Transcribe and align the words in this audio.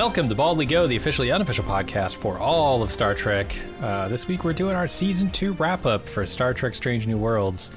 Welcome 0.00 0.30
to 0.30 0.34
Baldly 0.34 0.64
Go, 0.64 0.86
the 0.86 0.96
officially 0.96 1.30
unofficial 1.30 1.62
podcast 1.62 2.14
for 2.14 2.38
all 2.38 2.82
of 2.82 2.90
Star 2.90 3.14
Trek. 3.14 3.54
Uh, 3.82 4.08
this 4.08 4.26
week 4.26 4.44
we're 4.44 4.54
doing 4.54 4.74
our 4.74 4.88
season 4.88 5.30
two 5.30 5.52
wrap 5.52 5.84
up 5.84 6.08
for 6.08 6.26
Star 6.26 6.54
Trek 6.54 6.74
Strange 6.74 7.06
New 7.06 7.18
Worlds. 7.18 7.70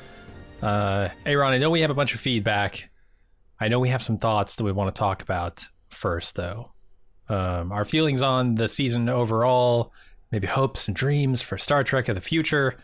Uh, 0.62 1.10
Aaron, 1.26 1.52
I 1.52 1.58
know 1.58 1.70
we 1.70 1.82
have 1.82 1.92
a 1.92 1.94
bunch 1.94 2.14
of 2.14 2.22
feedback. 2.22 2.90
I 3.60 3.68
know 3.68 3.78
we 3.78 3.90
have 3.90 4.02
some 4.02 4.20
thoughts 4.20 4.56
that 4.56 4.64
we 4.64 4.72
want 4.72 4.96
to 4.96 4.98
talk 4.98 5.22
about 5.22 5.68
first, 5.90 6.36
though. 6.36 6.72
Um, 7.28 7.74
our 7.74 7.84
feelings 7.84 8.22
on 8.22 8.56
the 8.56 8.70
season 8.70 9.10
overall, 9.10 9.92
maybe 10.32 10.48
hopes 10.48 10.88
and 10.88 10.96
dreams 10.96 11.42
for 11.42 11.58
Star 11.58 11.84
Trek 11.84 12.08
of 12.08 12.16
the 12.16 12.22
future. 12.22 12.78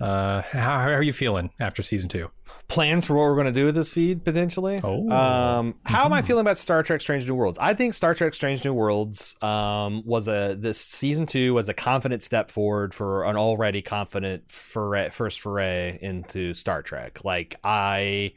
Uh, 0.00 0.42
how, 0.42 0.78
how 0.80 0.88
are 0.90 1.02
you 1.02 1.12
feeling 1.12 1.50
after 1.60 1.82
season 1.82 2.08
two? 2.08 2.30
plans 2.66 3.04
for 3.04 3.14
what 3.14 3.22
we're 3.24 3.34
going 3.34 3.46
to 3.46 3.52
do 3.52 3.66
with 3.66 3.74
this 3.74 3.92
feed 3.92 4.24
potentially. 4.24 4.80
Oh. 4.82 5.10
Um, 5.10 5.74
how 5.84 6.06
am 6.06 6.12
I 6.14 6.22
feeling 6.22 6.40
about 6.40 6.56
Star 6.56 6.82
Trek: 6.82 7.00
Strange 7.00 7.28
New 7.28 7.34
Worlds? 7.34 7.58
I 7.60 7.74
think 7.74 7.92
Star 7.94 8.14
Trek: 8.14 8.32
Strange 8.32 8.64
New 8.64 8.72
Worlds 8.72 9.36
um, 9.42 10.02
was 10.06 10.28
a 10.28 10.56
this 10.58 10.80
season 10.80 11.26
two 11.26 11.52
was 11.54 11.68
a 11.68 11.74
confident 11.74 12.22
step 12.22 12.50
forward 12.50 12.94
for 12.94 13.24
an 13.24 13.36
already 13.36 13.82
confident 13.82 14.50
foray, 14.50 15.10
first 15.10 15.40
foray 15.40 15.98
into 16.00 16.54
Star 16.54 16.82
Trek. 16.82 17.22
Like 17.24 17.56
I 17.62 18.32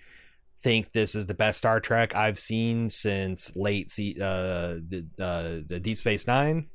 think 0.61 0.91
this 0.91 1.15
is 1.15 1.25
the 1.25 1.33
best 1.33 1.57
Star 1.59 1.79
Trek 1.79 2.13
I've 2.15 2.37
seen 2.39 2.89
since 2.89 3.55
late 3.55 3.91
se- 3.91 4.17
uh, 4.19 4.81
the, 4.89 5.05
uh, 5.19 5.63
the 5.67 5.79
Deep 5.79 5.97
Space 5.97 6.27
Nine. 6.27 6.67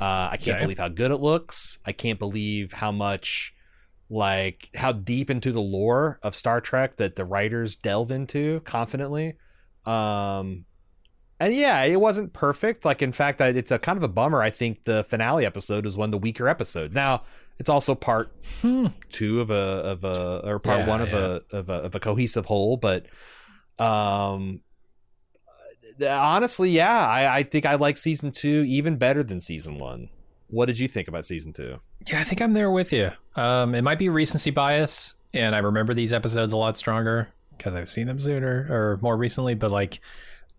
Uh, 0.00 0.28
I 0.32 0.36
can't 0.36 0.56
Okay. 0.56 0.64
believe 0.64 0.78
how 0.78 0.88
good 0.88 1.10
it 1.10 1.18
looks. 1.20 1.78
I 1.86 1.92
can't 1.92 2.18
believe 2.18 2.72
how 2.72 2.92
much 2.92 3.54
like 4.08 4.70
how 4.74 4.92
deep 4.92 5.30
into 5.30 5.50
the 5.52 5.60
lore 5.60 6.18
of 6.22 6.34
Star 6.34 6.60
Trek 6.60 6.96
that 6.96 7.16
the 7.16 7.24
writers 7.24 7.74
delve 7.76 8.10
into 8.10 8.60
confidently. 8.60 9.34
Um 9.84 10.64
and 11.38 11.54
yeah, 11.54 11.82
it 11.82 12.00
wasn't 12.00 12.32
perfect. 12.32 12.84
Like 12.86 13.02
in 13.02 13.12
fact, 13.12 13.42
I, 13.42 13.48
it's 13.48 13.70
a 13.70 13.78
kind 13.78 13.98
of 13.98 14.02
a 14.02 14.08
bummer. 14.08 14.42
I 14.42 14.50
think 14.50 14.84
the 14.84 15.04
finale 15.04 15.44
episode 15.44 15.84
was 15.84 15.96
one 15.96 16.08
of 16.08 16.12
the 16.12 16.18
weaker 16.18 16.48
episodes. 16.48 16.94
Now, 16.94 17.24
it's 17.58 17.68
also 17.68 17.94
part 17.94 18.32
Hmm. 18.62 18.86
2 19.10 19.40
of 19.42 19.50
a 19.50 19.54
of 19.54 20.04
a 20.04 20.40
or 20.44 20.58
part 20.58 20.80
Yeah, 20.80 20.88
1 20.88 21.00
of 21.02 21.08
yeah. 21.10 21.38
a 21.52 21.56
of 21.56 21.68
a 21.68 21.72
of 21.74 21.94
a 21.94 22.00
cohesive 22.00 22.46
whole, 22.46 22.76
but 22.78 23.06
um 23.78 24.60
honestly, 26.02 26.70
yeah, 26.70 27.06
I 27.06 27.38
I 27.38 27.42
think 27.42 27.66
I 27.66 27.74
like 27.74 27.96
season 27.96 28.30
2 28.32 28.64
even 28.66 28.96
better 28.96 29.22
than 29.22 29.40
season 29.40 29.78
1. 29.78 30.08
What 30.48 30.66
did 30.66 30.78
you 30.78 30.88
think 30.88 31.08
about 31.08 31.26
season 31.26 31.52
2? 31.52 31.78
Yeah, 32.08 32.20
I 32.20 32.24
think 32.24 32.40
I'm 32.40 32.52
there 32.52 32.70
with 32.70 32.92
you. 32.92 33.10
Um, 33.34 33.74
it 33.74 33.82
might 33.82 33.98
be 33.98 34.08
recency 34.08 34.50
bias, 34.50 35.14
and 35.34 35.54
I 35.54 35.58
remember 35.58 35.92
these 35.92 36.12
episodes 36.12 36.52
a 36.52 36.56
lot 36.56 36.78
stronger 36.78 37.28
because 37.56 37.74
I've 37.74 37.90
seen 37.90 38.06
them 38.06 38.20
sooner 38.20 38.66
or 38.70 38.98
more 39.02 39.16
recently. 39.16 39.54
But 39.54 39.70
like, 39.70 40.00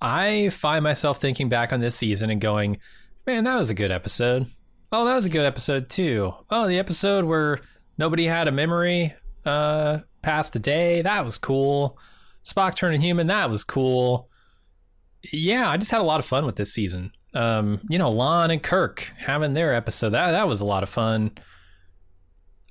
I 0.01 0.49
find 0.49 0.83
myself 0.83 1.19
thinking 1.21 1.49
back 1.49 1.71
on 1.71 1.79
this 1.79 1.95
season 1.95 2.29
and 2.29 2.41
going, 2.41 2.79
"Man, 3.25 3.45
that 3.45 3.57
was 3.57 3.69
a 3.69 3.73
good 3.75 3.91
episode. 3.91 4.47
Oh, 4.91 5.05
that 5.05 5.15
was 5.15 5.25
a 5.25 5.29
good 5.29 5.45
episode 5.45 5.89
too. 5.89 6.33
Oh, 6.49 6.67
the 6.67 6.79
episode 6.79 7.25
where 7.25 7.59
nobody 7.97 8.25
had 8.25 8.47
a 8.47 8.51
memory 8.51 9.13
uh, 9.45 9.99
past 10.21 10.55
a 10.55 10.59
day. 10.59 11.01
That 11.01 11.25
was 11.25 11.37
cool. 11.37 11.97
Spock 12.45 12.75
turning 12.75 13.01
human. 13.01 13.27
That 13.27 13.49
was 13.49 13.63
cool. 13.63 14.29
Yeah, 15.31 15.69
I 15.69 15.77
just 15.77 15.91
had 15.91 16.01
a 16.01 16.05
lot 16.05 16.19
of 16.19 16.25
fun 16.25 16.45
with 16.45 16.55
this 16.55 16.73
season. 16.73 17.11
Um, 17.37 17.81
you 17.87 17.99
know, 17.99 18.11
La'an 18.11 18.51
and 18.51 18.63
Kirk 18.63 19.13
having 19.15 19.53
their 19.53 19.73
episode. 19.73 20.09
That 20.09 20.31
that 20.31 20.47
was 20.47 20.61
a 20.61 20.65
lot 20.65 20.81
of 20.81 20.89
fun. 20.89 21.37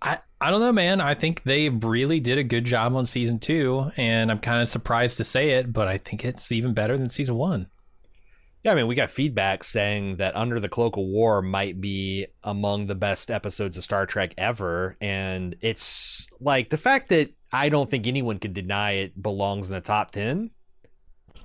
I 0.03 0.19
I 0.41 0.51
don't 0.51 0.61
know, 0.61 0.73
man. 0.73 1.01
I 1.01 1.15
think 1.15 1.45
they 1.45 1.69
really 1.69 2.19
did 2.19 2.39
a 2.39 2.43
good 2.43 2.65
job 2.65 2.97
on 2.97 3.07
season 3.07 3.39
two, 3.39 3.91
and 3.97 4.31
I'm 4.31 4.41
kind 4.41 4.61
of 4.61 4.69
surprised 4.69 5.19
to 5.19 5.25
say 5.25 5.51
it, 5.51 5.73
but 5.73 5.87
I 5.87 5.99
think 5.99 6.25
it's 6.25 6.51
even 6.51 6.75
better 6.75 6.99
than 6.99 7.11
season 7.11 7.37
one. 7.37 7.69
Yeah, 8.65 8.73
I 8.73 8.75
mean, 8.75 8.89
we 8.89 8.97
got 8.97 9.11
feedback 9.11 9.63
saying 9.63 10.17
that 10.17 10.35
Under 10.35 10.59
the 10.59 10.69
Cloak 10.69 10.97
of 10.97 11.05
War 11.05 11.41
might 11.41 11.81
be 11.81 12.27
among 12.43 12.87
the 12.87 12.97
best 12.97 13.31
episodes 13.31 13.77
of 13.77 13.85
Star 13.85 14.07
Trek 14.07 14.35
ever. 14.37 14.97
And 15.01 15.55
it's 15.61 16.27
like 16.41 16.71
the 16.71 16.77
fact 16.77 17.11
that 17.11 17.31
I 17.53 17.69
don't 17.69 17.89
think 17.89 18.09
anyone 18.09 18.41
could 18.41 18.55
deny 18.55 18.95
it 18.95 19.23
belongs 19.23 19.69
in 19.69 19.75
the 19.77 19.81
top 19.81 20.11
10. 20.11 20.51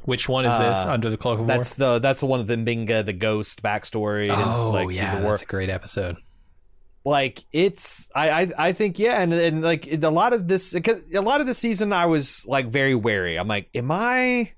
Which 0.04 0.28
one 0.28 0.46
is 0.46 0.58
this? 0.60 0.78
Uh, 0.86 0.92
Under 0.92 1.10
the 1.10 1.18
Cloak 1.18 1.40
of 1.40 1.48
That's 1.48 1.76
the 1.76 2.00
that's 2.00 2.22
the 2.22 2.26
one 2.26 2.40
of 2.40 2.48
the 2.48 2.56
M'Benga, 2.56 3.06
the 3.06 3.14
ghost 3.14 3.62
backstory. 3.62 4.28
War. 4.30 4.38
It's 4.40 4.58
Oh 4.58 4.70
like 4.72 4.90
yeah, 4.92 5.16
the 5.16 5.22
war. 5.22 5.32
that's 5.32 5.44
a 5.44 5.46
great 5.46 5.70
episode. 5.70 6.18
like 7.06 7.44
it's 7.52 8.08
I, 8.16 8.30
I 8.44 8.52
I 8.58 8.72
think 8.74 9.00
yeah 9.00 9.22
and 9.22 9.34
and 9.34 9.62
like 9.64 9.88
a 9.92 10.10
lot 10.10 10.34
of 10.34 10.48
this 10.48 10.72
because 10.74 11.00
a 11.14 11.22
lot 11.22 11.42
of 11.42 11.48
the 11.48 11.54
season 11.54 11.94
I 11.94 12.06
was 12.06 12.44
like 12.46 12.68
very 12.68 12.94
wary 12.96 13.38
I'm 13.38 13.48
like 13.48 13.70
am 13.74 13.90
I 13.92 14.52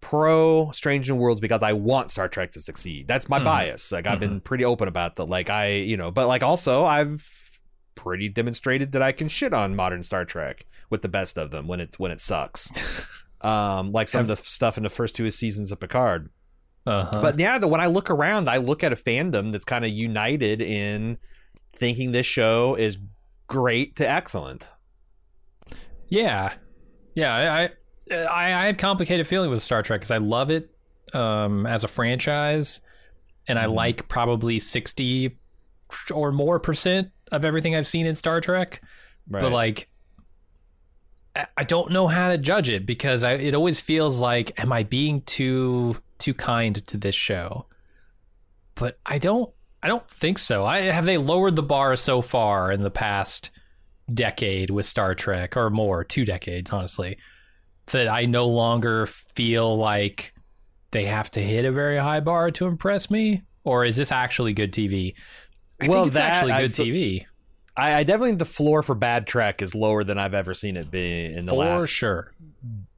pro 0.00 0.70
Strange 0.72 1.08
New 1.10 1.16
Worlds 1.16 1.40
because 1.40 1.62
I 1.62 1.72
want 1.72 2.10
Star 2.10 2.28
Trek 2.28 2.52
to 2.52 2.60
succeed 2.60 3.08
that's 3.08 3.28
my 3.28 3.40
Mhm. 3.40 3.44
bias 3.44 3.90
like 3.92 4.06
I've 4.06 4.20
been 4.20 4.40
pretty 4.40 4.64
open 4.64 4.86
about 4.86 5.16
that 5.16 5.24
like 5.24 5.48
I 5.50 5.70
you 5.72 5.96
know 5.96 6.10
but 6.10 6.28
like 6.28 6.42
also 6.42 6.84
I've 6.84 7.26
pretty 7.94 8.28
demonstrated 8.28 8.92
that 8.92 9.02
I 9.02 9.12
can 9.12 9.28
shit 9.28 9.52
on 9.54 9.74
modern 9.74 10.02
Star 10.02 10.24
Trek 10.24 10.66
with 10.90 11.02
the 11.02 11.08
best 11.08 11.36
of 11.38 11.50
them 11.50 11.66
when 11.66 11.80
it's 11.80 11.98
when 11.98 12.10
it 12.12 12.20
sucks 12.20 12.70
um 13.40 13.92
like 13.92 14.08
some 14.08 14.20
of 14.22 14.26
the 14.28 14.36
stuff 14.36 14.76
in 14.76 14.82
the 14.82 14.90
first 14.90 15.14
two 15.16 15.30
seasons 15.30 15.70
of 15.72 15.78
Picard 15.80 16.30
Uh-huh. 16.86 17.20
but 17.22 17.36
now 17.36 17.58
the, 17.58 17.68
when 17.68 17.80
I 17.80 17.86
look 17.86 18.10
around, 18.10 18.48
I 18.48 18.56
look 18.56 18.82
at 18.82 18.92
a 18.92 18.96
fandom 18.96 19.50
that's 19.52 19.64
kind 19.64 19.84
of 19.84 19.90
united 19.90 20.60
in 20.60 21.18
thinking 21.76 22.12
this 22.12 22.26
show 22.26 22.74
is 22.74 22.98
great 23.46 23.96
to 23.96 24.08
excellent. 24.08 24.66
Yeah, 26.08 26.54
yeah. 27.14 27.34
I 27.34 28.14
I, 28.14 28.52
I 28.52 28.66
had 28.66 28.78
complicated 28.78 29.26
feeling 29.26 29.50
with 29.50 29.62
Star 29.62 29.82
Trek 29.82 30.00
because 30.00 30.10
I 30.10 30.16
love 30.18 30.50
it 30.50 30.70
um, 31.12 31.66
as 31.66 31.84
a 31.84 31.88
franchise, 31.88 32.80
and 33.46 33.58
I 33.58 33.64
Mhm. 33.66 33.74
like 33.74 34.08
probably 34.08 34.58
sixty 34.58 35.38
or 36.12 36.32
more 36.32 36.58
percent 36.58 37.08
of 37.30 37.44
everything 37.44 37.74
I've 37.76 37.86
seen 37.86 38.06
in 38.06 38.14
Star 38.14 38.40
Trek. 38.40 38.82
But 39.26 39.52
like, 39.52 39.87
I- 41.38 41.46
I 41.58 41.64
don't 41.64 41.92
know 41.92 42.06
how 42.08 42.28
to 42.28 42.36
judge 42.38 42.68
it 42.68 42.84
because 42.84 43.22
I, 43.24 43.34
it 43.34 43.54
always 43.54 43.80
feels 43.80 44.18
like, 44.20 44.58
am 44.60 44.72
I 44.72 44.82
being 44.82 45.22
too 45.22 45.96
too 46.18 46.34
kind 46.34 46.84
to 46.88 46.96
this 46.96 47.14
show? 47.14 47.66
But 48.74 48.98
I 49.06 49.18
don't. 49.18 49.50
I 49.82 49.86
don't 49.86 50.08
think 50.10 50.38
so. 50.40 50.66
I 50.66 50.80
have 50.80 51.04
they 51.04 51.18
lowered 51.18 51.54
the 51.54 51.62
bar 51.62 51.94
so 51.94 52.20
far 52.20 52.72
in 52.72 52.82
the 52.82 52.90
past 52.90 53.50
decade 54.12 54.70
with 54.70 54.86
Star 54.86 55.14
Trek 55.14 55.56
or 55.56 55.70
more, 55.70 56.02
two 56.02 56.24
decades, 56.24 56.72
honestly, 56.72 57.16
that 57.92 58.08
I 58.08 58.24
no 58.24 58.48
longer 58.48 59.06
feel 59.06 59.78
like 59.78 60.34
they 60.90 61.04
have 61.04 61.30
to 61.32 61.40
hit 61.40 61.64
a 61.64 61.70
very 61.70 61.96
high 61.98 62.18
bar 62.20 62.50
to 62.52 62.66
impress 62.66 63.08
me? 63.08 63.42
Or 63.62 63.84
is 63.84 63.94
this 63.96 64.10
actually 64.10 64.52
good 64.54 64.72
TV? 64.72 65.14
I 65.80 65.86
Well, 65.86 65.98
think 65.98 66.06
it's 66.08 66.16
that- 66.16 66.32
actually 66.32 66.52
I- 66.52 66.62
good 66.62 66.72
so- 66.72 66.82
TV. 66.84 67.26
I, 67.78 67.94
I 68.00 68.02
definitely 68.02 68.30
think 68.30 68.38
the 68.40 68.44
floor 68.44 68.82
for 68.82 68.94
bad 68.94 69.26
Trek 69.26 69.62
is 69.62 69.74
lower 69.74 70.04
than 70.04 70.18
I've 70.18 70.34
ever 70.34 70.52
seen 70.54 70.76
it 70.76 70.90
be 70.90 71.24
in 71.26 71.46
the 71.46 71.52
For 71.52 71.58
last 71.58 71.88
sure. 71.88 72.32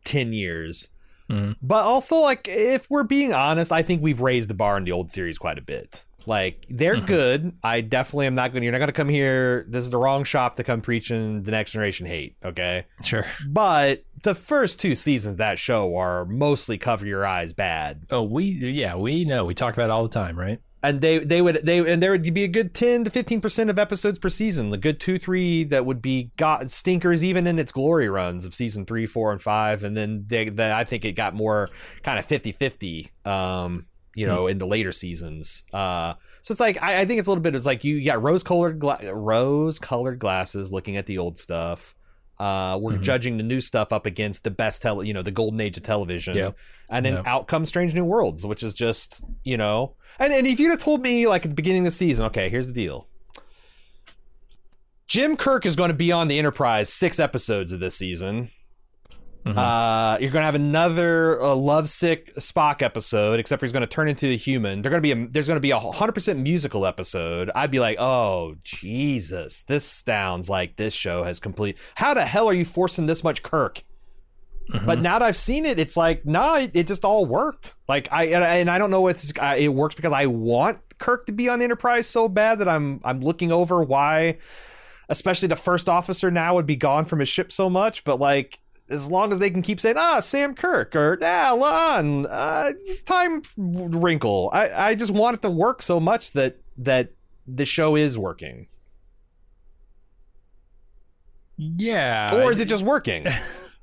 ten 0.04 0.32
years. 0.32 0.88
Mhm. 1.28 1.54
But 1.62 1.84
also, 1.84 2.16
like, 2.16 2.48
if 2.48 2.90
we're 2.90 3.04
being 3.04 3.32
honest, 3.32 3.70
I 3.70 3.82
think 3.82 4.02
we've 4.02 4.20
raised 4.20 4.50
the 4.50 4.54
bar 4.54 4.76
in 4.78 4.84
the 4.84 4.92
old 4.92 5.12
series 5.12 5.38
quite 5.38 5.58
a 5.58 5.62
bit. 5.62 6.04
Like, 6.26 6.66
they're 6.68 6.96
Mhm. 6.96 7.06
good. 7.06 7.52
I 7.62 7.80
definitely 7.82 8.26
am 8.26 8.34
not 8.34 8.52
going. 8.52 8.60
to 8.60 8.64
You're 8.64 8.72
not 8.72 8.78
going 8.78 8.88
to 8.88 8.92
come 8.92 9.08
here. 9.08 9.64
This 9.68 9.84
is 9.84 9.90
the 9.90 9.96
wrong 9.96 10.24
shop 10.24 10.56
to 10.56 10.64
come 10.64 10.80
preaching 10.80 11.44
the 11.44 11.50
next 11.50 11.72
generation 11.72 12.06
hate. 12.06 12.34
Okay. 12.44 12.84
Sure. 13.02 13.24
But 13.48 14.04
the 14.22 14.34
first 14.34 14.80
two 14.80 14.94
seasons 14.94 15.34
of 15.34 15.38
that 15.38 15.58
show 15.58 15.96
are 15.96 16.24
mostly 16.26 16.76
cover 16.78 17.06
your 17.06 17.24
eyes 17.24 17.52
bad. 17.54 18.02
Oh, 18.10 18.22
we 18.22 18.44
yeah, 18.44 18.96
we 18.96 19.24
know. 19.24 19.44
We 19.46 19.54
talk 19.54 19.72
about 19.74 19.84
it 19.84 19.90
all 19.90 20.02
the 20.02 20.08
time, 20.10 20.38
right? 20.38 20.58
And 20.82 21.00
they 21.00 21.18
they 21.18 21.42
would 21.42 21.60
they 21.62 21.78
and 21.78 22.02
there 22.02 22.12
would 22.12 22.32
be 22.32 22.44
a 22.44 22.48
good 22.48 22.72
ten 22.72 23.04
to 23.04 23.10
fifteen 23.10 23.40
percent 23.40 23.68
of 23.68 23.78
episodes 23.78 24.18
per 24.18 24.30
season. 24.30 24.70
The 24.70 24.78
good 24.78 24.98
two 24.98 25.18
three 25.18 25.64
that 25.64 25.84
would 25.84 26.00
be 26.00 26.30
got 26.36 26.70
stinkers 26.70 27.22
even 27.22 27.46
in 27.46 27.58
its 27.58 27.70
glory 27.70 28.08
runs 28.08 28.44
of 28.46 28.54
season 28.54 28.86
three, 28.86 29.04
four, 29.04 29.30
and 29.30 29.42
five. 29.42 29.84
And 29.84 29.96
then 29.96 30.24
they, 30.26 30.48
I 30.58 30.84
think 30.84 31.04
it 31.04 31.12
got 31.12 31.34
more 31.34 31.68
kind 32.02 32.18
of 32.18 32.26
50-50, 32.26 33.10
um, 33.26 33.86
you 34.14 34.26
know, 34.26 34.46
in 34.46 34.58
the 34.58 34.66
later 34.66 34.92
seasons. 34.92 35.64
Uh, 35.72 36.14
so 36.42 36.52
it's 36.52 36.60
like 36.60 36.82
I, 36.82 37.02
I 37.02 37.04
think 37.04 37.18
it's 37.18 37.28
a 37.28 37.30
little 37.30 37.42
bit. 37.42 37.54
It's 37.54 37.66
like 37.66 37.84
you 37.84 38.02
got 38.02 38.22
rose 38.22 38.42
colored 38.42 38.78
gla- 38.78 39.14
rose 39.14 39.78
colored 39.78 40.18
glasses, 40.18 40.72
looking 40.72 40.96
at 40.96 41.06
the 41.06 41.18
old 41.18 41.38
stuff. 41.38 41.94
Uh, 42.40 42.78
we're 42.80 42.94
Mhm. 42.94 43.02
judging 43.02 43.36
the 43.36 43.42
new 43.42 43.60
stuff 43.60 43.92
up 43.92 44.06
against 44.06 44.44
the 44.44 44.50
best 44.50 44.80
tele, 44.80 45.06
you 45.06 45.12
know, 45.12 45.20
the 45.22 45.30
golden 45.30 45.60
age 45.60 45.76
of 45.76 45.82
television. 45.82 46.34
Yep. 46.36 46.56
And 46.88 47.04
then 47.04 47.12
Yep. 47.16 47.26
out 47.26 47.46
comes 47.48 47.68
Strange 47.68 47.94
New 47.94 48.04
Worlds, 48.04 48.46
which 48.46 48.62
is 48.62 48.72
just, 48.72 49.20
you 49.44 49.58
know, 49.58 49.94
and, 50.18 50.32
and 50.32 50.46
if 50.46 50.58
you'd 50.58 50.70
have 50.70 50.82
told 50.82 51.02
me 51.02 51.26
like 51.28 51.44
at 51.44 51.50
the 51.50 51.54
beginning 51.54 51.82
of 51.82 51.92
the 51.92 51.96
season, 51.96 52.24
okay, 52.26 52.48
here's 52.48 52.66
the 52.66 52.72
deal. 52.72 53.06
Jim 55.06 55.36
Kirk 55.36 55.66
is 55.66 55.76
going 55.76 55.90
to 55.90 55.94
be 55.96 56.12
on 56.12 56.28
the 56.28 56.38
Enterprise 56.38 56.88
six 56.88 57.18
episodes 57.20 57.72
of 57.72 57.80
this 57.80 57.96
season. 57.96 58.50
Mhm. 59.44 59.56
Uh, 59.56 60.18
you're 60.20 60.30
going 60.30 60.42
to 60.42 60.46
have 60.46 60.54
another 60.54 61.40
uh, 61.42 61.54
lovesick 61.54 62.34
Spock 62.36 62.82
episode, 62.82 63.40
except 63.40 63.60
for 63.60 63.66
he's 63.66 63.72
going 63.72 63.80
to 63.80 63.86
turn 63.86 64.06
into 64.08 64.26
a 64.28 64.36
human. 64.36 64.82
They're 64.82 64.90
going 64.90 65.02
to 65.02 65.14
be 65.14 65.22
a, 65.22 65.26
there's 65.28 65.46
going 65.46 65.56
to 65.56 65.60
be 65.62 65.70
a 65.70 65.78
100% 65.78 66.36
musical 66.42 66.84
episode. 66.84 67.50
I'd 67.54 67.70
be 67.70 67.80
like, 67.80 67.98
oh 67.98 68.56
Jesus, 68.62 69.62
this 69.62 69.84
sounds 69.84 70.50
like 70.50 70.76
this 70.76 70.92
show 70.92 71.24
has 71.24 71.38
complete. 71.38 71.78
How 71.94 72.12
the 72.12 72.24
hell 72.26 72.48
are 72.48 72.54
you 72.54 72.64
forcing 72.66 73.06
this 73.06 73.24
much 73.24 73.42
Kirk? 73.42 73.82
Mhm. 74.72 74.84
But 74.86 75.00
now 75.00 75.18
that 75.18 75.24
I've 75.26 75.36
seen 75.36 75.64
it, 75.64 75.78
it's 75.78 75.96
like, 75.96 76.26
no, 76.26 76.56
it, 76.56 76.72
it 76.74 76.86
just 76.86 77.04
all 77.04 77.24
worked. 77.24 77.74
Like 77.88 78.08
I 78.12 78.24
and, 78.26 78.44
I 78.44 78.56
and 78.56 78.70
I 78.70 78.76
don't 78.78 78.90
know 78.90 79.08
if 79.08 79.36
uh, 79.38 79.54
it 79.56 79.68
works 79.68 79.94
because 79.94 80.12
I 80.12 80.26
want 80.26 80.78
Kirk 80.98 81.24
to 81.26 81.32
be 81.32 81.48
on 81.48 81.62
Enterprise 81.62 82.06
so 82.06 82.28
bad 82.28 82.58
that 82.58 82.68
I'm 82.68 83.00
I'm 83.04 83.20
looking 83.20 83.50
over 83.50 83.82
why, 83.82 84.36
especially 85.08 85.48
the 85.48 85.56
first 85.56 85.88
officer 85.88 86.30
now 86.30 86.54
would 86.56 86.66
be 86.66 86.76
gone 86.76 87.06
from 87.06 87.20
his 87.20 87.28
ship 87.28 87.50
so 87.50 87.68
much. 87.70 88.04
But 88.04 88.20
like, 88.20 88.60
as 88.90 89.10
long 89.10 89.32
as 89.32 89.38
they 89.38 89.50
can 89.50 89.62
keep 89.62 89.80
saying, 89.80 89.96
ah, 89.98 90.20
Sam 90.20 90.54
Kirk 90.54 90.94
or 90.96 91.18
ah, 91.22 91.56
La'an, 91.56 92.26
uh, 92.28 92.72
time 93.04 93.42
wrinkle, 93.56 94.50
I 94.52 94.88
I 94.90 94.94
just 94.94 95.12
want 95.12 95.36
it 95.36 95.42
to 95.42 95.50
work 95.50 95.82
so 95.82 96.00
much 96.00 96.32
that 96.32 96.58
that 96.78 97.12
the 97.46 97.64
show 97.64 97.96
is 97.96 98.18
working, 98.18 98.66
yeah. 101.56 102.34
or 102.34 102.52
is 102.52 102.60
it 102.60 102.66
just 102.66 102.84
working? 102.84 103.26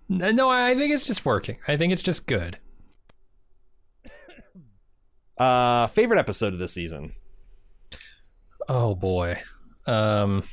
No, 0.09 0.49
I 0.49 0.73
think 0.73 0.93
it's 0.93 1.05
just 1.05 1.25
working. 1.25 1.57
I 1.67 1.75
think 1.75 1.91
it's 1.91 2.01
just 2.01 2.27
good. 2.27 2.59
uh, 5.37 5.87
favorite 5.87 6.17
episode 6.17 6.53
of 6.53 6.59
the 6.59 6.67
season. 6.69 7.13
Oh 8.69 8.95
boy. 8.95 9.41
Um 9.85 10.43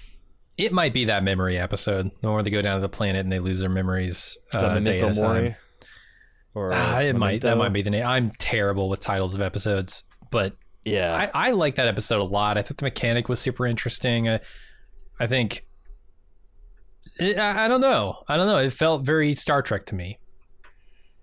it 0.56 0.72
might 0.72 0.92
be 0.92 1.06
that 1.06 1.22
memory 1.24 1.58
episode, 1.58 2.10
the 2.20 2.28
one 2.28 2.34
where 2.34 2.42
they 2.42 2.50
go 2.50 2.62
down 2.62 2.76
to 2.76 2.80
the 2.80 2.88
planet 2.88 3.20
and 3.20 3.32
they 3.32 3.38
lose 3.40 3.60
their 3.60 3.68
memories. 3.68 4.16
Is 4.16 4.38
that 4.52 4.64
uh, 4.64 4.74
Memento 4.74 5.06
at 5.06 5.12
a 5.12 5.14
time. 5.14 5.24
Mori? 5.24 5.56
Or 6.54 6.72
Ah, 6.72 7.00
it 7.00 7.16
might 7.16 7.40
that 7.40 7.58
might 7.58 7.72
be 7.72 7.82
the 7.82 7.90
name. 7.90 8.06
I'm 8.06 8.30
terrible 8.38 8.88
with 8.88 9.00
titles 9.00 9.34
of 9.34 9.40
episodes, 9.42 10.04
but 10.30 10.56
Yeah. 10.84 11.28
I, 11.34 11.48
I 11.48 11.50
like 11.50 11.74
that 11.76 11.88
episode 11.88 12.20
a 12.20 12.24
lot. 12.24 12.56
I 12.56 12.62
thought 12.62 12.76
the 12.76 12.84
mechanic 12.84 13.28
was 13.28 13.40
super 13.40 13.66
interesting. 13.66 14.28
I, 14.28 14.40
I 15.18 15.26
think 15.26 15.66
I, 17.20 17.64
I 17.64 17.68
don't 17.68 17.80
know. 17.80 18.22
I 18.28 18.36
don't 18.36 18.46
know. 18.46 18.58
It 18.58 18.72
felt 18.72 19.04
very 19.04 19.34
Star 19.34 19.62
Trek 19.62 19.86
to 19.86 19.94
me. 19.94 20.18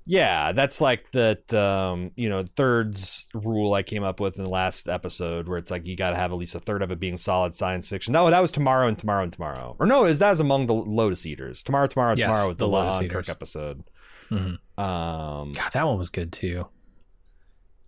Yeah, 0.06 0.52
that's 0.52 0.82
like 0.82 1.12
that 1.12 1.54
um, 1.54 2.12
you 2.16 2.28
know, 2.28 2.44
thirds 2.56 3.26
rule 3.36 3.74
I 3.76 3.84
came 3.84 4.04
up 4.04 4.20
with 4.20 4.36
in 4.38 4.44
the 4.44 4.50
last 4.50 4.90
episode 4.90 5.48
where 5.48 5.58
it's 5.60 5.70
like 5.70 5.86
you 5.86 5.96
gotta 5.96 6.16
have 6.16 6.32
at 6.32 6.38
least 6.38 6.56
a 6.56 6.60
third 6.60 6.82
of 6.82 6.92
it 6.92 7.00
being 7.00 7.18
solid 7.18 7.54
science 7.54 7.88
fiction. 7.88 8.12
No, 8.12 8.30
that 8.30 8.40
was 8.40 8.52
tomorrow 8.52 8.88
and 8.88 8.98
tomorrow 8.98 9.24
and 9.24 9.32
tomorrow. 9.32 9.76
Or 9.80 9.86
no, 9.86 10.06
is 10.06 10.20
that 10.20 10.32
was 10.32 10.40
among 10.40 10.66
the 10.66 10.74
Lotus 10.74 11.26
Eaters. 11.26 11.62
Tomorrow, 11.64 11.88
tomorrow, 11.88 12.16
Yes, 12.18 12.28
tomorrow 12.28 12.48
was 12.48 12.58
the, 12.58 12.66
the 12.66 12.72
Lotus 12.72 12.96
La'an 12.96 13.04
Eaters. 13.04 13.14
Kirk 13.14 13.30
episode. 13.30 13.84
Mhm. 14.32 14.58
Um 14.78 15.52
God, 15.52 15.72
that 15.74 15.86
one 15.88 15.98
was 16.00 16.10
good 16.10 16.32
too. 16.34 16.68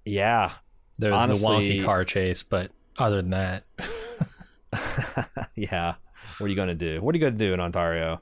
yeah. 0.06 0.52
There's 1.00 1.14
the 1.14 1.18
Honestly- 1.18 1.80
wonky 1.80 1.84
car 1.84 2.06
chase, 2.06 2.44
but 2.44 2.72
other 3.00 3.22
than 3.24 3.32
that, 3.32 3.64
yeah. 5.56 5.96
What 6.38 6.46
are 6.48 6.50
you 6.50 6.56
gonna 6.56 6.76
do? 6.76 7.02
What 7.02 7.16
are 7.16 7.18
you 7.18 7.24
gonna 7.26 7.38
do 7.38 7.54
in 7.54 7.60
Ontario? 7.60 8.22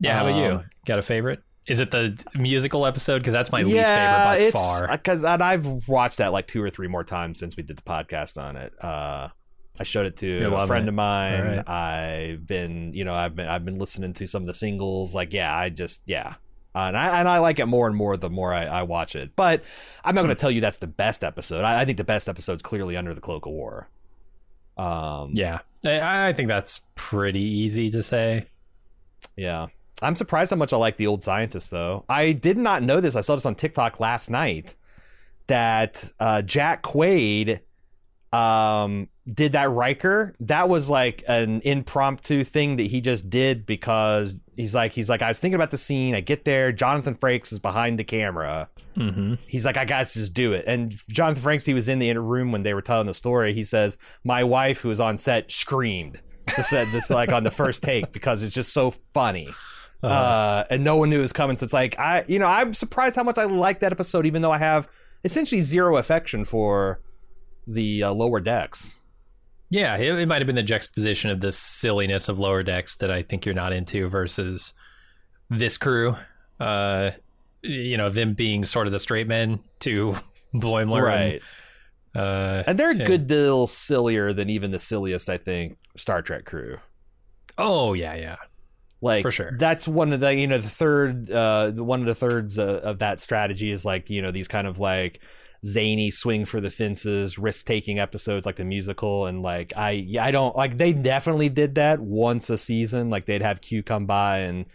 yeah. 0.00 0.16
How 0.18 0.26
about 0.26 0.38
you? 0.38 0.50
Um, 0.58 0.64
Got 0.84 0.98
a 0.98 1.02
favorite? 1.02 1.42
Is 1.68 1.80
it 1.80 1.90
the 1.90 2.18
musical 2.34 2.86
episode? 2.86 3.18
Because 3.18 3.34
that's 3.34 3.52
my 3.52 3.62
least 3.62 3.76
favorite 3.76 3.84
by 3.84 4.50
far. 4.50 4.88
Because 4.88 5.22
I've 5.22 5.86
watched 5.86 6.18
that 6.18 6.32
like 6.32 6.46
two 6.46 6.62
or 6.62 6.70
three 6.70 6.88
more 6.88 7.04
times 7.04 7.38
since 7.38 7.56
we 7.56 7.62
did 7.62 7.76
the 7.76 7.82
podcast 7.82 8.42
on 8.42 8.56
it. 8.56 8.72
Uh, 8.82 9.28
I 9.78 9.84
showed 9.84 10.06
it 10.06 10.16
to 10.18 10.26
You're 10.26 10.54
a 10.54 10.66
friend 10.66 10.86
it. 10.86 10.88
of 10.88 10.94
mine. 10.94 11.42
Right. 11.42 11.68
I've 11.68 12.46
been, 12.46 12.94
you 12.94 13.04
know, 13.04 13.14
I've 13.14 13.36
been, 13.36 13.46
I've 13.46 13.64
been 13.64 13.78
listening 13.78 14.14
to 14.14 14.26
some 14.26 14.42
of 14.42 14.46
the 14.46 14.54
singles. 14.54 15.14
Like, 15.14 15.32
yeah, 15.32 15.54
I 15.54 15.68
just, 15.68 16.02
yeah, 16.06 16.34
uh, 16.74 16.80
and 16.80 16.96
I 16.96 17.20
and 17.20 17.28
I 17.28 17.38
like 17.38 17.58
it 17.58 17.66
more 17.66 17.86
and 17.86 17.96
more 17.96 18.16
the 18.16 18.30
more 18.30 18.52
I, 18.52 18.64
I 18.64 18.82
watch 18.82 19.16
it. 19.16 19.34
But 19.36 19.62
I'm 20.04 20.14
not 20.14 20.22
going 20.22 20.34
to 20.34 20.40
tell 20.40 20.50
you 20.50 20.60
that's 20.60 20.78
the 20.78 20.86
best 20.86 21.24
episode. 21.24 21.64
I, 21.64 21.80
I 21.80 21.84
think 21.84 21.98
the 21.98 22.04
best 22.04 22.28
episode's 22.28 22.62
clearly 22.62 22.96
Under 22.96 23.14
the 23.14 23.20
Cloak 23.20 23.46
of 23.46 23.52
War. 23.52 23.88
Um, 24.76 25.32
yeah, 25.34 25.60
I, 25.84 26.28
I 26.28 26.32
think 26.32 26.48
that's 26.48 26.82
pretty 26.94 27.42
easy 27.42 27.90
to 27.90 28.02
say. 28.02 28.46
Yeah. 29.36 29.68
I'm 30.02 30.14
surprised 30.14 30.50
how 30.50 30.56
much 30.56 30.72
I 30.72 30.76
like 30.76 30.96
the 30.96 31.06
old 31.06 31.22
scientist 31.22 31.70
though. 31.70 32.04
I 32.08 32.32
did 32.32 32.56
not 32.56 32.82
know 32.82 33.00
this. 33.00 33.16
I 33.16 33.20
saw 33.20 33.34
this 33.34 33.46
on 33.46 33.54
TikTok 33.54 34.00
last 34.00 34.30
night 34.30 34.74
that 35.48 36.12
uh, 36.20 36.42
Jack 36.42 36.82
Quaid 36.82 37.60
um, 38.32 39.08
did 39.32 39.52
that 39.52 39.70
Riker. 39.70 40.34
That 40.40 40.68
was 40.68 40.88
like 40.88 41.24
an 41.26 41.62
impromptu 41.64 42.44
thing 42.44 42.76
that 42.76 42.86
he 42.86 43.00
just 43.00 43.28
did 43.28 43.66
because 43.66 44.34
he's 44.56 44.74
like 44.74 44.92
he's 44.92 45.10
like 45.10 45.22
I 45.22 45.28
was 45.28 45.40
thinking 45.40 45.56
about 45.56 45.70
the 45.70 45.78
scene. 45.78 46.14
I 46.14 46.20
get 46.20 46.44
there. 46.44 46.70
Jonathan 46.70 47.14
Frakes 47.14 47.52
is 47.52 47.58
behind 47.58 47.98
the 47.98 48.04
camera. 48.04 48.68
Mm-hmm. 48.96 49.34
He's 49.46 49.64
like 49.64 49.76
I 49.76 49.84
got 49.84 50.06
to 50.06 50.12
just 50.12 50.34
do 50.34 50.52
it. 50.52 50.64
And 50.66 50.94
Jonathan 51.08 51.42
Frakes, 51.42 51.66
he 51.66 51.74
was 51.74 51.88
in 51.88 51.98
the 51.98 52.10
inner 52.10 52.22
room 52.22 52.52
when 52.52 52.62
they 52.62 52.74
were 52.74 52.82
telling 52.82 53.06
the 53.06 53.14
story. 53.14 53.52
He 53.52 53.64
says 53.64 53.98
my 54.22 54.44
wife 54.44 54.80
who 54.80 54.90
was 54.90 55.00
on 55.00 55.18
set 55.18 55.50
screamed. 55.50 56.20
This 56.56 56.68
said 56.68 56.88
this 56.92 57.10
like 57.10 57.30
on 57.30 57.44
the 57.44 57.50
first 57.50 57.82
take 57.82 58.12
because 58.12 58.42
it's 58.42 58.54
just 58.54 58.72
so 58.72 58.92
funny 59.12 59.48
uh, 60.02 60.64
and 60.70 60.84
no 60.84 60.96
one 60.96 61.10
knew 61.10 61.18
it 61.18 61.22
was 61.22 61.32
coming. 61.32 61.56
So 61.56 61.64
it's 61.64 61.72
like 61.72 61.98
I, 61.98 62.24
you 62.28 62.38
know, 62.38 62.46
I'm 62.46 62.74
surprised 62.74 63.16
how 63.16 63.22
much 63.24 63.38
I 63.38 63.44
like 63.44 63.80
that 63.80 63.92
episode, 63.92 64.26
even 64.26 64.42
though 64.42 64.52
I 64.52 64.58
have 64.58 64.88
essentially 65.24 65.60
zero 65.60 65.96
affection 65.96 66.44
for 66.44 67.00
the 67.66 68.04
uh, 68.04 68.12
lower 68.12 68.40
decks. 68.40 68.94
Yeah, 69.70 69.96
it, 69.98 70.18
it 70.18 70.26
might 70.26 70.40
have 70.40 70.46
been 70.46 70.56
the 70.56 70.62
juxtaposition 70.62 71.28
of 71.30 71.40
the 71.40 71.52
silliness 71.52 72.28
of 72.28 72.38
lower 72.38 72.62
decks 72.62 72.96
that 72.96 73.10
I 73.10 73.22
think 73.22 73.44
you're 73.44 73.54
not 73.54 73.72
into 73.72 74.08
versus 74.08 74.72
this 75.50 75.76
crew. 75.76 76.16
Uh, 76.58 77.10
you 77.62 77.96
know, 77.96 78.08
them 78.08 78.32
being 78.34 78.64
sort 78.64 78.86
of 78.86 78.92
the 78.92 78.98
straight 79.00 79.26
men 79.26 79.60
to 79.80 80.16
Boimler, 80.54 81.02
right? 81.02 81.42
And, 82.14 82.22
uh, 82.24 82.62
And 82.66 82.78
they're 82.78 82.92
a 82.92 82.94
good 82.94 83.26
deal 83.26 83.66
sillier 83.66 84.32
than 84.32 84.48
even 84.48 84.70
the 84.70 84.78
silliest, 84.78 85.28
I 85.28 85.36
think, 85.36 85.76
Star 85.96 86.22
Trek 86.22 86.46
crew. 86.46 86.78
oh 87.58 87.92
yeah, 87.92 88.14
yeah, 88.14 88.36
Like 89.00 89.22
For 89.22 89.30
sure. 89.30 89.52
that's 89.56 89.86
one 89.86 90.12
of 90.12 90.20
the 90.20 90.34
you 90.34 90.46
know 90.48 90.58
the 90.58 90.68
third 90.68 91.30
uh 91.30 91.70
one 91.72 92.00
of 92.00 92.06
the 92.06 92.14
thirds 92.16 92.58
uh, 92.58 92.80
of 92.82 92.98
that 92.98 93.20
strategy 93.20 93.70
is 93.70 93.84
like 93.84 94.10
you 94.10 94.20
know 94.22 94.32
these 94.32 94.48
kind 94.48 94.66
of 94.66 94.78
like 94.80 95.20
zany 95.64 96.10
swing 96.10 96.44
for 96.44 96.60
the 96.60 96.70
fences 96.70 97.38
risk 97.38 97.66
taking 97.66 97.98
episodes 98.00 98.44
like 98.46 98.56
the 98.56 98.64
musical 98.64 99.26
and 99.26 99.40
like 99.42 99.72
I 99.76 100.06
I 100.20 100.30
don't 100.32 100.56
like 100.56 100.76
they 100.78 100.92
definitely 100.92 101.48
did 101.48 101.76
that 101.76 102.00
once 102.00 102.50
a 102.50 102.58
season 102.58 103.08
like 103.10 103.26
they'd 103.26 103.42
have 103.42 103.60
Q 103.60 103.82
come 103.84 104.06
by 104.06 104.38
and 104.38 104.66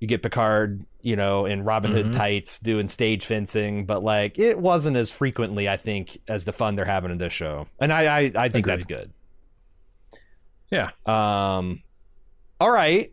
you 0.00 0.08
get 0.08 0.22
Picard 0.22 0.84
you 1.00 1.14
know 1.14 1.46
in 1.46 1.62
Robin 1.64 1.92
Hood 1.92 2.06
Mhm. 2.06 2.16
tights 2.16 2.58
doing 2.58 2.88
stage 2.88 3.26
fencing 3.26 3.86
but 3.86 4.02
like 4.02 4.38
it 4.40 4.58
wasn't 4.58 4.96
as 4.96 5.10
frequently 5.10 5.68
I 5.68 5.76
think 5.76 6.18
as 6.26 6.44
the 6.44 6.52
fun 6.52 6.74
they're 6.74 6.84
having 6.84 7.12
in 7.12 7.18
this 7.18 7.32
show 7.32 7.66
and 7.80 7.92
I 7.92 8.06
I, 8.22 8.32
I 8.34 8.48
think 8.48 8.66
that's 8.66 8.86
good 8.86 9.12
yeah. 10.70 10.90
um, 11.04 11.82
all 12.58 12.70
right. 12.70 13.12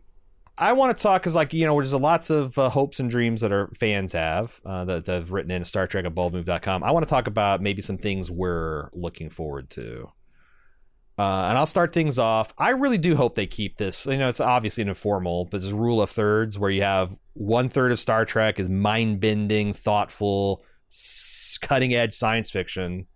I 0.60 0.74
want 0.74 0.96
to 0.96 1.02
talk 1.02 1.22
because, 1.22 1.34
like, 1.34 1.54
you 1.54 1.64
know, 1.64 1.74
there's 1.74 1.94
lots 1.94 2.28
of 2.28 2.56
uh, 2.58 2.68
hopes 2.68 3.00
and 3.00 3.10
dreams 3.10 3.40
that 3.40 3.50
our 3.50 3.68
fans 3.68 4.12
have 4.12 4.60
uh, 4.64 4.84
that, 4.84 5.06
that 5.06 5.14
have 5.14 5.32
written 5.32 5.50
in 5.50 5.64
Star 5.64 5.86
Trek 5.86 6.04
at 6.04 6.14
baldmove.com. 6.14 6.84
I 6.84 6.90
want 6.90 7.06
to 7.06 7.10
talk 7.10 7.26
about 7.26 7.62
maybe 7.62 7.80
some 7.80 7.96
things 7.96 8.30
we're 8.30 8.90
looking 8.92 9.30
forward 9.30 9.70
to. 9.70 10.12
Uh, 11.18 11.46
and 11.48 11.58
I'll 11.58 11.66
start 11.66 11.92
things 11.92 12.18
off. 12.18 12.52
I 12.58 12.70
really 12.70 12.98
do 12.98 13.16
hope 13.16 13.34
they 13.34 13.46
keep 13.46 13.78
this. 13.78 14.06
You 14.06 14.18
know, 14.18 14.28
it's 14.28 14.40
obviously 14.40 14.82
an 14.82 14.88
informal, 14.88 15.46
but 15.46 15.62
this 15.62 15.70
rule 15.70 16.02
of 16.02 16.10
thirds 16.10 16.58
where 16.58 16.70
you 16.70 16.82
have 16.82 17.16
one 17.32 17.70
third 17.70 17.92
of 17.92 17.98
Star 17.98 18.24
Trek 18.26 18.60
is 18.60 18.68
mind 18.68 19.20
bending, 19.20 19.72
thoughtful, 19.72 20.62
cutting 21.62 21.94
edge 21.94 22.14
science 22.14 22.50
fiction. 22.50 23.06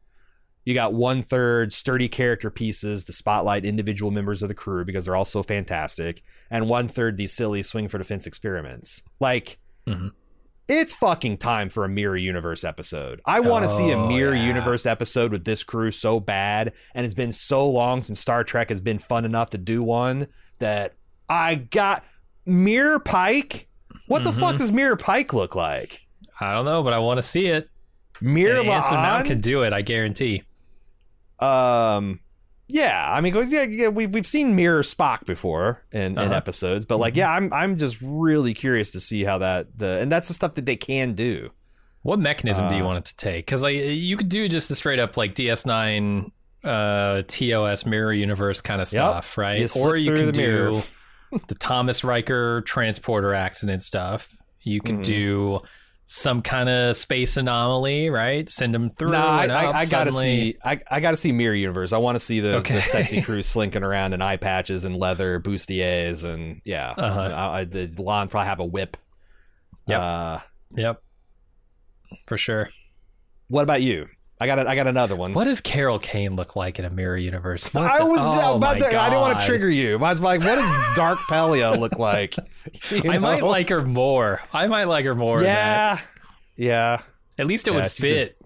You 0.64 0.75
got 0.75 0.94
one 0.94 1.23
third 1.23 1.73
sturdy 1.73 2.09
character 2.09 2.50
pieces 2.50 3.04
to 3.04 3.12
spotlight 3.12 3.64
individual 3.64 4.11
members 4.11 4.42
of 4.42 4.49
the 4.49 4.54
crew 4.54 4.85
because 4.85 5.04
they're 5.04 5.16
all 5.16 5.25
so 5.25 5.42
fantastic, 5.42 6.23
and 6.50 6.68
one 6.68 6.88
third 6.88 7.16
these 7.16 7.33
silly 7.33 7.62
swing 7.62 7.88
for 7.88 7.99
defense 7.99 8.26
experiments. 8.26 9.02
Like, 9.21 9.59
Mhm. 9.87 10.12
it's 10.66 10.94
fucking 10.94 11.37
time 11.37 11.68
for 11.68 11.85
a 11.85 11.88
Mirror 11.88 12.16
Universe 12.16 12.64
episode. 12.64 13.21
I 13.26 13.40
want 13.40 13.66
to 13.66 13.68
see 13.68 13.90
a 13.90 13.99
Oh, 13.99 14.09
Mirror 14.09 14.37
yeah. 14.37 14.47
Universe 14.47 14.87
episode 14.87 15.33
with 15.33 15.44
this 15.44 15.62
crew 15.62 15.90
so 15.90 16.18
bad, 16.18 16.73
and 16.94 17.04
it's 17.04 17.12
been 17.14 17.33
so 17.33 17.68
long 17.68 18.00
since 18.00 18.18
Star 18.18 18.42
Trek 18.44 18.71
has 18.71 18.80
been 18.80 18.99
fun 18.99 19.26
enough 19.26 19.50
to 19.50 19.59
do 19.59 19.83
one 19.83 20.28
that 20.61 20.94
I 21.28 21.56
got 21.56 22.04
Mirror 22.47 23.00
Pike. 23.00 23.68
What 24.06 24.25
the 24.25 24.30
Mhm. 24.30 24.40
fuck 24.40 24.56
does 24.56 24.73
Mirror 24.73 24.97
Pike 24.97 25.35
look 25.35 25.54
like? 25.54 26.06
I 26.40 26.52
don't 26.54 26.64
know, 26.64 26.83
but 26.83 26.92
I 26.94 26.99
want 26.99 27.18
to 27.18 27.23
see 27.23 27.47
it. 27.47 27.68
Mirror 28.21 28.61
Anson 28.62 28.94
Mount 28.97 29.26
can 29.26 29.40
do 29.40 29.62
it, 29.62 29.73
I 29.75 29.83
guarantee. 29.83 30.42
Um, 31.38 32.21
yeah, 32.67 33.07
I 33.12 33.21
mean, 33.21 33.35
yeah, 33.49 33.62
yeah, 33.62 33.88
we've 33.88 34.12
we've 34.14 34.26
seen 34.26 34.57
Mirror 34.57 34.83
Spock 34.83 35.26
before 35.26 35.85
in, 35.93 36.12
in 36.12 36.19
Uh-huh. 36.19 36.35
episodes, 36.35 36.85
but 36.87 36.97
like, 36.99 37.14
yeah, 37.17 37.31
I'm 37.31 37.53
I'm 37.53 37.76
just 37.76 37.99
really 38.00 38.55
curious 38.55 38.91
to 38.93 39.00
see 39.00 39.23
how 39.25 39.38
that 39.38 39.76
the 39.76 39.99
and 40.00 40.11
that's 40.11 40.29
the 40.29 40.35
stuff 40.35 40.55
that 40.55 40.64
they 40.67 40.76
can 40.76 41.14
do. 41.14 41.50
What 42.03 42.19
mechanism 42.19 42.69
do 42.69 42.75
you 42.75 42.83
Uh, 42.83 42.87
want 42.87 42.99
it 42.99 43.05
to 43.07 43.17
take? 43.17 43.47
Because 43.47 43.62
like 43.62 43.76
you 43.76 44.17
could 44.17 44.29
do 44.29 44.49
just 44.49 44.69
the 44.69 44.76
straight 44.76 44.99
up 44.99 45.17
like 45.17 45.35
DS9 45.35 46.31
uh 46.62 47.23
TOS 47.29 47.85
mirror 47.85 48.12
universe 48.12 48.61
kind 48.62 48.81
of 48.81 48.88
Yep. 48.91 49.03
stuff, 49.03 49.37
right? 49.38 49.61
You 49.61 49.69
or 49.83 49.97
you 49.97 50.12
can 50.12 50.26
the 50.26 50.33
do 50.33 50.83
the 51.49 51.55
Thomas 51.55 52.03
Riker 52.05 52.62
transporter 52.62 53.35
accident 53.35 53.83
stuff. 53.83 54.35
You 54.62 54.81
could 54.81 54.97
Mhm. 54.97 55.03
do 55.03 55.61
some 56.06 56.42
kind 56.42 56.68
of 56.68 56.96
space 56.96 57.37
anomaly, 57.37 58.11
right? 58.11 58.49
Send 58.50 58.75
them 58.75 58.88
through. 58.90 59.08
Nah, 59.08 59.26
I, 59.38 59.46
I, 59.46 59.78
I 59.80 59.87
gotta 59.87 60.12
see. 60.12 60.56
I, 60.64 60.80
I 60.90 61.00
gotta 61.00 61.16
see 61.16 61.32
Mirror 61.32 61.54
Universe. 61.54 61.92
I 61.92 61.99
want 61.99 62.16
to 62.16 62.20
see 62.20 62.40
the, 62.40 62.56
Okay. 62.56 62.75
the 62.76 62.82
sexy 62.82 63.23
crew 63.23 63.40
slinking 63.42 63.82
around 63.82 64.12
in 64.12 64.20
eye 64.20 64.37
patches 64.37 64.84
and 64.84 64.96
leather 64.96 65.40
bustiers 65.40 66.25
and 66.25 66.61
yeah. 66.64 66.92
Uh-huh. 66.96 67.20
I, 67.20 67.61
I, 67.61 67.64
the 67.64 67.88
La'an 67.88 68.28
probably 68.30 68.49
have 68.49 68.61
a 68.61 68.64
whip. 68.66 68.96
Yep. 69.87 70.00
Uh, 70.00 70.38
Yep, 70.76 71.02
for 72.26 72.37
sure. 72.37 72.68
what 73.49 73.62
about 73.62 73.80
you? 73.80 74.06
I 74.41 74.47
got 74.47 74.59
a, 74.59 74.69
I 74.69 74.75
got 74.75 74.87
another 74.88 75.14
one. 75.17 75.33
What 75.33 75.45
does 75.45 75.61
Carol 75.61 75.99
Kane 75.99 76.35
look 76.37 76.57
like 76.57 76.79
in 76.79 76.85
a 76.85 76.91
mirror 76.91 77.17
universe? 77.17 77.73
What 77.73 77.85
I 77.85 77.99
the- 78.00 78.07
was 78.07 78.21
oh 78.21 78.57
about 78.57 78.79
to. 78.79 78.87
I 79.00 79.09
didn't 79.09 79.21
want 79.21 79.41
to 79.41 79.47
trigger 79.47 79.71
you. 79.71 79.97
I 79.97 79.99
was 80.11 80.21
like, 80.21 80.41
what 80.41 80.57
does 80.57 80.95
Dark 80.97 81.19
Pelia 81.31 81.79
look 81.79 81.99
like? 81.99 82.35
You 82.91 83.03
I 83.11 83.19
might 83.19 83.43
like 83.45 83.69
her 83.69 83.83
more. 83.83 84.41
I 84.53 84.67
might 84.67 84.85
like 84.85 85.05
her 85.05 85.14
more. 85.14 85.43
Yeah, 85.43 86.00
yeah. 86.57 87.03
At 87.38 87.47
least 87.47 87.69
it 87.69 87.75
Yeah, 87.75 87.83
would 87.83 87.93
she 87.93 88.03
just- 88.03 88.14
fit. 88.14 88.38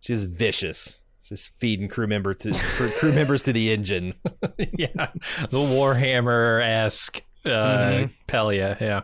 She's 0.00 0.24
vicious. 0.24 0.98
Just 1.28 1.58
feeding 1.58 1.88
crew 1.88 2.06
member 2.06 2.34
to 2.34 2.54
crew 2.98 3.10
members 3.12 3.42
to 3.44 3.52
the 3.52 3.72
engine. 3.72 4.14
yeah, 4.58 5.08
the 5.50 5.58
Warhammer 5.58 6.62
esque 6.62 7.20
uh, 7.44 7.48
Mhm. 7.48 8.10
Pelia. 8.28 8.80
Yeah. 8.80 9.00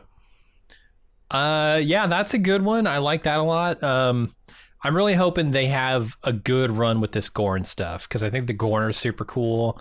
Uh, 1.30 1.80
yeah, 1.82 2.06
that's 2.06 2.34
a 2.34 2.38
good 2.38 2.62
one. 2.62 2.86
I 2.86 2.98
like 2.98 3.22
that 3.24 3.38
a 3.38 3.42
lot. 3.42 3.82
Um, 3.82 4.34
I'm 4.84 4.96
really 4.96 5.14
hoping 5.14 5.50
they 5.50 5.66
have 5.66 6.16
a 6.24 6.32
good 6.32 6.70
run 6.70 7.00
with 7.00 7.12
this 7.12 7.28
Gorn 7.28 7.64
stuff 7.64 8.08
because 8.08 8.22
I 8.22 8.30
think 8.30 8.46
the 8.46 8.52
Gorn 8.52 8.82
are 8.82 8.92
super 8.92 9.24
cool, 9.24 9.80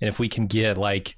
and 0.00 0.08
if 0.08 0.18
we 0.18 0.28
can 0.28 0.46
get 0.46 0.76
like 0.76 1.16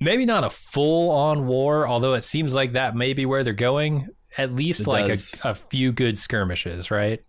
maybe 0.00 0.24
not 0.24 0.44
a 0.44 0.50
full 0.50 1.10
on 1.10 1.46
war, 1.46 1.86
although 1.86 2.14
it 2.14 2.24
seems 2.24 2.54
like 2.54 2.72
that 2.72 2.96
may 2.96 3.12
be 3.12 3.26
where 3.26 3.44
they're 3.44 3.52
going. 3.52 4.08
At 4.36 4.54
least 4.54 4.80
It 4.80 4.86
like 4.86 5.08
a, 5.08 5.18
a 5.44 5.54
few 5.54 5.92
good 5.92 6.18
skirmishes, 6.18 6.90
right? 6.90 7.22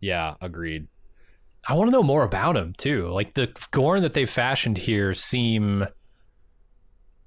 Yeah, 0.00 0.34
agreed. 0.40 0.88
I 1.68 1.74
want 1.74 1.88
to 1.88 1.92
know 1.92 2.02
more 2.02 2.24
about 2.24 2.56
him 2.56 2.74
too. 2.76 3.08
Like 3.08 3.34
the 3.34 3.52
Gorn 3.70 4.02
that 4.02 4.14
they 4.14 4.26
fashioned 4.26 4.78
here 4.78 5.14
seem 5.14 5.86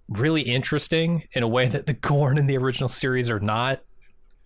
really 0.09 0.41
interesting 0.41 1.27
in 1.33 1.43
a 1.43 1.47
way 1.47 1.67
that 1.67 1.85
the 1.85 1.93
Gorn 1.93 2.37
in 2.37 2.47
the 2.47 2.57
original 2.57 2.89
series 2.89 3.29
are 3.29 3.39
not. 3.39 3.81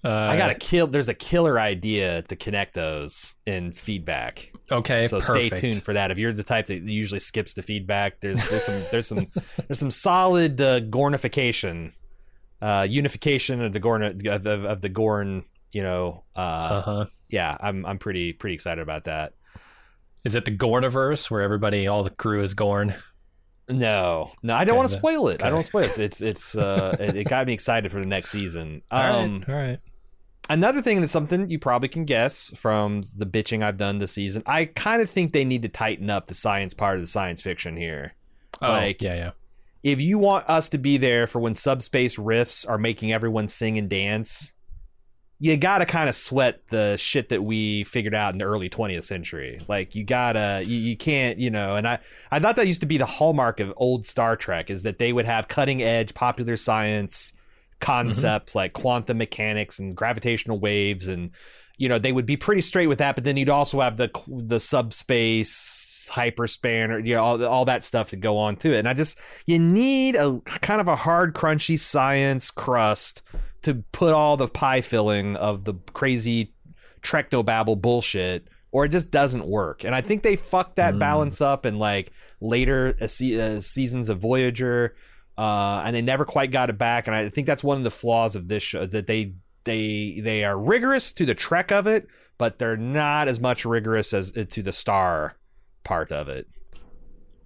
Uh, 0.03 0.09
I 0.09 0.37
got 0.37 0.51
a 0.51 0.55
kill. 0.55 0.87
There's 0.87 1.09
a 1.09 1.13
killer 1.13 1.59
idea 1.59 2.21
to 2.23 2.35
connect 2.35 2.75
those 2.75 3.35
in 3.45 3.71
feedback. 3.73 4.51
okay. 4.71 5.07
so 5.07 5.19
perfect. 5.19 5.57
stay 5.57 5.69
tuned 5.71 5.83
for 5.83 5.93
that. 5.93 6.11
If 6.11 6.17
you're 6.19 6.33
the 6.33 6.43
type 6.43 6.67
that 6.67 6.81
usually 6.83 7.19
skips 7.19 7.55
the 7.55 7.61
feedback, 7.63 8.19
there's 8.21 8.47
there's 8.49 8.63
some 8.63 8.83
there's 8.91 9.07
some 9.07 9.27
there's 9.67 9.79
some 9.79 9.91
solid 9.91 10.61
uh, 10.61 10.81
Gornification, 10.81 11.93
uh, 12.61 12.85
unification 12.87 13.61
of 13.61 13.73
the 13.73 13.79
Gorn 13.79 14.03
of, 14.03 14.45
of, 14.45 14.65
of 14.65 14.81
the 14.81 14.89
Gorn. 14.89 15.43
You 15.71 15.81
know, 15.83 16.23
uh, 16.35 16.39
Uh 16.39 16.81
huh. 16.81 17.05
yeah, 17.29 17.57
I'm 17.59 17.85
I'm 17.85 17.97
pretty 17.97 18.33
pretty 18.33 18.53
excited 18.53 18.81
about 18.81 19.05
that. 19.05 19.33
Is 20.23 20.35
it 20.35 20.45
the 20.45 20.55
Gorniverse 20.55 21.29
where 21.31 21.41
everybody, 21.41 21.87
all 21.87 22.03
the 22.03 22.09
crew 22.09 22.43
is 22.43 22.53
Gorn? 22.53 22.93
No, 23.69 24.31
no, 24.43 24.55
I 24.55 24.63
don't 24.63 24.73
Okay, 24.73 24.77
want 24.77 24.89
to 24.91 24.97
spoil 24.97 25.27
it. 25.27 25.41
I 25.43 25.47
don't 25.47 25.55
want 25.55 25.65
to 25.65 25.67
spoil 25.69 25.83
it. 25.83 25.99
It's 25.99 26.21
it's 26.21 26.55
uh, 26.55 26.95
it, 26.99 27.15
it 27.17 27.27
got 27.27 27.47
me 27.47 27.53
excited 27.53 27.91
for 27.91 27.99
the 27.99 28.05
next 28.05 28.29
season. 28.31 28.81
All 28.91 28.99
right, 29.01 29.09
Um, 29.23 29.43
all 29.47 29.55
right. 29.55 29.79
another 30.49 30.81
thing 30.81 31.01
that's 31.01 31.11
something 31.11 31.49
you 31.49 31.59
probably 31.59 31.89
can 31.89 32.05
guess 32.05 32.51
from 32.55 33.01
the 33.17 33.25
bitching 33.25 33.63
I've 33.63 33.77
done 33.77 33.99
this 33.99 34.13
season. 34.13 34.41
I 34.45 34.65
kind 34.65 35.01
of 35.01 35.09
think 35.09 35.33
they 35.33 35.43
need 35.43 35.63
to 35.63 35.69
tighten 35.69 36.09
up 36.09 36.27
the 36.27 36.33
science 36.33 36.73
part 36.73 36.95
of 36.95 37.01
the 37.01 37.07
science 37.07 37.41
fiction 37.41 37.75
here. 37.75 38.13
Oh, 38.61 38.69
like- 38.71 39.01
yeah, 39.01 39.15
yeah. 39.15 39.31
If 39.83 40.01
you 40.01 40.17
want 40.17 40.49
us 40.49 40.69
to 40.69 40.77
be 40.77 40.97
there 40.97 41.27
for 41.27 41.39
when 41.39 41.53
subspace 41.53 42.17
rifts 42.17 42.65
are 42.65 42.77
making 42.77 43.13
everyone 43.13 43.47
sing 43.47 43.77
and 43.77 43.87
dance, 43.89 44.51
you 45.39 45.55
gotta 45.55 45.85
kind 45.85 46.09
of 46.09 46.15
sweat 46.15 46.61
the 46.69 46.97
shit 46.97 47.29
that 47.29 47.43
we 47.43 47.83
figured 47.83 48.15
out 48.15 48.33
in 48.33 48.39
the 48.39 48.45
early 48.45 48.69
20th 48.69 49.03
century. 49.03 49.59
Like 49.67 49.93
you 49.93 50.03
gotta, 50.03 50.63
you, 50.65 50.77
you 50.77 50.97
can't, 50.97 51.37
you 51.37 51.51
know. 51.51 51.75
And 51.75 51.87
I, 51.87 51.99
I 52.31 52.39
thought 52.39 52.55
that 52.55 52.65
used 52.65 52.81
to 52.81 52.87
be 52.87 52.97
the 52.97 53.05
hallmark 53.05 53.59
of 53.59 53.71
old 53.77 54.07
Star 54.07 54.35
Trek 54.35 54.69
is 54.71 54.83
that 54.83 54.97
they 54.97 55.13
would 55.13 55.25
have 55.25 55.47
cutting 55.47 55.83
edge 55.83 56.15
popular 56.15 56.57
science 56.57 57.33
mm-hmm. 57.33 57.85
concepts 57.85 58.55
like 58.55 58.73
quantum 58.73 59.19
mechanics 59.19 59.77
and 59.77 59.95
gravitational 59.95 60.59
waves, 60.59 61.07
and 61.07 61.29
you 61.77 61.87
know 61.87 61.99
they 61.99 62.11
would 62.11 62.25
be 62.25 62.37
pretty 62.37 62.61
straight 62.61 62.87
with 62.87 62.97
that. 62.97 63.13
But 63.13 63.23
then 63.23 63.37
you'd 63.37 63.49
also 63.49 63.81
have 63.81 63.97
the 63.97 64.09
the 64.27 64.59
subspace 64.59 65.86
hyperspan 66.09 66.89
or 66.89 66.99
you 66.99 67.15
know 67.15 67.23
all, 67.23 67.45
all 67.45 67.65
that 67.65 67.83
stuff 67.83 68.09
to 68.09 68.15
go 68.15 68.37
on 68.37 68.55
to 68.57 68.73
it. 68.73 68.79
And 68.79 68.87
I 68.89 68.93
just 68.93 69.17
you 69.45 69.59
need 69.59 70.15
a 70.15 70.39
kind 70.61 70.81
of 70.81 70.87
a 70.87 70.95
hard, 70.95 71.33
crunchy 71.33 71.79
science 71.79 72.51
crust 72.51 73.21
to 73.63 73.83
put 73.91 74.13
all 74.13 74.37
the 74.37 74.47
pie 74.47 74.81
filling 74.81 75.35
of 75.35 75.63
the 75.65 75.73
crazy 75.93 76.53
trectobabble 77.01 77.79
bullshit 77.79 78.47
or 78.71 78.85
it 78.85 78.89
just 78.89 79.11
doesn't 79.11 79.45
work 79.47 79.83
and 79.83 79.93
i 79.95 80.01
think 80.01 80.23
they 80.23 80.35
fucked 80.35 80.75
that 80.75 80.95
Mm. 80.95 80.99
balance 80.99 81.41
up 81.41 81.65
in 81.65 81.77
like 81.79 82.11
later 82.41 82.97
uh, 82.99 83.05
uh, 83.05 83.61
seasons 83.61 84.09
of 84.09 84.17
voyager 84.19 84.95
uh, 85.37 85.81
and 85.85 85.95
they 85.95 86.01
never 86.01 86.25
quite 86.25 86.51
got 86.51 86.69
it 86.69 86.77
back 86.77 87.07
and 87.07 87.15
i 87.15 87.29
think 87.29 87.47
that's 87.47 87.63
one 87.63 87.77
of 87.77 87.83
the 87.83 87.91
flaws 87.91 88.35
of 88.35 88.47
this 88.47 88.63
show 88.63 88.81
is 88.81 88.91
that 88.91 89.07
they 89.07 89.33
they 89.63 90.19
they 90.23 90.43
are 90.43 90.57
rigorous 90.57 91.11
to 91.13 91.25
the 91.25 91.35
trek 91.35 91.71
of 91.71 91.87
it 91.87 92.07
but 92.37 92.59
they're 92.59 92.75
not 92.77 93.27
as 93.27 93.39
much 93.39 93.63
rigorous 93.63 94.13
as 94.13 94.31
uh, 94.35 94.43
to 94.49 94.61
the 94.61 94.73
star 94.73 95.37
part 95.87 96.11
of 96.11 96.27
it 96.29 96.47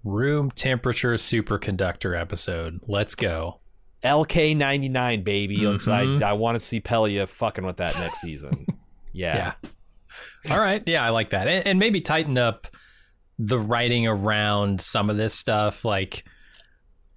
Room 0.03 0.49
temperature 0.49 1.13
superconductor 1.13 2.19
episode. 2.19 2.79
Let's 2.87 3.13
go. 3.15 3.59
lk99 4.03 5.23
baby 5.23 5.57
let's 5.57 5.85
Mhm. 5.85 6.23
i, 6.23 6.29
I 6.31 6.33
want 6.33 6.55
to 6.55 6.59
see 6.59 6.81
pelia 6.81 7.27
fucking 7.29 7.63
with 7.63 7.77
that 7.77 7.93
next 7.99 8.19
season 8.21 8.65
yeah. 9.13 9.53
All 10.49 10.59
right. 10.59 10.81
Yeah, 10.87 11.05
I 11.05 11.09
like 11.09 11.29
that. 11.29 11.47
And, 11.47 11.65
and 11.67 11.79
maybe 11.79 12.01
tighten 12.01 12.37
up 12.37 12.67
the 13.37 13.59
writing 13.59 14.07
around 14.07 14.81
some 14.81 15.09
of 15.09 15.15
this 15.17 15.33
stuff. 15.33 15.85
Like, 15.85 16.25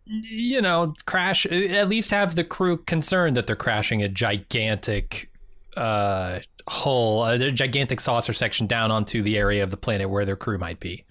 you 0.05 0.61
know, 0.61 0.95
crash, 1.07 1.45
at 1.47 1.89
least 1.89 2.11
have 2.11 2.37
the 2.37 2.45
crew 2.45 2.77
concerned 2.77 3.37
that 3.37 3.47
they're 3.47 3.57
crashing 3.57 4.03
a 4.03 4.09
gigantic 4.09 5.31
uh, 5.77 6.39
hull, 6.69 7.25
a 7.25 7.51
gigantic 7.51 7.99
saucer 8.01 8.33
section 8.33 8.67
down 8.69 8.91
onto 8.93 9.23
the 9.23 9.37
area 9.39 9.63
of 9.65 9.71
the 9.71 9.77
planet 9.77 10.09
where 10.11 10.25
their 10.25 10.37
crew 10.37 10.59
might 10.59 10.79
be. 10.81 11.05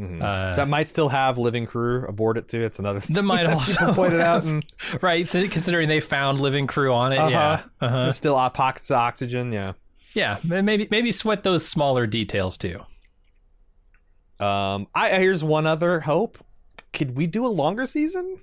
Mhm. 0.00 0.22
Uh, 0.22 0.54
that 0.54 0.68
might 0.68 0.86
still 0.88 1.08
have 1.08 1.38
living 1.38 1.66
crew 1.66 2.06
aboard 2.06 2.38
it 2.38 2.48
too. 2.48 2.60
It's 2.62 2.78
another 2.78 3.00
thing 3.00 3.14
That 3.14 3.22
might 3.24 3.44
that 3.46 3.54
also 3.54 3.78
people 3.78 3.94
pointed 3.94 4.20
out, 4.20 4.44
and 4.44 4.64
right. 5.02 5.26
So 5.26 5.48
considering 5.48 5.88
they 5.88 6.00
found 6.00 6.40
living 6.40 6.66
crew 6.68 6.92
on 6.92 7.12
it, 7.12 7.16
yeah, 7.16 7.24
Uh-huh. 7.24 7.62
uh-huh. 7.86 8.02
there's 8.04 8.16
still 8.16 8.36
pockets 8.50 8.90
of 8.90 8.96
oxygen. 8.96 9.52
Yeah. 9.52 9.72
yeah. 10.14 10.38
Maybe 10.44 10.86
maybe 10.90 11.10
sweat 11.12 11.42
those 11.42 11.66
smaller 11.66 12.06
details 12.06 12.56
too. 12.56 12.80
Um. 14.40 14.86
I 14.94 15.10
here's 15.18 15.42
one 15.42 15.66
other 15.66 16.00
hope. 16.00 16.38
Could 16.92 17.16
we 17.16 17.26
do 17.26 17.44
a 17.44 17.48
longer 17.48 17.84
season? 17.86 18.40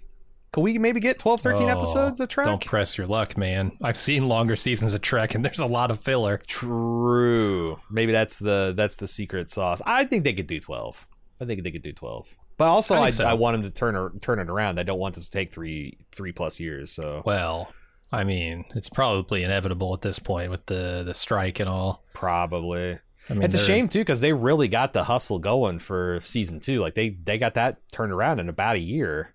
Could 0.52 0.62
we 0.62 0.78
maybe 0.78 1.00
get 1.02 1.20
12, 1.20 1.42
13 1.42 1.68
Oh, 1.70 1.78
episodes 1.78 2.20
of 2.22 2.30
Trek? 2.30 2.46
Don't 2.46 2.64
press 2.64 2.98
your 2.98 3.08
luck, 3.08 3.38
man. 3.38 3.74
I've 3.82 3.98
seen 3.98 4.30
longer 4.30 4.56
seasons 4.56 4.94
of 4.94 5.02
Trek, 5.02 5.36
and 5.36 5.44
there's 5.44 5.60
a 5.60 5.66
lot 5.66 5.92
of 5.92 6.00
filler. 6.00 6.40
True. 6.48 7.78
Maybe 7.90 8.12
that's 8.14 8.40
the 8.40 8.74
that's 8.76 8.96
the 8.98 9.08
secret 9.08 9.50
sauce. 9.50 9.82
I 9.86 10.06
think 10.06 10.24
they 10.24 10.34
could 10.34 10.48
do 10.48 10.60
twelve. 10.60 11.08
I 11.40 11.46
think 11.46 11.64
they 11.64 11.72
could 11.72 11.82
do 11.82 11.94
twelve. 11.94 12.36
But 12.58 12.66
also, 12.66 12.96
I 12.96 13.08
I, 13.08 13.10
so. 13.10 13.26
I 13.26 13.34
want 13.34 13.56
them 13.56 13.64
to 13.64 13.70
turn 13.70 13.96
or, 13.96 14.12
turn 14.22 14.40
it 14.40 14.50
around. 14.50 14.80
I 14.80 14.84
don't 14.84 15.00
want 15.00 15.16
this 15.16 15.26
to 15.26 15.32
take 15.32 15.52
three 15.52 15.98
three 16.16 16.32
plus 16.32 16.60
years. 16.60 16.92
So 16.92 17.22
Well, 17.26 17.74
I 18.12 18.24
mean, 18.24 18.66
it's 18.76 18.90
probably 18.90 19.44
inevitable 19.44 19.94
at 19.94 20.02
this 20.02 20.20
point 20.20 20.52
with 20.52 20.66
the 20.66 21.04
the 21.06 21.14
strike 21.14 21.60
and 21.60 21.70
all. 21.70 22.04
probably. 22.14 23.00
I 23.30 23.34
mean, 23.34 23.42
it's 23.42 23.56
a 23.56 23.60
shame 23.60 23.90
too 23.90 24.02
because 24.02 24.22
they 24.22 24.34
really 24.34 24.68
got 24.68 24.94
the 24.94 25.04
hustle 25.04 25.40
going 25.40 25.80
for 25.80 26.20
season 26.22 26.60
two. 26.60 26.80
Like 26.80 26.94
they 26.94 27.10
they 27.10 27.38
got 27.38 27.56
that 27.56 27.78
turned 27.92 28.12
around 28.12 28.40
in 28.40 28.50
about 28.50 28.76
a 28.76 28.80
year. 28.80 29.34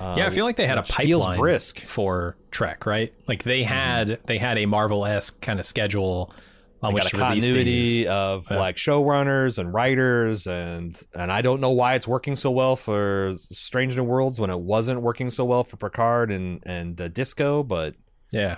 Uh, 0.00 0.14
Yeah, 0.16 0.26
I 0.26 0.30
feel 0.30 0.44
like 0.44 0.56
they 0.56 0.68
had 0.68 0.78
a 0.78 0.82
pipeline 0.82 1.38
brisk. 1.38 1.80
for 1.80 2.36
Trek, 2.52 2.86
right? 2.86 3.12
Like 3.26 3.42
they 3.42 3.64
had 3.64 4.20
they 4.26 4.38
had 4.38 4.56
a 4.56 4.66
Marvel 4.66 5.04
esque 5.04 5.40
kind 5.40 5.58
of 5.58 5.66
schedule 5.66 6.32
on 6.82 6.92
which 6.94 7.04
got 7.04 7.14
a 7.14 7.16
continuity 7.18 8.06
of 8.08 8.46
Yeah. 8.50 8.58
like 8.58 8.76
showrunners 8.76 9.58
and 9.58 9.72
writers 9.72 10.46
and 10.46 11.00
and 11.14 11.30
I 11.30 11.40
don't 11.42 11.60
know 11.60 11.70
why 11.70 11.94
it's 11.94 12.08
working 12.08 12.34
so 12.36 12.50
well 12.50 12.74
for 12.76 13.34
Strange 13.36 13.96
New 13.96 14.04
Worlds 14.04 14.40
when 14.40 14.50
it 14.50 14.58
wasn't 14.60 15.00
working 15.00 15.30
so 15.30 15.44
well 15.44 15.64
for 15.64 15.76
Picard 15.76 16.30
and 16.32 16.60
and 16.66 17.00
uh, 17.00 17.08
Disco, 17.08 17.62
but 17.62 17.94
Yeah. 18.32 18.56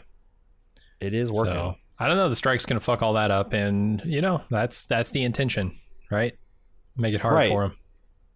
it 1.01 1.13
is 1.15 1.31
working. 1.31 1.53
So 1.53 1.75
I 1.99 2.09
don't 2.09 2.17
know. 2.17 2.29
The 2.29 2.37
strike's 2.37 2.67
going 2.67 2.79
to 2.81 2.85
fuck 2.85 3.03
all 3.03 3.13
that 3.13 3.31
up, 3.31 3.53
and 3.53 4.03
you 4.05 4.21
know 4.21 4.43
that's 4.51 4.87
that's 4.87 5.11
the 5.13 5.23
intention, 5.23 5.79
right? 6.11 6.33
Make 6.97 7.15
it 7.15 7.21
hard 7.21 7.35
Right. 7.35 7.49
for 7.49 7.63
them. 7.69 7.77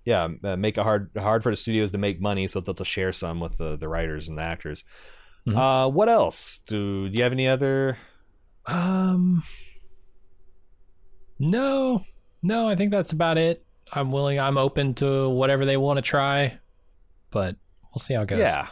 Yeah, 0.05 0.29
uh, 0.45 0.57
make 0.57 0.79
it 0.79 0.83
hard 0.85 1.11
hard 1.19 1.43
for 1.43 1.51
the 1.51 1.57
studios 1.57 1.91
to 1.93 1.99
make 1.99 2.21
money 2.21 2.47
so 2.47 2.61
that 2.61 2.77
they'll 2.77 2.85
share 2.85 3.13
some 3.13 3.41
with 3.41 3.59
the, 3.59 3.77
the 3.77 3.89
writers 3.89 4.29
and 4.29 4.39
the 4.39 4.43
actors. 4.43 4.85
Mhm. 5.47 5.57
Uh, 5.57 5.89
what 5.91 6.09
else? 6.09 6.61
Do, 6.67 7.09
do 7.09 7.17
you 7.17 7.23
have 7.25 7.33
any 7.33 7.49
other? 7.49 7.99
Um, 8.67 9.43
no, 11.39 12.05
no. 12.43 12.69
I 12.69 12.75
think 12.75 12.93
that's 12.93 13.13
about 13.13 13.39
it. 13.39 13.65
I'm 13.93 14.13
willing. 14.13 14.39
I'm 14.39 14.59
open 14.59 14.95
to 14.95 15.29
whatever 15.29 15.65
they 15.65 15.77
want 15.77 15.99
to 15.99 16.03
try, 16.03 16.59
but 17.31 17.57
we'll 17.93 18.01
see 18.01 18.15
how 18.15 18.23
it 18.23 18.29
goes. 18.29 18.39
Yeah. 18.39 18.69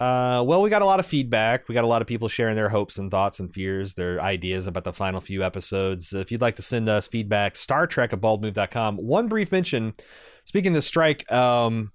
Uh, 0.00 0.42
well, 0.42 0.62
we 0.62 0.70
got 0.70 0.80
a 0.80 0.86
lot 0.86 0.98
of 0.98 1.04
feedback. 1.04 1.68
We 1.68 1.74
got 1.74 1.84
a 1.84 1.86
lot 1.86 2.00
of 2.00 2.08
people 2.08 2.26
sharing 2.26 2.56
their 2.56 2.70
hopes 2.70 2.96
and 2.96 3.10
thoughts 3.10 3.38
and 3.38 3.52
fears, 3.52 3.94
their 3.94 4.18
ideas 4.20 4.66
about 4.66 4.84
the 4.84 4.94
final 4.94 5.20
few 5.20 5.44
episodes. 5.44 6.14
If 6.14 6.32
you'd 6.32 6.40
like 6.40 6.56
to 6.56 6.62
send 6.62 6.88
us 6.88 7.06
feedback, 7.06 7.54
Star 7.54 7.86
Trek 7.86 8.14
at 8.14 8.20
baldmove.com. 8.20 8.96
One 8.96 9.28
brief 9.28 9.52
mention 9.52 9.92
speaking 10.44 10.72
of 10.72 10.76
the 10.76 10.82
strike, 10.82 11.30
um, 11.30 11.92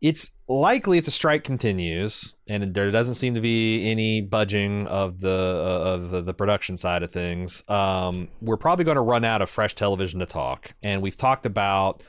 it's 0.00 0.30
likely 0.48 0.98
it's 0.98 1.08
a 1.08 1.12
strike 1.12 1.44
continues, 1.44 2.34
and 2.46 2.74
there 2.74 2.90
doesn't 2.90 3.14
seem 3.14 3.34
to 3.34 3.40
be 3.40 3.88
any 3.88 4.20
budging 4.20 4.86
of 4.86 5.20
the 5.20 5.28
uh, 5.30 6.14
of 6.14 6.24
the, 6.24 6.34
production 6.34 6.76
side 6.76 7.02
of 7.02 7.10
things. 7.10 7.62
Um, 7.68 8.28
we're 8.40 8.56
probably 8.56 8.84
going 8.84 8.96
to 8.96 9.02
run 9.02 9.24
out 9.24 9.42
of 9.42 9.50
fresh 9.50 9.74
television 9.74 10.20
to 10.20 10.26
talk, 10.26 10.72
and 10.82 11.02
we've 11.02 11.16
talked 11.16 11.46
about 11.46 12.02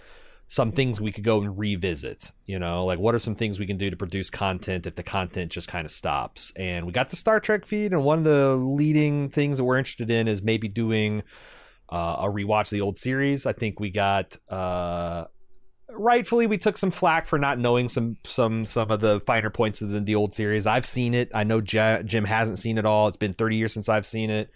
some 0.47 0.71
things 0.71 0.99
we 0.99 1.11
could 1.11 1.23
go 1.23 1.41
and 1.41 1.57
revisit. 1.59 2.31
You 2.45 2.59
know, 2.59 2.85
like 2.85 2.99
what 2.99 3.13
are 3.13 3.19
some 3.19 3.35
things 3.35 3.59
we 3.59 3.67
can 3.67 3.77
do 3.77 3.89
to 3.89 3.97
produce 3.97 4.29
content 4.29 4.87
if 4.87 4.95
the 4.95 5.03
content 5.03 5.51
just 5.51 5.67
kind 5.67 5.85
of 5.85 5.91
stops? 5.91 6.53
And 6.55 6.85
we 6.85 6.93
got 6.93 7.09
the 7.09 7.15
Star 7.15 7.39
Trek 7.39 7.65
feed, 7.65 7.91
and 7.91 8.03
one 8.03 8.19
of 8.19 8.23
the 8.23 8.55
leading 8.55 9.29
things 9.29 9.57
that 9.57 9.65
we're 9.65 9.77
interested 9.77 10.09
in 10.09 10.27
is 10.27 10.41
maybe 10.41 10.69
doing 10.69 11.23
uh, 11.89 12.17
a 12.19 12.25
rewatch 12.25 12.63
of 12.63 12.69
the 12.71 12.81
old 12.81 12.97
series. 12.97 13.45
I 13.45 13.53
think 13.53 13.79
we 13.79 13.89
got. 13.89 14.37
Uh, 14.47 15.25
rightfully 15.91 16.47
we 16.47 16.57
took 16.57 16.77
some 16.77 16.91
flack 16.91 17.25
for 17.25 17.37
not 17.39 17.57
knowing 17.59 17.89
some 17.89 18.17
some 18.23 18.63
some 18.63 18.91
of 18.91 18.99
the 18.99 19.19
finer 19.21 19.49
points 19.49 19.81
of 19.81 19.89
the, 19.89 19.99
the 19.99 20.15
old 20.15 20.33
series. 20.35 20.67
I've 20.67 20.85
seen 20.85 21.13
it. 21.13 21.31
I 21.33 21.43
know 21.43 21.61
J- 21.61 22.01
jim 22.05 22.25
hasn't 22.25 22.59
seen 22.59 22.77
it 22.77 22.85
all. 22.85 23.07
It's 23.07 23.17
been 23.17 23.33
30 23.33 23.55
years 23.55 23.73
since 23.73 23.89
i've 23.89 24.05
seen 24.05 24.29
it. 24.29 24.49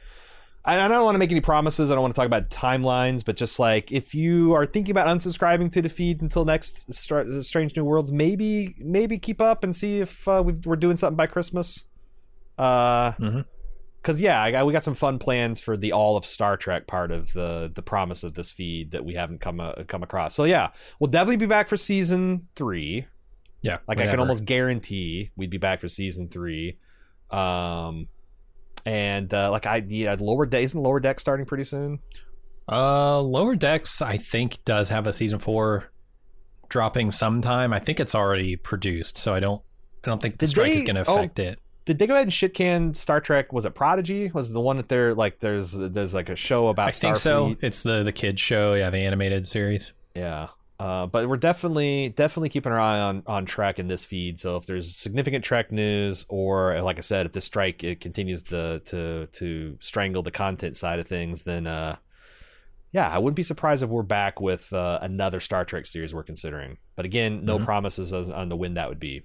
I, 0.65 0.87
don't 0.87 1.03
want 1.03 1.15
to 1.15 1.19
make 1.19 1.29
any 1.31 1.41
promises. 1.41 1.91
I 1.91 1.93
don't 1.95 2.01
want 2.03 2.15
to 2.15 2.19
talk 2.19 2.25
about 2.25 2.49
timelines 2.49 3.25
but 3.25 3.35
just 3.35 3.59
like 3.59 3.91
if 3.91 4.15
you 4.15 4.53
are 4.53 4.65
thinking 4.65 4.91
about 4.91 5.07
unsubscribing 5.07 5.71
to 5.73 5.81
the 5.81 5.89
feed 5.89 6.21
until 6.21 6.45
next 6.45 6.93
Stra- 6.93 7.43
strange 7.43 7.75
new 7.75 7.83
worlds 7.83 8.11
maybe 8.11 8.75
maybe 8.79 9.17
keep 9.17 9.41
up 9.41 9.63
and 9.63 9.75
see 9.75 9.99
if 9.99 10.25
uh, 10.27 10.41
we 10.45 10.53
we're 10.65 10.75
doing 10.77 10.95
something 10.95 11.17
by 11.17 11.27
christmas. 11.27 11.83
Uh 12.57 13.11
Mhm. 13.13 13.45
Because 14.03 14.19
yeah, 14.19 14.51
got, 14.51 14.65
we 14.65 14.73
got 14.73 14.83
some 14.83 14.95
fun 14.95 15.17
plans 15.17 15.61
for 15.61 15.77
the 15.77 15.93
all 15.93 16.17
of 16.17 16.25
Star 16.25 16.57
Trek 16.57 16.85
part 16.87 17.11
of 17.11 17.31
the 17.31 17.71
the 17.73 17.81
promise 17.81 18.23
of 18.23 18.33
this 18.33 18.51
feed 18.51 18.91
that 18.91 19.05
we 19.05 19.13
haven't 19.13 19.39
come 19.39 19.61
uh, 19.61 19.73
come 19.87 20.03
across. 20.03 20.35
So 20.35 20.43
yeah, 20.43 20.71
we'll 20.99 21.09
definitely 21.09 21.37
be 21.37 21.45
back 21.45 21.69
for 21.69 21.77
season 21.77 22.49
three. 22.55 23.07
yeah. 23.61 23.77
Like 23.87 24.01
I 24.01 24.07
can 24.07 24.19
almost 24.19 24.43
guarantee 24.43 25.31
we'd 25.37 25.49
be 25.49 25.57
back 25.57 25.79
for 25.79 25.87
season 25.87 26.27
three. 26.27 26.77
Um, 27.31 28.09
and 28.85 29.33
uh, 29.33 29.49
like 29.49 29.65
I 29.65 29.83
yeah, 29.87 30.17
lower 30.19 30.45
deck 30.45 30.63
isn't 30.63 30.83
lower 30.83 30.99
deck 30.99 31.21
starting 31.21 31.45
pretty 31.45 31.63
soon. 31.63 31.99
Uh, 32.71 33.19
Lower 33.19 33.55
Decks, 33.55 34.01
I 34.01 34.17
think, 34.17 34.63
does 34.65 34.89
have 34.89 35.07
a 35.07 35.13
season 35.13 35.39
four 35.39 35.91
dropping 36.69 37.11
sometime. 37.11 37.73
I 37.73 37.79
think 37.79 37.99
it's 37.99 38.15
already 38.15 38.55
produced, 38.55 39.17
so 39.17 39.33
I 39.33 39.39
don't. 39.39 39.61
I 40.05 40.09
don't 40.09 40.21
think 40.21 40.37
the 40.37 40.45
Did 40.45 40.49
strike 40.49 40.71
is 40.73 40.83
going 40.83 40.97
to 40.97 41.05
oh, 41.07 41.15
affect 41.15 41.39
it. 41.39 41.59
Did 41.85 41.99
they 41.99 42.07
go 42.07 42.13
ahead 42.13 42.23
and 42.27 42.33
shit 42.33 42.53
can 42.53 42.93
Star 42.93 43.19
Trek? 43.19 43.51
Was 43.51 43.65
it 43.65 43.75
Prodigy? 43.75 44.31
Was 44.33 44.53
the 44.53 44.61
one 44.61 44.77
that 44.77 44.87
they're 44.89 45.13
like 45.13 45.39
there's 45.39 45.73
there's 45.73 46.13
like 46.13 46.29
a 46.29 46.35
show 46.35 46.69
about 46.69 46.87
I 46.87 46.91
think 46.91 47.17
so. 47.17 47.55
It's 47.61 47.83
the 47.83 48.03
the 48.03 48.11
kids 48.13 48.39
show, 48.41 48.73
yeah, 48.73 48.89
the 48.89 48.99
animated 48.99 49.47
series. 49.47 49.91
Yeah. 50.15 50.47
Uh, 50.79 51.05
but 51.05 51.29
we're 51.29 51.37
definitely 51.37 52.09
definitely 52.09 52.49
keeping 52.49 52.71
our 52.71 52.79
eye 52.79 52.99
on 52.99 53.23
on 53.27 53.45
Trek 53.45 53.79
in 53.79 53.87
this 53.87 54.03
feed. 54.05 54.39
So 54.39 54.55
if 54.57 54.65
there's 54.65 54.95
significant 54.95 55.43
Trek 55.43 55.71
news, 55.71 56.25
or 56.29 56.81
like 56.81 56.97
I 56.97 57.01
said, 57.01 57.25
if 57.25 57.31
this 57.33 57.45
strike 57.45 57.83
it 57.83 57.99
continues 57.99 58.43
to 58.43 58.79
to 58.85 59.27
to 59.27 59.77
strangle 59.81 60.23
the 60.23 60.31
content 60.31 60.75
side 60.77 60.99
of 60.99 61.07
things, 61.07 61.43
then 61.43 61.67
uh, 61.67 61.97
yeah, 62.91 63.09
I 63.09 63.17
wouldn't 63.17 63.35
be 63.35 63.43
surprised 63.43 63.83
if 63.83 63.89
we're 63.89 64.03
back 64.03 64.39
with 64.41 64.71
uh, 64.73 64.99
another 65.01 65.39
Star 65.39 65.63
Trek 65.65 65.85
series 65.85 66.13
we're 66.13 66.23
considering. 66.23 66.77
But 66.95 67.05
again, 67.05 67.43
no 67.45 67.59
Mhm. 67.59 67.65
promises 67.65 68.11
on 68.13 68.31
on 68.31 68.49
the 68.49 68.55
when 68.57 68.73
that 68.75 68.89
would 68.89 68.99
be. 68.99 69.23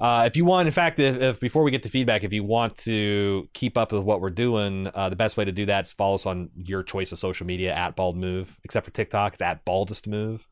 Uh, 0.00 0.24
if 0.26 0.36
you 0.36 0.44
want, 0.44 0.66
in 0.66 0.72
fact, 0.72 0.98
if, 0.98 1.20
if 1.20 1.40
before 1.40 1.62
we 1.62 1.70
get 1.70 1.82
to 1.84 1.88
feedback, 1.88 2.24
if 2.24 2.32
you 2.32 2.42
want 2.42 2.76
to 2.76 3.48
keep 3.52 3.78
up 3.78 3.92
with 3.92 4.02
what 4.02 4.20
we're 4.20 4.30
doing, 4.30 4.90
uh, 4.94 5.08
the 5.08 5.16
best 5.16 5.36
way 5.36 5.44
to 5.44 5.52
do 5.52 5.66
that 5.66 5.84
is 5.86 5.92
follow 5.92 6.16
us 6.16 6.26
on 6.26 6.50
your 6.56 6.82
choice 6.82 7.12
of 7.12 7.18
social 7.18 7.46
media 7.46 7.72
at 7.72 7.94
Bald 7.94 8.16
Move, 8.16 8.58
except 8.64 8.84
for 8.84 8.92
TikTok, 8.92 9.34
it's 9.34 9.42
at 9.42 9.64
Baldest 9.64 10.06
Move. 10.06 10.48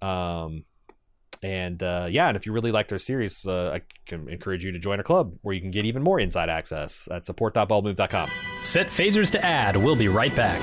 Um, 0.00 0.64
and 1.42 1.82
uh, 1.82 2.08
yeah, 2.10 2.28
and 2.28 2.36
if 2.36 2.46
you 2.46 2.52
really 2.52 2.72
liked 2.72 2.92
our 2.92 2.98
series, 2.98 3.46
uh, 3.46 3.72
I 3.74 3.82
can 4.06 4.28
encourage 4.28 4.64
you 4.64 4.72
to 4.72 4.78
join 4.78 4.98
our 4.98 5.04
club 5.04 5.34
where 5.42 5.54
you 5.54 5.60
can 5.60 5.70
get 5.70 5.84
even 5.84 6.02
more 6.02 6.18
inside 6.18 6.48
access 6.48 7.08
at 7.10 7.26
support.baldmove.com. 7.26 8.30
Set 8.62 8.86
phasers 8.86 9.30
to 9.32 9.44
ad. 9.44 9.76
We'll 9.76 9.96
be 9.96 10.08
right 10.08 10.34
back. 10.34 10.62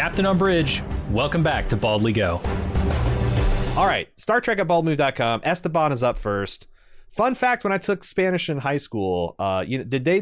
Captain 0.00 0.24
on 0.24 0.38
Bridge, 0.38 0.82
welcome 1.10 1.42
back 1.42 1.68
to 1.68 1.76
Baldly 1.76 2.14
Go. 2.14 2.40
All 3.76 3.84
right, 3.84 4.08
Star 4.18 4.40
Trek 4.40 4.58
at 4.58 4.66
baldmove.com. 4.66 5.42
Esteban 5.44 5.92
is 5.92 6.02
up 6.02 6.16
first. 6.18 6.68
Fun 7.10 7.34
fact: 7.34 7.64
When 7.64 7.72
I 7.74 7.76
took 7.76 8.02
Spanish 8.02 8.48
in 8.48 8.56
high 8.56 8.78
school, 8.78 9.34
uh, 9.38 9.62
you 9.68 9.84
did 9.84 10.06
they 10.06 10.20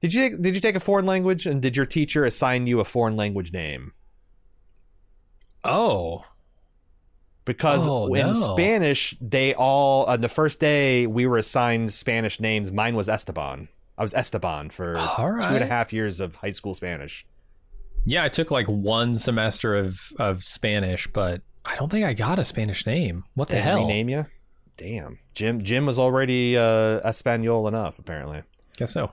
did 0.00 0.14
you 0.14 0.38
did 0.38 0.54
you 0.54 0.60
take 0.62 0.74
a 0.74 0.80
foreign 0.80 1.04
language 1.04 1.44
and 1.44 1.60
did 1.60 1.76
your 1.76 1.84
teacher 1.84 2.24
assign 2.24 2.66
you 2.66 2.80
a 2.80 2.84
foreign 2.86 3.14
language 3.14 3.52
name? 3.52 3.92
Oh, 5.64 6.24
Because 7.44 7.86
Oh, 7.86 8.06
in 8.14 8.28
no. 8.28 8.32
Spanish, 8.32 9.14
they 9.20 9.52
all 9.52 10.06
on 10.06 10.22
the 10.22 10.30
first 10.30 10.60
day 10.60 11.06
we 11.06 11.26
were 11.26 11.36
assigned 11.36 11.92
Spanish 11.92 12.40
names. 12.40 12.72
Mine 12.72 12.96
was 12.96 13.10
Esteban. 13.10 13.68
I 13.98 14.02
was 14.02 14.14
Esteban 14.14 14.70
for 14.70 14.96
All 14.96 15.16
two 15.16 15.22
and 15.24 15.56
a 15.56 15.60
right. 15.60 15.68
half 15.68 15.92
years 15.92 16.20
of 16.20 16.36
high 16.36 16.48
school 16.48 16.72
Spanish. 16.72 17.26
Yeah. 18.04 18.24
I 18.24 18.28
took 18.28 18.50
like 18.50 18.66
one 18.66 19.18
semester 19.18 19.74
of 19.76 20.00
of 20.18 20.44
Spanish, 20.44 21.06
but 21.08 21.42
I 21.64 21.76
don't 21.76 21.90
think 21.90 22.04
I 22.04 22.12
got 22.14 22.38
a 22.38 22.44
Spanish 22.44 22.86
name. 22.86 23.24
What 23.34 23.48
the 23.48 23.54
They 23.54 23.60
hell? 23.62 23.78
rename 23.80 24.08
you? 24.08 24.26
Damn, 24.76 25.18
Jim. 25.34 25.62
Jim 25.62 25.86
was 25.86 25.98
already 25.98 26.56
uh, 26.56 27.00
Espanol 27.08 27.68
enough, 27.68 27.98
apparently. 27.98 28.42
Guess 28.76 28.92
so. 28.92 29.12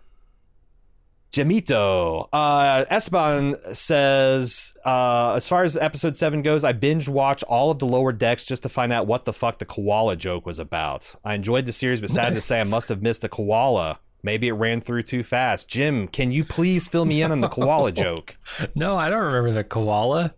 Jamito. 1.32 2.28
Uh, 2.34 2.84
Esteban 2.90 3.56
says, 3.74 4.74
uh, 4.84 5.34
as 5.36 5.48
far 5.48 5.64
as 5.64 5.78
episode 5.78 6.18
seven 6.18 6.42
goes, 6.42 6.64
I 6.66 6.74
binge 6.74 7.08
watch 7.08 7.42
all 7.44 7.72
of 7.72 7.80
the 7.80 7.86
lower 7.86 8.12
decks 8.12 8.44
just 8.46 8.64
to 8.64 8.70
find 8.70 8.92
out 8.92 9.08
what 9.08 9.24
the 9.24 9.32
fuck 9.32 9.60
the 9.60 9.66
koala 9.66 10.18
joke 10.18 10.46
was 10.46 10.60
about. 10.60 11.16
I 11.24 11.36
enjoyed 11.36 11.66
the 11.66 11.72
series, 11.72 12.02
but 12.02 12.10
sad 12.10 12.36
to 12.36 12.42
say, 12.42 12.60
I 12.60 12.66
must 12.66 12.90
have 12.90 13.02
missed 13.02 13.24
a 13.24 13.30
koala. 13.30 14.00
Maybe 14.24 14.48
it 14.48 14.54
ran 14.54 14.82
through 14.82 15.04
too 15.04 15.24
fast. 15.24 15.68
Jim, 15.68 16.08
can 16.08 16.32
you 16.32 16.44
please 16.44 16.88
fill 16.88 17.06
me 17.06 17.22
in 17.22 17.32
on 17.32 17.42
the 17.42 17.50
koala 17.50 17.92
joke? 18.04 18.38
No, 18.76 18.98
I 18.98 19.10
don't 19.10 19.24
remember 19.24 19.52
the 19.52 19.64
koala. 19.64 20.34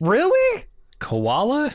Really? 0.00 0.64
Koala? 0.98 1.72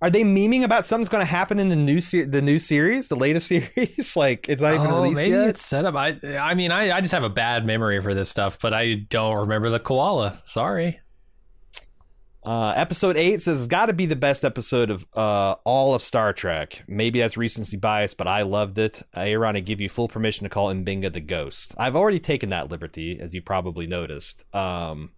Are 0.00 0.10
they 0.10 0.22
memeing 0.22 0.62
about 0.62 0.84
something's 0.84 1.08
going 1.08 1.22
to 1.22 1.30
happen 1.30 1.58
in 1.58 1.70
the 1.70 1.76
new 1.76 1.98
se- 2.00 2.24
the 2.24 2.40
new 2.42 2.58
series, 2.60 3.08
the 3.08 3.16
latest 3.16 3.48
series? 3.48 4.14
like 4.16 4.48
it's 4.48 4.62
not 4.62 4.74
even 4.74 4.86
oh, 4.86 4.96
released 5.02 5.16
maybe 5.16 5.30
yet. 5.30 5.48
it's 5.48 5.64
set 5.64 5.84
up. 5.84 5.96
I 5.96 6.18
I 6.38 6.54
mean, 6.54 6.70
I, 6.70 6.92
I 6.96 7.00
just 7.00 7.12
have 7.12 7.24
a 7.24 7.28
bad 7.30 7.66
memory 7.66 8.00
for 8.00 8.14
this 8.14 8.28
stuff, 8.28 8.58
but 8.60 8.72
I 8.72 8.94
don't 9.08 9.36
remember 9.38 9.70
the 9.70 9.80
koala. 9.80 10.40
Sorry. 10.44 11.00
Uh, 12.48 12.72
episode 12.76 13.18
eight 13.18 13.42
says 13.42 13.58
it's 13.58 13.66
got 13.66 13.86
to 13.86 13.92
be 13.92 14.06
the 14.06 14.16
best 14.16 14.42
episode 14.42 14.88
of 14.88 15.06
uh, 15.14 15.56
all 15.64 15.94
of 15.94 16.00
Star 16.00 16.32
Trek. 16.32 16.82
Maybe 16.88 17.18
that's 17.18 17.36
recency 17.36 17.76
bias, 17.76 18.14
but 18.14 18.26
I 18.26 18.40
loved 18.40 18.78
it. 18.78 19.02
Aaron, 19.14 19.54
I 19.54 19.60
give 19.60 19.82
you 19.82 19.90
full 19.90 20.08
permission 20.08 20.44
to 20.44 20.48
call 20.48 20.72
M'Benga 20.72 21.12
the 21.12 21.20
ghost. 21.20 21.74
I've 21.76 21.94
already 21.94 22.18
taken 22.18 22.48
that 22.48 22.70
liberty, 22.70 23.18
as 23.20 23.34
you 23.34 23.42
probably 23.42 23.86
noticed. 23.86 24.46
Um, 24.54 25.10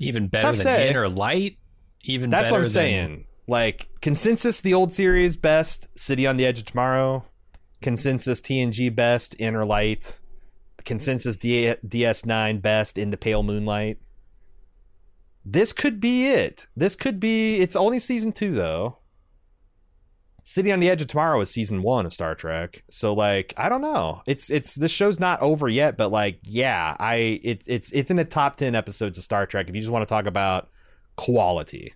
Even 0.00 0.26
better 0.26 0.48
than 0.48 0.56
say. 0.56 0.90
Inner 0.90 1.08
Light. 1.08 1.58
Even 2.02 2.28
that's 2.28 2.50
what 2.50 2.56
I'm 2.56 2.62
than- 2.64 2.70
saying. 2.72 3.26
Like 3.46 3.88
consensus, 4.00 4.60
the 4.60 4.74
old 4.74 4.92
series 4.92 5.36
best. 5.36 5.86
City 5.96 6.26
on 6.26 6.36
the 6.36 6.44
Edge 6.44 6.58
of 6.58 6.64
Tomorrow. 6.64 7.24
Consensus 7.82 8.40
TNG 8.40 8.92
best. 8.92 9.36
Inner 9.38 9.64
Light. 9.64 10.18
Consensus 10.84 11.36
D- 11.36 11.72
DS9 11.86 12.60
best. 12.60 12.98
In 12.98 13.10
the 13.10 13.16
Pale 13.16 13.44
Moonlight. 13.44 13.98
This 15.44 15.72
could 15.72 16.00
be 16.00 16.26
it. 16.26 16.66
This 16.76 16.94
could 16.94 17.18
be. 17.18 17.56
It's 17.60 17.76
only 17.76 17.98
season 17.98 18.32
two 18.32 18.54
though. 18.54 18.98
City 20.42 20.72
on 20.72 20.80
the 20.80 20.90
Edge 20.90 21.00
of 21.00 21.06
Tomorrow 21.06 21.40
is 21.40 21.50
season 21.50 21.82
one 21.82 22.06
of 22.06 22.12
Star 22.12 22.34
Trek. 22.34 22.82
So 22.90 23.12
like, 23.12 23.54
I 23.56 23.68
don't 23.68 23.80
know. 23.82 24.22
It's 24.26 24.50
it's 24.50 24.74
this 24.74 24.90
show's 24.90 25.20
not 25.20 25.40
over 25.40 25.68
yet, 25.68 25.96
but 25.96 26.10
like, 26.10 26.40
yeah, 26.42 26.96
I 26.98 27.14
it, 27.42 27.62
it's 27.66 27.90
it's 27.92 28.10
in 28.10 28.16
the 28.16 28.24
top 28.24 28.56
ten 28.56 28.74
episodes 28.74 29.16
of 29.16 29.24
Star 29.24 29.46
Trek. 29.46 29.68
If 29.68 29.74
you 29.74 29.80
just 29.80 29.92
want 29.92 30.06
to 30.06 30.12
talk 30.12 30.26
about 30.26 30.68
quality, 31.16 31.94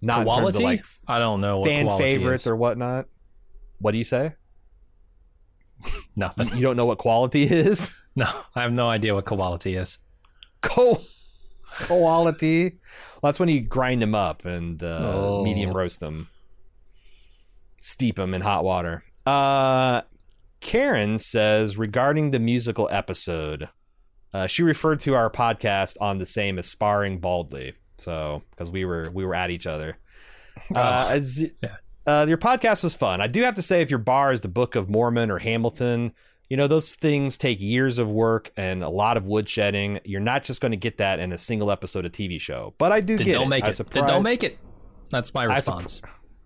not 0.00 0.24
Quality? 0.24 0.62
like 0.62 0.84
I 1.08 1.18
don't 1.18 1.40
know 1.40 1.60
what 1.60 1.68
fan 1.68 1.88
favorites 1.98 2.44
is. 2.44 2.46
or 2.46 2.56
whatnot. 2.56 3.06
What 3.78 3.92
do 3.92 3.98
you 3.98 4.04
say? 4.04 4.34
Nothing. 6.16 6.54
You 6.56 6.62
don't 6.62 6.76
know 6.76 6.86
what 6.86 6.98
quality 6.98 7.44
is? 7.44 7.90
No, 8.18 8.24
I 8.54 8.62
have 8.62 8.72
no 8.72 8.88
idea 8.88 9.14
what 9.14 9.26
quality 9.26 9.76
is. 9.76 9.98
Co- 10.62 11.02
quality. 11.86 12.78
Well, 13.22 13.30
that's 13.30 13.40
when 13.40 13.48
you 13.48 13.60
grind 13.60 14.02
them 14.02 14.14
up 14.14 14.44
and 14.44 14.82
uh, 14.82 15.12
Oh. 15.14 15.44
medium 15.44 15.72
roast 15.72 16.00
them, 16.00 16.28
steep 17.80 18.16
them 18.16 18.34
in 18.34 18.40
hot 18.42 18.64
water. 18.64 19.04
Uh, 19.24 20.02
Karen 20.60 21.18
says 21.18 21.76
regarding 21.76 22.30
the 22.30 22.38
musical 22.38 22.88
episode, 22.90 23.68
uh, 24.32 24.46
she 24.46 24.62
referred 24.62 25.00
to 25.00 25.14
our 25.14 25.30
podcast 25.30 25.96
on 26.00 26.18
the 26.18 26.26
same 26.26 26.58
as 26.58 26.66
sparring 26.66 27.18
baldly. 27.18 27.74
So 27.98 28.42
because 28.50 28.70
we 28.70 28.84
were 28.84 29.10
we 29.10 29.24
were 29.24 29.34
at 29.34 29.50
each 29.50 29.66
other. 29.66 29.98
Uh, 30.74 31.08
as- 31.10 31.42
uh, 32.06 32.26
your 32.28 32.38
podcast 32.38 32.84
was 32.84 32.94
fun. 32.94 33.20
I 33.20 33.26
do 33.26 33.42
have 33.42 33.54
to 33.54 33.62
say, 33.62 33.80
if 33.82 33.90
your 33.90 33.98
bar 33.98 34.32
is 34.32 34.40
the 34.42 34.48
Book 34.48 34.74
of 34.74 34.88
Mormon 34.90 35.30
or 35.30 35.38
Hamilton, 35.38 36.12
you 36.48 36.56
know 36.56 36.66
those 36.66 36.94
things 36.94 37.36
take 37.38 37.60
years 37.60 37.98
of 37.98 38.08
work 38.08 38.52
and 38.56 38.82
a 38.82 38.88
lot 38.88 39.16
of 39.16 39.24
woodshedding. 39.24 40.00
You're 40.04 40.20
not 40.20 40.44
just 40.44 40.60
going 40.60 40.70
to 40.72 40.76
get 40.76 40.98
that 40.98 41.18
in 41.18 41.32
a 41.32 41.38
single 41.38 41.70
episode 41.70 42.04
of 42.06 42.12
TV 42.12 42.40
show. 42.40 42.74
But 42.78 42.92
I 42.92 43.00
do 43.00 43.16
Then 43.16 43.26
get 43.26 43.32
don't 43.32 43.46
it. 43.46 43.48
make 43.48 43.64
I 43.64 43.68
it. 43.68 43.90
Then 43.90 44.06
don't 44.06 44.22
make 44.22 44.44
it. 44.44 44.58
That's 45.10 45.32
my 45.34 45.44
I 45.44 45.46
supp- 45.46 45.56
response. 45.56 46.02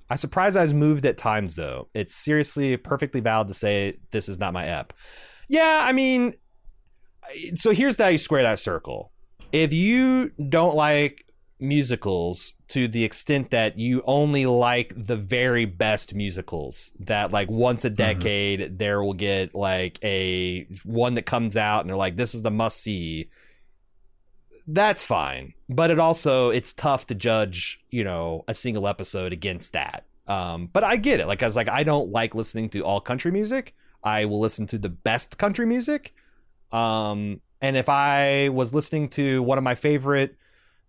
I 0.08 0.16
surprise 0.16 0.56
I 0.56 0.62
was 0.62 0.74
moved 0.74 1.04
at 1.06 1.16
times 1.16 1.54
though. 1.54 1.88
It's 1.94 2.14
seriously 2.14 2.76
perfectly 2.76 3.20
valid 3.20 3.48
to 3.48 3.54
say 3.54 3.98
this 4.10 4.28
is 4.28 4.38
not 4.38 4.52
my 4.52 4.66
app. 4.66 4.92
Yeah, 5.48 5.80
I 5.84 5.92
mean, 5.92 6.34
so 7.54 7.70
here's 7.72 7.96
how 7.96 8.08
you 8.08 8.18
square 8.18 8.42
that 8.42 8.58
circle. 8.58 9.12
If 9.52 9.72
you 9.72 10.30
don't 10.48 10.74
like 10.76 11.24
musicals 11.60 12.54
to 12.68 12.88
the 12.88 13.04
extent 13.04 13.50
that 13.50 13.78
you 13.78 14.02
only 14.06 14.46
like 14.46 14.92
the 14.96 15.16
very 15.16 15.64
best 15.64 16.14
musicals 16.14 16.92
that 16.98 17.32
like 17.32 17.50
once 17.50 17.84
a 17.84 17.90
decade 17.90 18.78
there 18.78 19.02
will 19.02 19.14
get 19.14 19.54
like 19.54 19.98
a 20.02 20.66
one 20.84 21.14
that 21.14 21.26
comes 21.26 21.56
out 21.56 21.80
and 21.80 21.90
they're 21.90 21.96
like 21.96 22.16
this 22.16 22.34
is 22.34 22.42
the 22.42 22.50
must 22.50 22.80
see 22.80 23.28
that's 24.66 25.02
fine 25.02 25.52
but 25.68 25.90
it 25.90 25.98
also 25.98 26.50
it's 26.50 26.72
tough 26.72 27.06
to 27.06 27.14
judge 27.14 27.80
you 27.90 28.04
know 28.04 28.44
a 28.48 28.54
single 28.54 28.86
episode 28.86 29.32
against 29.32 29.72
that. 29.72 30.04
Um 30.26 30.68
but 30.72 30.84
i 30.84 30.96
get 30.96 31.20
it 31.20 31.26
like 31.26 31.42
i 31.42 31.46
was 31.46 31.56
like 31.56 31.68
i 31.68 31.82
don't 31.82 32.10
like 32.10 32.34
listening 32.34 32.68
to 32.70 32.80
all 32.80 33.00
country 33.00 33.30
music. 33.32 33.74
I 34.02 34.24
will 34.24 34.40
listen 34.40 34.66
to 34.68 34.78
the 34.78 34.88
best 34.88 35.38
country 35.38 35.66
music. 35.66 36.14
Um 36.72 37.40
and 37.60 37.76
if 37.76 37.88
i 37.88 38.48
was 38.50 38.72
listening 38.72 39.08
to 39.10 39.42
one 39.42 39.58
of 39.58 39.64
my 39.64 39.74
favorite 39.74 40.36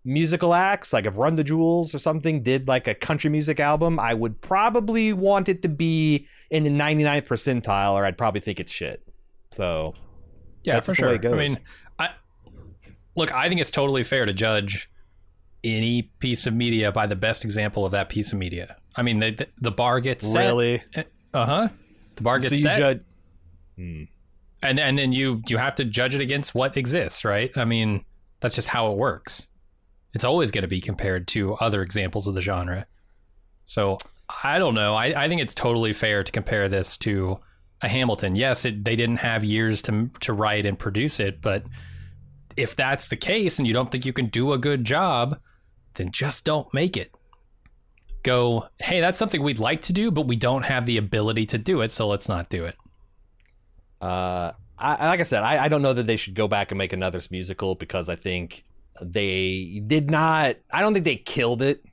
musical 0.04 0.54
acts 0.54 0.94
like 0.94 1.06
if 1.06 1.18
run 1.18 1.36
the 1.36 1.44
jewels 1.44 1.94
or 1.94 2.00
something 2.00 2.42
did 2.42 2.68
like 2.68 2.88
a 2.88 2.96
country 2.96 3.30
music 3.30 3.60
album 3.60 4.00
i 4.00 4.14
would 4.16 4.42
probably 4.42 5.14
want 5.14 5.48
it 5.48 5.62
to 5.62 5.70
be 5.70 6.26
in 6.50 6.64
the 6.64 6.70
99th 6.72 7.28
percentile 7.28 7.94
or 7.94 8.04
i'd 8.06 8.18
probably 8.18 8.42
think 8.42 8.60
it's 8.60 8.72
shit 8.72 9.04
so 9.52 9.94
Yeah, 10.64 10.76
That's 10.76 10.86
for 10.88 10.92
just 10.94 11.02
the 11.02 11.06
way 11.08 11.10
sure. 11.12 11.16
it 11.16 11.22
goes. 11.22 11.34
I 11.34 11.36
mean, 11.38 11.60
I 12.00 12.10
look. 13.16 13.34
I 13.34 13.50
think 13.50 13.60
it's 13.62 13.72
totally 13.72 14.04
fair 14.04 14.26
to 14.26 14.34
judge 14.34 14.90
any 15.64 16.04
piece 16.20 16.48
of 16.48 16.54
media 16.54 16.92
by 16.92 17.06
the 17.08 17.16
best 17.16 17.44
example 17.44 17.86
of 17.86 17.92
that 17.92 18.10
piece 18.10 18.32
of 18.32 18.38
media. 18.40 18.78
I 18.96 19.02
mean, 19.02 19.20
the 19.20 19.32
the, 19.32 19.48
the 19.60 19.72
bar 19.72 20.00
gets 20.00 20.26
set. 20.26 20.46
really 20.48 20.84
Uh 21.34 21.46
huh. 21.46 21.70
The 22.16 22.22
bar 22.24 22.40
gets 22.40 22.50
so 22.50 22.56
you 22.56 22.62
set, 22.62 22.78
judge 22.78 23.02
and 23.78 24.08
and 24.80 24.98
then 24.98 25.12
you 25.12 25.42
you 25.48 25.58
have 25.58 25.76
to 25.76 25.86
judge 25.86 26.16
it 26.16 26.22
against 26.22 26.54
what 26.56 26.78
exists, 26.78 27.26
right? 27.26 27.52
I 27.56 27.66
mean, 27.66 28.06
that's 28.40 28.56
just 28.56 28.68
how 28.68 28.92
it 28.92 28.98
works. 28.98 29.48
It's 30.14 30.26
always 30.26 30.52
going 30.52 30.64
to 30.64 30.68
be 30.68 30.82
compared 30.82 31.28
to 31.30 31.54
other 31.56 31.82
examples 31.82 32.28
of 32.28 32.34
the 32.34 32.42
genre. 32.42 32.86
So 33.66 33.98
I 34.44 34.60
don't 34.60 34.76
know. 34.76 34.96
I, 34.96 35.24
I 35.24 35.28
think 35.28 35.42
it's 35.42 35.54
totally 35.54 35.94
fair 35.94 36.24
to 36.24 36.32
compare 36.32 36.68
this 36.70 36.98
to 36.98 37.40
a 37.82 37.88
Hamilton. 37.88 38.36
Yes, 38.36 38.66
it, 38.66 38.84
they 38.84 38.96
didn't 38.96 39.18
have 39.18 39.44
years 39.44 39.82
to 39.84 40.10
to 40.22 40.34
write 40.34 40.66
and 40.66 40.78
produce 40.78 41.20
it, 41.20 41.42
but 41.42 41.64
if 42.58 42.76
that's 42.76 43.08
the 43.08 43.16
case 43.16 43.60
and 43.60 43.68
you 43.68 43.74
don't 43.74 43.90
think 43.92 44.06
you 44.06 44.14
can 44.14 44.28
do 44.28 44.54
a 44.54 44.58
good 44.58 44.84
job, 44.84 45.40
then 45.96 46.12
just 46.12 46.46
don't 46.46 46.72
make 46.74 46.98
it. 46.98 47.12
Go, 48.24 48.68
hey, 48.80 49.02
that's 49.02 49.18
something 49.18 49.42
we'd 49.42 49.60
like 49.60 49.82
to 49.84 49.94
do, 49.94 50.12
but 50.12 50.28
we 50.28 50.36
don't 50.36 50.64
have 50.64 50.86
the 50.86 50.98
ability 50.98 51.46
to 51.48 51.58
do 51.58 51.82
it, 51.82 51.92
so 51.92 52.08
let's 52.08 52.30
not 52.30 52.50
do 52.50 52.66
it. 52.66 52.76
Uh, 54.00 54.52
I, 54.78 55.08
like 55.08 55.20
I 55.20 55.24
said, 55.24 55.44
I, 55.44 55.66
I 55.66 55.68
don't 55.70 55.82
know 55.82 55.94
that 55.94 56.08
they 56.08 56.18
should 56.18 56.36
go 56.36 56.48
back 56.48 56.72
and 56.72 56.78
make 56.78 56.94
another 56.94 57.22
musical 57.30 57.76
because 57.76 58.10
I 58.10 58.16
think 58.16 58.64
they 59.02 59.82
did 59.86 60.10
not. 60.10 60.58
I 60.72 60.82
don't 60.82 60.94
think 60.94 61.06
they 61.06 61.18
killed 61.18 61.62
it. 61.62 61.84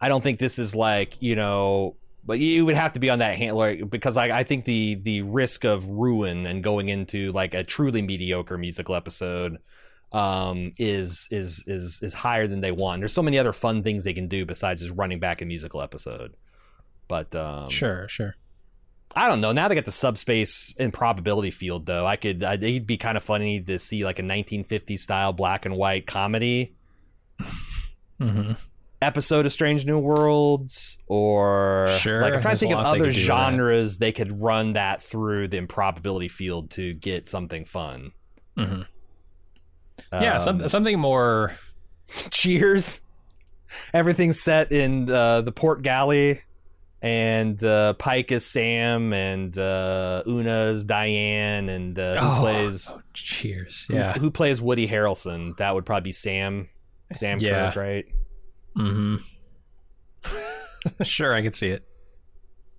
I 0.00 0.08
don't 0.08 0.22
think 0.22 0.38
this 0.38 0.58
is 0.58 0.74
like 0.74 1.20
you 1.20 1.36
know, 1.36 1.96
but 2.24 2.38
you 2.38 2.64
would 2.66 2.76
have 2.76 2.92
to 2.92 3.00
be 3.00 3.10
on 3.10 3.20
that 3.20 3.38
hand 3.38 3.56
like, 3.56 3.88
because 3.88 4.16
I, 4.16 4.40
I 4.40 4.44
think 4.44 4.64
the 4.64 4.96
the 4.96 5.22
risk 5.22 5.64
of 5.64 5.88
ruin 5.88 6.46
and 6.46 6.62
going 6.62 6.88
into 6.88 7.32
like 7.32 7.54
a 7.54 7.64
truly 7.64 8.02
mediocre 8.02 8.58
musical 8.58 8.94
episode 8.94 9.58
um 10.12 10.72
is 10.76 11.26
is 11.30 11.64
is 11.66 12.00
is 12.02 12.12
higher 12.12 12.46
than 12.46 12.60
they 12.60 12.72
want. 12.72 13.00
There's 13.00 13.14
so 13.14 13.22
many 13.22 13.38
other 13.38 13.52
fun 13.52 13.82
things 13.82 14.04
they 14.04 14.12
can 14.12 14.28
do 14.28 14.44
besides 14.44 14.82
just 14.82 14.94
running 14.94 15.20
back 15.20 15.40
a 15.40 15.46
musical 15.46 15.80
episode. 15.80 16.34
But 17.08 17.34
um 17.34 17.70
Sure, 17.70 18.06
sure. 18.08 18.36
I 19.14 19.28
don't 19.28 19.40
know. 19.40 19.52
Now 19.52 19.68
they 19.68 19.74
got 19.74 19.84
the 19.84 19.92
subspace 19.92 20.72
improbability 20.78 21.50
field, 21.50 21.86
though. 21.86 22.06
I 22.06 22.16
could. 22.16 22.42
I, 22.42 22.54
it'd 22.54 22.86
be 22.86 22.96
kind 22.96 23.16
of 23.16 23.24
funny 23.24 23.60
to 23.60 23.78
see 23.78 24.04
like 24.04 24.18
a 24.18 24.22
1950s 24.22 24.98
style 25.00 25.32
black 25.32 25.66
and 25.66 25.76
white 25.76 26.06
comedy 26.06 26.74
hmm 28.18 28.52
episode 29.00 29.44
of 29.46 29.52
Strange 29.52 29.84
New 29.84 29.98
Worlds, 29.98 30.96
or 31.08 31.88
Sure, 31.98 32.22
Like 32.22 32.34
I'm 32.34 32.40
trying 32.40 32.54
to 32.54 32.58
think 32.60 32.72
of 32.72 32.78
they 32.84 32.84
other 32.90 32.98
could 32.98 33.02
do 33.02 33.06
with 33.06 33.14
that. 33.16 33.20
genres 33.26 33.98
they 33.98 34.12
could 34.12 34.40
run 34.40 34.74
that 34.74 35.02
through 35.02 35.48
the 35.48 35.56
improbability 35.56 36.28
field 36.28 36.70
to 36.72 36.94
get 36.94 37.28
something 37.28 37.64
fun. 37.64 38.12
hmm 38.56 38.82
yeah, 40.12 40.34
Um, 40.34 40.40
some, 40.40 40.68
something 40.68 40.98
more. 41.00 41.56
Cheers. 42.30 43.00
Everything's 43.92 44.38
set 44.40 44.70
in 44.70 45.10
uh, 45.10 45.40
the 45.40 45.50
port 45.52 45.82
galley, 45.82 46.42
and 47.02 47.62
uh, 47.64 47.94
Pike 47.94 48.30
is 48.32 48.46
Sam, 48.46 49.12
and 49.12 49.56
uh, 49.58 50.22
Una's 50.26 50.84
Diane, 50.84 51.68
and 51.68 51.98
uh, 51.98 52.20
who 52.20 52.28
Oh, 52.36 52.40
plays 52.40 52.90
oh, 52.94 53.00
cheers. 53.12 53.86
Yeah. 53.90 54.12
Who, 54.14 54.30
plays 54.30 54.60
Woody 54.62 54.86
Harrelson? 54.88 55.56
That 55.56 55.74
would 55.74 55.84
probably 55.84 56.08
be 56.08 56.12
Sam. 56.12 56.68
Sam 57.12 57.38
Yeah. 57.40 57.72
Kirk, 57.72 57.76
right? 57.76 58.04
hmm 58.74 59.16
sure, 61.02 61.34
I 61.34 61.42
could 61.42 61.54
see 61.54 61.68
it. 61.68 61.84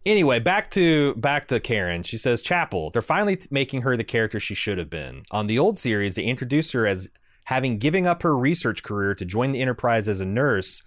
Anyway, 0.05 0.39
back 0.39 0.69
to 0.71 1.13
back 1.15 1.47
to 1.47 1.59
Karen. 1.59 2.03
She 2.03 2.17
says 2.17 2.41
Chapel. 2.41 2.89
They're 2.89 3.01
finally 3.01 3.37
t- 3.37 3.47
making 3.51 3.83
her 3.83 3.95
the 3.95 4.03
character 4.03 4.39
she 4.39 4.53
should 4.55 4.77
have 4.77 4.89
been. 4.89 5.23
On 5.31 5.47
the 5.47 5.59
old 5.59 5.77
series, 5.77 6.15
they 6.15 6.23
introduced 6.23 6.73
her 6.73 6.85
as 6.85 7.07
having 7.45 7.77
given 7.77 8.05
up 8.05 8.21
her 8.23 8.35
research 8.37 8.83
career 8.83 9.15
to 9.15 9.23
join 9.25 9.51
the 9.53 9.61
Enterprise 9.61 10.09
as 10.09 10.19
a 10.19 10.25
nurse. 10.25 10.83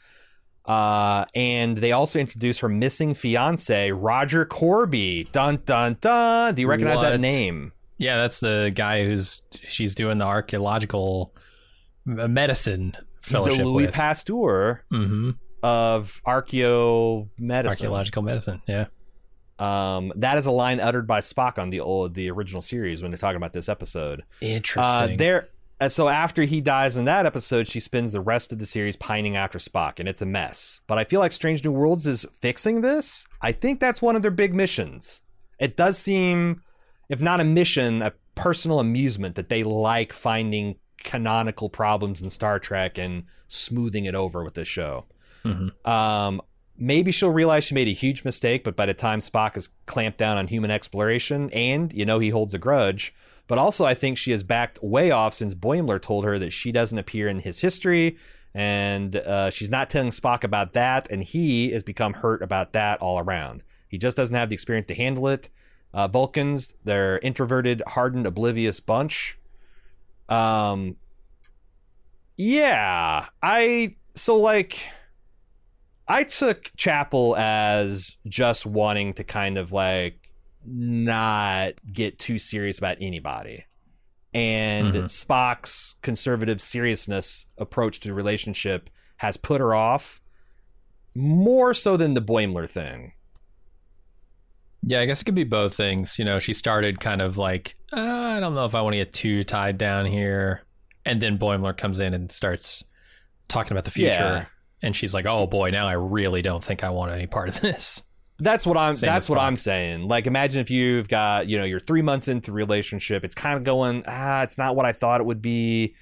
Uh, 0.66 1.24
and 1.34 1.78
they 1.78 1.92
also 1.92 2.18
introduce 2.18 2.58
her 2.58 2.68
missing 2.68 3.14
fiance, 3.14 3.92
Roger 3.92 4.44
Korby. 4.44 5.30
Dun 5.30 5.60
dun 5.64 5.96
dun. 6.00 6.54
Do 6.54 6.62
you 6.62 6.68
recognize 6.68 7.00
that 7.00 7.20
name? 7.20 7.72
Yeah, 7.98 8.16
that's 8.18 8.40
the 8.40 8.72
guy 8.74 9.04
who's 9.04 9.42
she's 9.62 9.94
doing 9.94 10.18
the 10.18 10.26
archaeological 10.26 11.34
medicine 12.04 12.96
He's 13.24 13.42
the 13.42 13.64
Louis 13.64 13.86
with. 13.86 13.94
Pasteur 13.94 14.84
hmm 14.90 15.30
of 15.62 16.22
archaeo 16.26 17.28
medicine. 17.38 17.86
Archaeological 17.86 18.22
medicine. 18.22 18.62
Yeah. 18.68 18.86
Um, 19.58 20.12
that 20.16 20.38
is 20.38 20.46
a 20.46 20.50
line 20.50 20.78
uttered 20.80 21.06
by 21.06 21.20
Spock 21.20 21.58
on 21.58 21.70
the 21.70 21.80
old 21.80 22.14
the 22.14 22.30
original 22.30 22.62
series 22.62 23.02
when 23.02 23.10
they're 23.10 23.18
talking 23.18 23.38
about 23.38 23.52
this 23.52 23.68
episode. 23.68 24.20
Uh, 24.20 24.46
Interesting. 24.46 25.16
there. 25.16 25.48
Uh, 25.80 25.88
So 25.88 26.08
after 26.08 26.42
he 26.44 26.60
dies 26.60 26.96
in 26.96 27.04
that 27.06 27.26
episode, 27.26 27.68
she 27.68 27.80
spends 27.80 28.12
the 28.12 28.20
rest 28.20 28.52
of 28.52 28.58
the 28.58 28.66
series 28.66 28.96
pining 28.96 29.36
after 29.36 29.58
Spock, 29.58 29.98
and 29.98 30.08
it's 30.08 30.22
a 30.22 30.26
mess. 30.26 30.80
But 30.86 30.98
I 30.98 31.04
feel 31.04 31.20
like 31.20 31.32
Strange 31.32 31.64
New 31.64 31.72
Worlds 31.72 32.06
is 32.06 32.26
fixing 32.40 32.80
this. 32.80 33.26
I 33.40 33.52
think 33.52 33.80
that's 33.80 34.02
one 34.02 34.16
of 34.16 34.22
their 34.22 34.30
big 34.30 34.54
missions. 34.54 35.20
It 35.58 35.76
does 35.76 35.98
seem, 35.98 36.62
if 37.08 37.20
not 37.20 37.40
a 37.40 37.44
mission, 37.44 38.02
a 38.02 38.12
personal 38.34 38.80
amusement 38.80 39.34
that 39.36 39.48
they 39.48 39.64
like 39.64 40.12
finding 40.12 40.76
canonical 40.98 41.68
problems 41.70 42.20
in 42.20 42.30
Star 42.30 42.58
Trek 42.58 42.98
and 42.98 43.24
smoothing 43.48 44.04
it 44.06 44.14
over 44.14 44.42
with 44.44 44.54
this 44.54 44.68
show. 44.68 45.04
Um, 45.84 46.42
maybe 46.76 47.12
she'll 47.12 47.30
realize 47.30 47.64
she 47.64 47.74
made 47.74 47.88
a 47.88 47.92
huge 47.92 48.24
mistake, 48.24 48.64
but 48.64 48.76
by 48.76 48.84
the 48.86 48.94
time 48.94 49.20
Spock 49.20 49.56
is 49.56 49.68
clamped 49.86 50.18
down 50.18 50.36
on 50.36 50.48
human 50.48 50.70
exploration, 50.70 51.50
and 51.52 51.92
you 51.92 52.04
know 52.04 52.18
he 52.18 52.30
holds 52.30 52.52
a 52.52 52.58
grudge. 52.58 53.14
But 53.46 53.58
also, 53.58 53.84
I 53.84 53.94
think 53.94 54.18
she 54.18 54.32
has 54.32 54.42
backed 54.42 54.82
way 54.82 55.10
off 55.10 55.34
since 55.34 55.54
Boimler 55.54 56.00
told 56.00 56.24
her 56.24 56.38
that 56.38 56.52
she 56.52 56.72
doesn't 56.72 56.98
appear 56.98 57.28
in 57.28 57.38
his 57.38 57.60
history, 57.60 58.16
and 58.54 59.14
uh, 59.16 59.50
she's 59.50 59.70
not 59.70 59.90
telling 59.90 60.10
Spock 60.10 60.42
about 60.42 60.72
that, 60.72 61.08
and 61.10 61.22
he 61.22 61.70
has 61.70 61.82
become 61.82 62.14
hurt 62.14 62.42
about 62.42 62.72
that 62.72 63.00
all 63.00 63.18
around. 63.18 63.62
He 63.88 63.98
just 63.98 64.16
doesn't 64.16 64.34
have 64.34 64.48
the 64.48 64.54
experience 64.54 64.86
to 64.88 64.94
handle 64.94 65.28
it. 65.28 65.48
Uh, 65.94 66.08
Vulcans, 66.08 66.74
they're 66.84 67.18
introverted, 67.20 67.82
hardened, 67.86 68.26
oblivious 68.26 68.80
bunch. 68.80 69.38
Um, 70.28 70.96
yeah, 72.36 73.26
I 73.42 73.96
so 74.14 74.36
like 74.36 74.84
I 76.08 76.24
took 76.24 76.70
Chapel 76.76 77.36
as 77.36 78.16
just 78.26 78.66
wanting 78.66 79.14
to 79.14 79.24
kind 79.24 79.56
of 79.58 79.72
like 79.72 80.25
not 80.68 81.74
get 81.92 82.18
too 82.18 82.38
serious 82.38 82.78
about 82.78 82.96
anybody. 83.00 83.64
And 84.34 84.92
Mhm. 84.94 85.02
Spock's 85.04 85.94
conservative 86.02 86.60
seriousness 86.60 87.46
approach 87.56 88.00
to 88.00 88.08
the 88.08 88.14
relationship 88.14 88.90
has 89.18 89.36
put 89.36 89.60
her 89.60 89.74
off 89.74 90.20
more 91.14 91.72
so 91.72 91.96
than 91.96 92.14
the 92.14 92.20
Boimler 92.20 92.68
thing. 92.68 93.12
Yeah, 94.82 95.00
I 95.00 95.06
guess 95.06 95.22
it 95.22 95.24
could 95.24 95.34
be 95.34 95.44
both 95.44 95.74
things. 95.74 96.18
You 96.18 96.24
know, 96.24 96.38
she 96.38 96.52
started 96.54 97.00
kind 97.00 97.20
of 97.22 97.36
like, 97.38 97.74
uh, 97.92 98.00
I 98.00 98.40
don't 98.40 98.54
know 98.54 98.66
if 98.66 98.74
I 98.74 98.82
want 98.82 98.92
to 98.92 98.98
get 98.98 99.12
too 99.12 99.42
tied 99.42 99.78
down 99.78 100.06
here. 100.06 100.62
And 101.04 101.20
then 101.20 101.38
Boimler 101.38 101.76
comes 101.76 101.98
in 101.98 102.14
and 102.14 102.30
starts 102.30 102.84
talking 103.48 103.72
about 103.72 103.84
the 103.84 103.90
future. 103.90 104.10
Yeah. 104.10 104.44
And 104.82 104.94
she's 104.94 105.14
like, 105.14 105.24
oh 105.26 105.46
boy, 105.46 105.70
now 105.70 105.86
I 105.86 105.92
really 105.94 106.42
don't 106.42 106.62
think 106.62 106.84
I 106.84 106.90
want 106.90 107.12
any 107.12 107.26
part 107.26 107.48
of 107.48 107.60
this. 107.60 108.02
That's 108.38 108.66
what 108.66 108.76
I'm. 108.76 108.94
Same 108.94 109.06
that's 109.08 109.30
what. 109.30 109.38
I'm 109.38 109.56
saying. 109.56 110.08
Like, 110.08 110.26
imagine 110.26 110.60
if 110.60 110.70
you've 110.70 111.08
got, 111.08 111.48
you 111.48 111.56
know, 111.58 111.64
you're 111.64 111.80
three 111.80 112.02
months 112.02 112.28
into 112.28 112.50
the 112.50 112.54
relationship. 112.54 113.24
It's 113.24 113.34
kind 113.34 113.56
of 113.56 113.64
going, 113.64 114.04
ah, 114.06 114.42
it's 114.42 114.58
not 114.58 114.76
what 114.76 114.84
I 114.84 114.92
thought 114.92 115.20
it 115.20 115.24
would 115.24 115.40
be. 115.40 115.94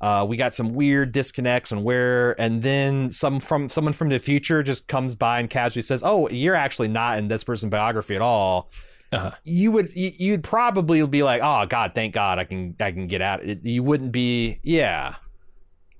Uh, 0.00 0.24
we 0.28 0.36
got 0.36 0.54
some 0.54 0.74
weird 0.74 1.10
disconnects 1.12 1.72
and 1.72 1.82
where, 1.82 2.40
and 2.40 2.62
then 2.62 3.10
some 3.10 3.40
from 3.40 3.68
someone 3.68 3.92
from 3.92 4.10
the 4.10 4.18
future 4.18 4.62
just 4.62 4.86
comes 4.86 5.14
by 5.14 5.40
and 5.40 5.50
casually 5.50 5.82
says, 5.82 6.02
"Oh, 6.04 6.28
you're 6.28 6.54
actually 6.54 6.88
not 6.88 7.18
in 7.18 7.28
this 7.28 7.42
person's 7.42 7.70
biography 7.70 8.14
at 8.14 8.22
all." 8.22 8.70
Uh-huh. 9.10 9.30
You 9.42 9.72
would, 9.72 9.90
you- 9.96 10.12
you'd 10.18 10.44
probably 10.44 11.04
be 11.06 11.22
like, 11.22 11.40
"Oh 11.42 11.64
God, 11.66 11.92
thank 11.94 12.14
God, 12.14 12.38
I 12.38 12.44
can, 12.44 12.76
I 12.78 12.92
can 12.92 13.06
get 13.08 13.22
out." 13.22 13.42
It, 13.42 13.64
you 13.64 13.82
wouldn't 13.82 14.12
be, 14.12 14.60
yeah. 14.62 15.16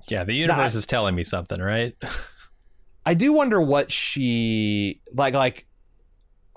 Yeah, 0.09 0.23
the 0.25 0.35
universe 0.35 0.75
is 0.77 0.87
telling 0.87 1.15
me 1.15 1.25
something, 1.25 1.61
right? 1.61 1.97
I 3.07 3.15
do 3.15 3.33
wonder 3.33 3.61
what 3.61 3.91
she 3.91 5.01
like 5.15 5.33
like 5.35 5.67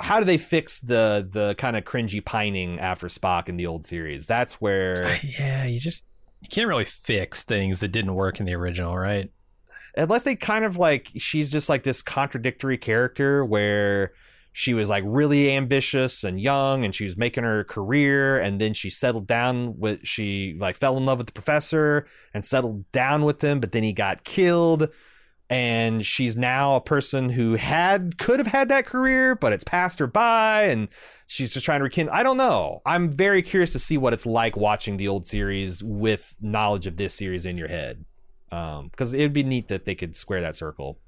how 0.02 0.20
do 0.20 0.26
they 0.26 0.38
fix 0.38 0.80
the 0.80 1.28
the 1.30 1.56
kind 1.56 1.78
of 1.78 1.84
cringy 1.84 2.24
pining 2.24 2.80
after 2.80 3.08
Spock 3.08 3.50
in 3.50 3.58
the 3.58 3.68
old 3.68 3.86
series? 3.86 4.28
That's 4.28 4.56
where 4.56 5.20
yeah, 5.24 5.66
you 5.66 5.80
just 5.80 6.06
you 6.42 6.50
can't 6.50 6.68
really 6.68 6.86
fix 6.86 7.44
things 7.44 7.80
that 7.80 7.90
didn't 7.90 8.16
work 8.16 8.40
in 8.40 8.46
the 8.46 8.56
original, 8.56 8.98
right? 8.98 9.32
unless 9.96 10.24
they 10.24 10.36
kind 10.36 10.66
of 10.66 10.78
like 10.78 11.12
she's 11.18 11.50
just 11.50 11.70
like 11.70 11.84
this 11.84 12.02
contradictory 12.02 12.78
character 12.78 13.44
where 13.44 14.14
she 14.54 14.74
was 14.74 14.90
like 14.90 15.04
really 15.06 15.52
ambitious 15.52 16.24
and 16.24 16.40
young 16.40 16.84
and 16.84 16.94
she 16.94 17.04
was 17.04 17.16
making 17.16 17.44
her 17.44 17.64
career 17.64 18.40
and 18.40 18.60
then 18.60 18.74
she 18.74 18.90
settled 18.90 19.28
down 19.28 19.78
with 19.78 20.00
she 20.06 20.56
like 20.60 20.76
fell 20.76 20.98
in 20.98 21.06
love 21.06 21.18
with 21.18 21.28
the 21.28 21.34
professor 21.34 22.06
and 22.34 22.44
settled 22.44 22.90
down 22.92 23.24
with 23.24 23.42
him 23.42 23.60
but 23.60 23.72
then 23.72 23.84
he 23.84 23.94
got 23.94 24.24
killed 24.24 24.90
and 25.52 26.04
she's 26.06 26.36
now 26.36 26.76
a 26.76 26.82
person 26.82 27.30
who 27.30 27.56
had 27.56 28.18
could 28.18 28.40
have 28.40 28.48
had 28.48 28.70
that 28.70 28.86
career 28.88 29.36
but 29.36 29.54
it's 29.54 29.64
passed 29.64 30.00
her 30.00 30.08
by 30.08 30.64
and 30.64 30.88
she's 31.28 31.54
just 31.54 31.66
trying 31.66 31.80
to 31.80 31.84
rekindle 31.84 32.14
i 32.14 32.24
don't 32.24 32.38
know. 32.38 32.82
I'm 32.86 33.12
very 33.12 33.42
curious 33.42 33.72
to 33.74 33.80
see 33.80 33.98
what 33.98 34.14
it's 34.14 34.26
like 34.26 34.58
watching 34.58 34.98
the 34.98 35.08
old 35.08 35.28
series 35.28 35.84
with 35.84 36.36
knowledge 36.42 36.88
of 36.88 36.98
this 36.98 37.14
series 37.14 37.46
in 37.46 37.58
your 37.58 37.68
head. 37.68 38.06
Because 38.50 39.14
it'd 39.14 39.34
be 39.34 39.44
neat 39.44 39.70
that 39.70 39.86
they 39.86 39.96
could 39.96 40.16
square 40.16 40.42
that 40.42 40.56
circle. 40.56 41.00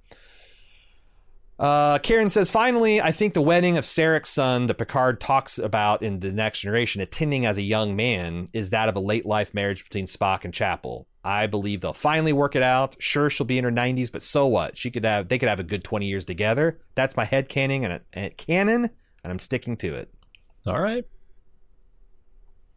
Uh, 1.60 2.00
Karen 2.00 2.30
says, 2.30 2.50
finally, 2.50 3.02
I 3.02 3.12
think 3.12 3.34
the 3.34 3.42
wedding 3.42 3.78
of 3.78 3.84
Sarek's 3.84 4.30
son 4.30 4.68
that 4.68 4.76
Picard 4.76 5.20
talks 5.20 5.58
about 5.60 6.02
in 6.02 6.20
The 6.20 6.32
Next 6.32 6.62
Generation, 6.62 7.02
attending 7.02 7.46
as 7.46 7.58
a 7.58 7.62
young 7.62 7.96
man, 7.96 8.48
is 8.54 8.70
that 8.72 8.90
of 8.90 8.96
a 8.96 9.00
late 9.00 9.26
life 9.26 9.54
marriage 9.54 9.84
between 9.84 10.06
Spock 10.06 10.46
and 10.46 10.54
Chapel. 10.54 11.08
I 11.24 11.48
believe 11.48 11.82
they'll 11.82 11.94
finally 11.94 12.34
work 12.34 12.56
it 12.56 12.64
out. 12.64 12.96
Sure, 13.00 13.30
she'll 13.30 13.46
be 13.46 13.58
in 13.58 13.64
her 13.64 13.72
90s, 13.72 14.12
but 14.12 14.24
so 14.24 14.46
what? 14.48 14.78
She 14.78 14.92
could 14.92 15.06
have, 15.06 15.30
they 15.30 15.38
could 15.38 15.50
have 15.50 15.60
a 15.60 15.64
good 15.64 15.84
20 15.84 16.06
years 16.06 16.26
together. 16.26 16.82
That's 16.96 17.16
my 17.16 17.26
head 17.26 17.48
canon, 17.48 17.84
and, 17.86 18.02
and 18.12 18.38
canon, 18.38 18.90
and 19.24 19.32
I'm 19.32 19.40
sticking 19.40 19.78
to 19.78 19.96
it. 19.96 20.14
All 20.68 20.82
right. 20.82 21.06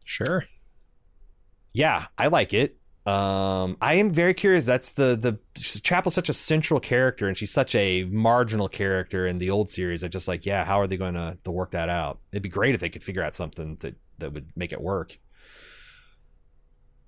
Sure. 0.05 0.45
Yeah, 1.73 2.07
I 2.17 2.29
like 2.29 2.55
it. 2.55 2.79
Um, 3.07 3.77
I 3.81 3.95
am 3.95 4.11
very 4.13 4.35
curious. 4.35 4.65
That's 4.65 4.93
the 4.93 5.17
the 5.17 5.39
Chapel's 5.61 6.15
such 6.15 6.29
a 6.29 6.33
central 6.33 6.81
character, 6.81 7.29
and 7.29 7.37
she's 7.37 7.53
such 7.53 7.75
a 7.77 8.03
marginal 8.05 8.69
character 8.69 9.29
in 9.29 9.39
the 9.39 9.51
old 9.51 9.69
series. 9.69 10.03
I 10.03 10.09
just 10.09 10.27
like, 10.27 10.45
yeah, 10.45 10.65
how 10.65 10.81
are 10.81 10.89
they 10.89 10.97
going 10.97 11.15
to 11.15 11.37
to 11.45 11.51
work 11.53 11.71
that 11.71 11.89
out? 11.89 12.19
It'd 12.33 12.43
be 12.43 12.49
great 12.49 12.75
if 12.75 12.81
they 12.81 12.89
could 12.89 13.05
figure 13.05 13.23
out 13.23 13.35
something 13.35 13.77
that 13.81 13.95
that 14.19 14.33
would 14.33 14.51
make 14.57 14.73
it 14.73 14.81
work. 14.81 15.19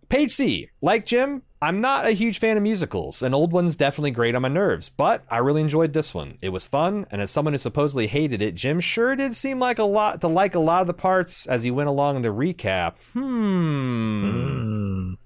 Page 0.09 0.31
C, 0.31 0.71
like 0.81 1.05
Jim, 1.05 1.42
I'm 1.61 1.81
not 1.81 2.07
a 2.07 2.12
huge 2.12 2.38
fan 2.38 2.57
of 2.57 2.62
musicals. 2.62 3.23
An 3.23 3.35
old 3.35 3.53
one's 3.53 3.77
definitely 3.77 4.12
great 4.12 4.35
on 4.35 4.42
my 4.42 4.49
nerves, 4.49 4.88
but 4.88 5.25
I 5.31 5.38
really 5.38 5.61
enjoyed 5.61 5.92
this 5.92 6.14
one. 6.14 6.38
It 6.40 6.51
was 6.51 6.64
fun, 6.64 7.07
and 7.11 7.21
as 7.21 7.31
someone 7.31 7.53
who 7.53 7.59
supposedly 7.59 8.07
hated 8.07 8.40
it, 8.40 8.55
Jim 8.55 8.81
sure 8.81 9.16
did 9.16 9.35
seem 9.35 9.59
like 9.59 9.79
a 9.79 9.85
lot 9.85 10.21
to 10.21 10.29
like 10.29 10.55
a 10.55 10.61
lot 10.61 10.83
of 10.83 10.87
the 10.87 10.94
parts 10.94 11.47
as 11.47 11.64
he 11.64 11.71
went 11.71 11.88
along 11.88 12.16
in 12.16 12.23
the 12.23 12.29
recap. 12.29 12.94
Hmm. 13.12 14.25
Mm. 14.25 15.16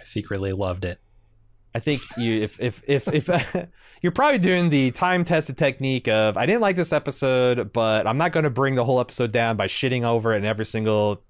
I 0.00 0.04
secretly 0.04 0.52
loved 0.52 0.84
it. 0.84 1.00
I 1.74 1.80
think 1.80 2.00
you 2.16 2.42
if 2.42 2.58
if 2.60 2.82
if 2.88 3.06
if 3.08 3.28
you're 4.02 4.12
probably 4.12 4.38
doing 4.38 4.70
the 4.70 4.90
time 4.92 5.22
tested 5.22 5.58
technique 5.58 6.08
of 6.08 6.36
I 6.36 6.46
didn't 6.46 6.62
like 6.62 6.76
this 6.76 6.92
episode, 6.92 7.72
but 7.72 8.06
I'm 8.06 8.18
not 8.18 8.32
going 8.32 8.44
to 8.44 8.50
bring 8.50 8.74
the 8.74 8.84
whole 8.84 9.00
episode 9.00 9.32
down 9.32 9.56
by 9.56 9.66
shitting 9.66 10.02
over 10.02 10.32
it 10.32 10.38
in 10.38 10.44
every 10.44 10.64
single 10.64 11.22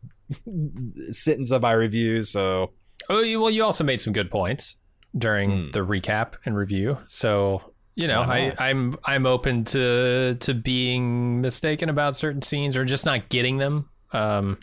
sentence 1.11 1.51
of 1.51 1.63
my 1.63 1.73
review. 1.73 2.23
So 2.23 2.71
Oh, 3.09 3.21
you- 3.21 3.41
well, 3.41 3.51
you 3.51 3.65
also 3.65 3.85
made 3.85 4.01
some 4.01 4.13
good 4.13 4.31
points 4.31 4.77
during 5.17 5.67
Hmm. 5.67 5.71
the 5.71 5.81
recap 5.81 6.35
and 6.45 6.57
review. 6.57 6.99
So 7.09 7.73
you 7.95 8.07
know, 8.07 8.21
I, 8.23 8.55
I'm 8.61 8.97
I'm 9.05 9.27
open 9.27 9.65
to 9.65 10.37
to 10.37 10.55
being 10.55 11.41
mistaken 11.41 11.89
about 11.89 12.17
certain 12.17 12.43
scenes 12.43 12.77
or 12.77 12.85
just 12.85 13.05
not 13.05 13.29
getting 13.29 13.57
them. 13.59 13.89
Um, 14.13 14.59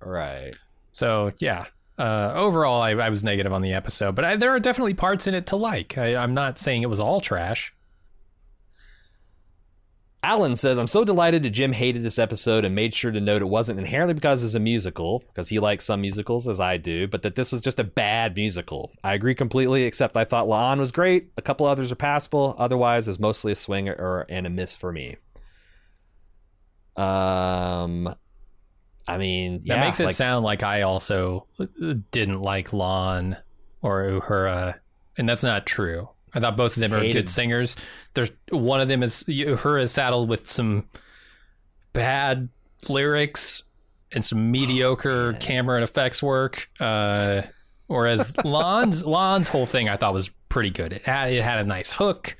right, 0.00 0.54
so 0.92 1.32
yeah. 1.38 1.66
Uh, 1.98 2.32
overall, 2.36 2.80
I, 2.80 2.90
I 2.92 3.08
was 3.10 3.24
negative 3.24 3.52
on 3.52 3.60
the 3.60 3.72
episode, 3.72 4.14
but 4.14 4.24
I, 4.24 4.36
there 4.36 4.50
are 4.54 4.60
definitely 4.60 4.94
parts 4.94 5.26
in 5.26 5.34
it 5.34 5.48
to 5.48 5.56
like. 5.56 5.98
I, 5.98 6.14
I'm 6.14 6.32
not 6.32 6.56
saying 6.58 6.82
it 6.82 6.88
was 6.88 7.00
all 7.00 7.20
trash. 7.20 7.74
Alan 10.22 10.56
says, 10.56 10.78
I'm 10.78 10.88
so 10.88 11.04
delighted 11.04 11.44
that 11.44 11.50
Jim 11.50 11.72
hated 11.72 12.02
this 12.02 12.18
episode 12.18 12.64
and 12.64 12.74
made 12.74 12.92
sure 12.92 13.12
to 13.12 13.20
note 13.20 13.40
it 13.40 13.46
wasn't 13.46 13.78
inherently 13.78 14.14
because 14.14 14.42
it's 14.42 14.54
a 14.54 14.60
musical, 14.60 15.20
because 15.28 15.48
he 15.48 15.60
likes 15.60 15.84
some 15.84 16.00
musicals 16.00 16.48
as 16.48 16.58
I 16.58 16.76
do, 16.76 17.06
but 17.06 17.22
that 17.22 17.36
this 17.36 17.52
was 17.52 17.60
just 17.60 17.78
a 17.78 17.84
bad 17.84 18.34
musical. 18.34 18.90
I 19.04 19.14
agree 19.14 19.36
completely, 19.36 19.84
except 19.84 20.16
I 20.16 20.24
thought 20.24 20.48
La'an 20.48 20.78
was 20.80 20.90
great. 20.90 21.30
A 21.36 21.42
couple 21.42 21.66
others 21.66 21.92
are 21.92 21.96
passable. 21.96 22.56
Otherwise, 22.58 23.06
it's 23.06 23.20
mostly 23.20 23.52
a 23.52 23.56
swing 23.56 23.88
or 23.88 24.26
and 24.28 24.44
a 24.44 24.50
miss 24.50 24.74
for 24.74 24.92
me. 24.92 25.16
Um, 26.96 28.12
I 29.06 29.18
mean, 29.18 29.58
That 29.60 29.66
yeah, 29.66 29.84
makes 29.84 30.00
it 30.00 30.06
like- 30.06 30.16
sound 30.16 30.44
like 30.44 30.64
I 30.64 30.82
also 30.82 31.46
didn't 32.10 32.40
like 32.42 32.70
La'an 32.70 33.40
or 33.82 34.02
Uhura, 34.02 34.80
and 35.16 35.28
that's 35.28 35.44
not 35.44 35.64
true. 35.64 36.08
I 36.34 36.40
thought 36.40 36.56
both 36.56 36.76
of 36.76 36.80
them 36.80 36.92
are 36.94 37.00
good 37.12 37.28
singers. 37.28 37.76
There's 38.14 38.30
one 38.50 38.80
of 38.80 38.88
them 38.88 39.02
is 39.02 39.24
her 39.28 39.78
is 39.78 39.92
saddled 39.92 40.28
with 40.28 40.50
some 40.50 40.84
bad 41.92 42.48
lyrics 42.88 43.62
and 44.12 44.24
some 44.24 44.50
mediocre 44.50 45.34
camera 45.34 45.76
and 45.76 45.84
effects 45.84 46.22
work. 46.22 46.68
Uh, 46.80 47.42
whereas 47.86 48.32
La'an's 48.44 49.04
La'an's 49.04 49.48
whole 49.48 49.66
thing 49.66 49.88
I 49.88 49.96
thought 49.96 50.14
was 50.14 50.30
pretty 50.48 50.70
good. 50.70 50.92
It 50.92 51.02
had 51.02 51.32
it 51.32 51.42
had 51.42 51.58
a 51.60 51.64
nice 51.64 51.92
hook. 51.92 52.36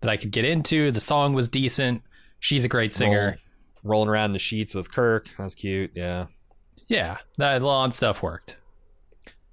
that 0.00 0.08
I 0.10 0.16
could 0.16 0.30
get 0.30 0.44
into. 0.44 0.90
The 0.92 1.00
song 1.00 1.34
was 1.34 1.48
decent. 1.48 2.02
She's 2.38 2.64
a 2.64 2.68
great 2.68 2.92
singer. 2.92 3.26
Roll- 3.26 3.36
rolling 3.82 4.08
around 4.10 4.26
in 4.26 4.32
the 4.32 4.38
sheets 4.38 4.74
with 4.74 4.92
Kirk. 4.92 5.28
That 5.36 5.42
was 5.44 5.54
cute. 5.54 5.92
Yeah. 5.94 6.26
Yeah, 6.86 7.18
that 7.38 7.62
La'an 7.62 7.92
stuff 7.92 8.22
worked. 8.22 8.56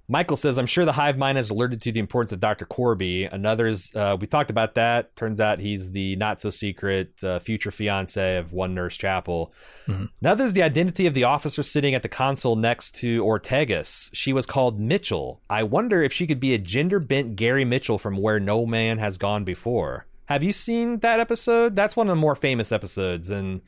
Michael 0.10 0.38
says, 0.38 0.58
I'm 0.58 0.68
sure 0.68 0.86
the 0.86 0.94
hive 0.94 1.18
mind 1.18 1.36
has 1.36 1.50
alerted 1.50 1.82
to 1.82 1.92
the 1.92 2.00
importance 2.00 2.32
of 2.32 2.40
Dr. 2.40 2.66
Korby. 2.66 3.32
Another's, 3.32 3.94
uh, 3.94 4.16
we 4.20 4.26
talked 4.26 4.50
about 4.50 4.76
that. 4.76 5.14
Turns 5.18 5.42
out 5.42 5.60
he's 5.60 5.92
the 5.92 6.16
not 6.16 6.40
so 6.40 6.50
secret 6.50 7.22
uh, 7.26 7.40
future 7.40 7.72
fiance 7.72 8.38
of 8.38 8.54
one 8.54 8.74
nurse 8.74 8.96
chapel. 8.96 9.54
Mm-hmm. 9.86 10.06
Another's 10.22 10.54
the 10.54 10.64
identity 10.64 11.08
of 11.08 11.14
the 11.14 11.26
officer 11.26 11.62
sitting 11.62 11.94
at 11.94 12.04
the 12.04 12.10
console 12.10 12.56
next 12.56 12.96
to 12.96 13.22
Ortegas. 13.22 14.10
She 14.14 14.32
was 14.32 14.46
called 14.46 14.80
Mitchell. 14.80 15.42
I 15.50 15.64
wonder 15.64 16.02
if 16.02 16.14
she 16.14 16.26
could 16.26 16.40
be 16.40 16.54
a 16.54 16.58
gender 16.58 17.00
bent 17.00 17.36
Gary 17.36 17.66
Mitchell 17.66 17.98
from 17.98 18.16
where 18.16 18.40
no 18.40 18.66
man 18.66 19.00
has 19.00 19.18
gone 19.18 19.44
before. 19.44 20.06
Have 20.28 20.44
you 20.44 20.54
seen 20.54 21.00
that 21.00 21.20
episode? 21.20 21.76
That's 21.76 21.98
one 21.98 22.08
of 22.08 22.16
the 22.16 22.22
more 22.22 22.36
famous 22.36 22.72
episodes. 22.72 23.30
And 23.30 23.62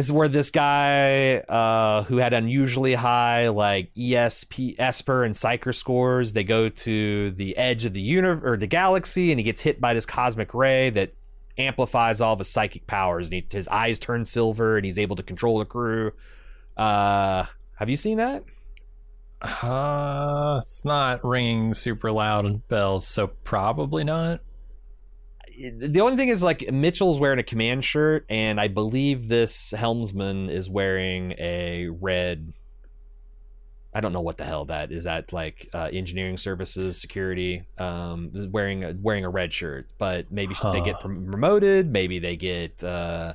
this 0.00 0.06
is 0.06 0.12
where 0.12 0.28
this 0.28 0.50
guy 0.50 1.40
uh, 1.40 2.04
who 2.04 2.16
had 2.16 2.32
unusually 2.32 2.94
high 2.94 3.48
like 3.48 3.92
ESP, 3.94 4.76
Esper, 4.78 5.24
and 5.24 5.34
Psyker 5.34 5.74
scores. 5.74 6.32
They 6.32 6.42
go 6.42 6.70
to 6.70 7.30
the 7.32 7.54
edge 7.58 7.84
of 7.84 7.92
the 7.92 8.00
universe 8.00 8.42
or 8.42 8.56
the 8.56 8.66
galaxy, 8.66 9.30
and 9.30 9.38
he 9.38 9.44
gets 9.44 9.60
hit 9.60 9.78
by 9.78 9.92
this 9.92 10.06
cosmic 10.06 10.54
ray 10.54 10.88
that 10.88 11.12
amplifies 11.58 12.22
all 12.22 12.32
of 12.32 12.38
his 12.38 12.48
psychic 12.48 12.86
powers. 12.86 13.26
And 13.26 13.34
he, 13.34 13.46
his 13.52 13.68
eyes 13.68 13.98
turn 13.98 14.24
silver, 14.24 14.78
and 14.78 14.86
he's 14.86 14.98
able 14.98 15.16
to 15.16 15.22
control 15.22 15.58
the 15.58 15.66
crew. 15.66 16.12
Uh, 16.78 17.44
have 17.74 17.90
you 17.90 17.96
seen 17.96 18.16
that? 18.16 18.42
Uh, 19.42 20.60
it's 20.62 20.86
not 20.86 21.22
ringing 21.22 21.74
super 21.74 22.10
loud 22.10 22.66
bells, 22.68 23.06
so 23.06 23.26
probably 23.44 24.04
not 24.04 24.40
the 25.58 26.00
only 26.00 26.16
thing 26.16 26.28
is 26.28 26.42
like 26.42 26.70
Mitchell's 26.70 27.18
wearing 27.18 27.38
a 27.38 27.44
command 27.44 27.84
shirt, 27.84 28.24
and 28.28 28.60
I 28.60 28.68
believe 28.68 29.28
this 29.28 29.72
helmsman 29.76 30.48
is 30.48 30.68
wearing 30.68 31.32
a 31.32 31.88
red. 31.88 32.52
I 33.92 34.00
don't 34.00 34.12
know 34.12 34.20
what 34.20 34.38
the 34.38 34.44
hell 34.44 34.66
that 34.66 34.92
is. 34.92 35.04
That 35.04 35.32
like 35.32 35.68
uh, 35.74 35.88
engineering 35.92 36.36
services, 36.36 37.00
security, 37.00 37.64
um, 37.78 38.30
wearing 38.50 38.84
a, 38.84 38.94
wearing 39.00 39.24
a 39.24 39.30
red 39.30 39.52
shirt. 39.52 39.88
But 39.98 40.30
maybe 40.30 40.54
huh. 40.54 40.72
they 40.72 40.80
get 40.80 41.00
promoted. 41.00 41.90
Maybe 41.90 42.18
they 42.18 42.36
get 42.36 42.82
uh, 42.84 43.34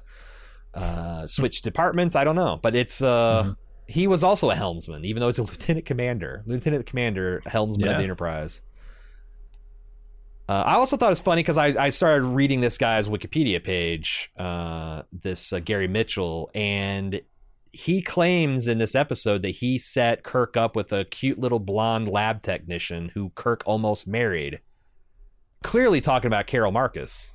uh, 0.74 1.28
switched 1.28 1.64
departments. 1.64 2.16
I 2.16 2.24
don't 2.24 2.36
know. 2.36 2.60
But 2.62 2.76
it's 2.76 3.02
uh, 3.02 3.44
mm-hmm. 3.44 3.52
he 3.88 4.08
was 4.08 4.24
also 4.24 4.50
a 4.50 4.56
helmsman, 4.56 5.04
even 5.06 5.20
though 5.20 5.28
he's 5.28 5.40
a 5.40 5.44
lieutenant 5.44 5.86
commander, 5.86 6.44
lieutenant 6.46 6.86
commander, 6.86 7.42
helmsman 7.46 7.88
yeah. 7.88 7.92
of 7.94 7.98
the 7.98 8.04
Enterprise. 8.04 8.62
Uh, 10.48 10.64
I 10.66 10.76
also 10.76 10.96
thought 10.96 11.08
it 11.08 11.10
was 11.10 11.20
funny 11.20 11.42
because 11.42 11.58
I, 11.58 11.68
I 11.86 11.90
started 11.90 12.26
reading 12.26 12.62
this 12.62 12.78
guy's 12.78 13.08
Wikipedia 13.08 13.64
page, 13.64 14.32
uh, 14.38 15.02
this 15.12 15.52
uh, 15.52 15.60
Gary 15.60 15.88
Mitchell, 15.88 16.52
and 16.54 17.22
he 17.72 18.02
claims 18.02 18.68
in 18.68 18.78
this 18.78 18.96
episode 18.96 19.42
that 19.42 19.50
he 19.50 19.78
set 19.78 20.24
Kirk 20.24 20.56
up 20.56 20.76
with 20.76 20.94
a 20.94 21.04
cute 21.04 21.40
little 21.40 21.60
blonde 21.60 22.08
lab 22.08 22.42
technician 22.42 23.10
who 23.16 23.32
Kirk 23.36 23.64
almost 23.66 24.08
married. 24.08 24.62
Clearly 25.64 26.00
talking 26.00 26.28
about 26.28 26.46
Carol 26.46 26.72
Marcus. 26.72 27.32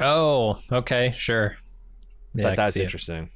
Oh, 0.00 0.58
okay, 0.70 1.14
sure. 1.16 1.56
Yeah, 2.34 2.42
but 2.42 2.56
that's 2.56 2.76
interesting. 2.76 3.30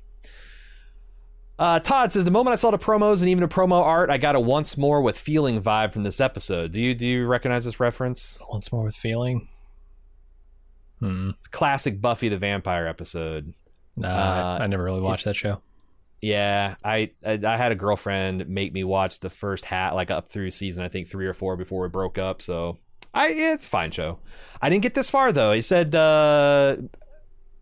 Uh, 1.59 1.81
Todd 1.81 2.13
says 2.13 2.27
the 2.27 2.31
moment 2.31 2.53
I 2.53 2.57
saw 2.57 2.71
the 2.71 2.79
promos 2.79 3.21
and 3.21 3.31
even 3.31 3.41
the 3.41 3.49
promo 3.49 3.83
art, 3.83 4.11
I 4.11 4.19
got 4.19 4.37
a 4.37 4.41
once 4.41 4.77
more 4.77 5.01
with 5.01 5.19
feeling 5.19 5.63
vibe 5.63 5.93
from 5.93 6.03
this 6.03 6.21
episode. 6.21 6.73
Do 6.73 6.81
you 6.81 6.95
do 6.95 7.07
you 7.07 7.27
recognize 7.27 7.65
this 7.65 7.81
reference? 7.81 8.39
Once 8.51 8.71
more 8.71 8.85
with 8.85 8.95
feeling. 8.95 9.49
Hmm. 11.01 11.31
Classic 11.51 12.01
Buffy 12.01 12.29
the 12.29 12.39
Vampire 12.39 12.87
episode. 12.87 13.55
Uh, 14.03 14.07
uh, 14.07 14.59
I 14.61 14.67
never 14.67 14.85
really 14.85 15.01
watched 15.01 15.23
it, 15.23 15.31
that 15.31 15.37
show. 15.37 15.63
Yeah, 16.21 16.77
I, 16.83 17.11
I, 17.25 17.39
I 17.47 17.57
had 17.57 17.73
a 17.73 17.75
girlfriend 17.75 18.49
make 18.49 18.73
me 18.73 18.85
watch 18.85 19.21
the 19.21 19.31
first 19.31 19.65
hat 19.67 19.95
like 19.95 20.11
up 20.11 20.29
through 20.29 20.51
season 20.51 20.85
I 20.85 20.89
think 20.89 21.09
three 21.09 21.27
or 21.27 21.33
four 21.33 21.57
before 21.57 21.83
we 21.83 21.89
broke 21.89 22.19
up. 22.19 22.43
So 22.43 22.79
I 23.15 23.29
yeah, 23.29 23.55
it's 23.55 23.67
a 23.67 23.71
fine 23.71 23.93
show. 23.93 24.19
I 24.61 24.69
didn't 24.69 24.83
get 24.83 24.95
this 24.95 25.09
far 25.09 25.33
though. 25.33 25.53
He 25.53 25.63
said 25.63 25.95
uh, 25.95 26.77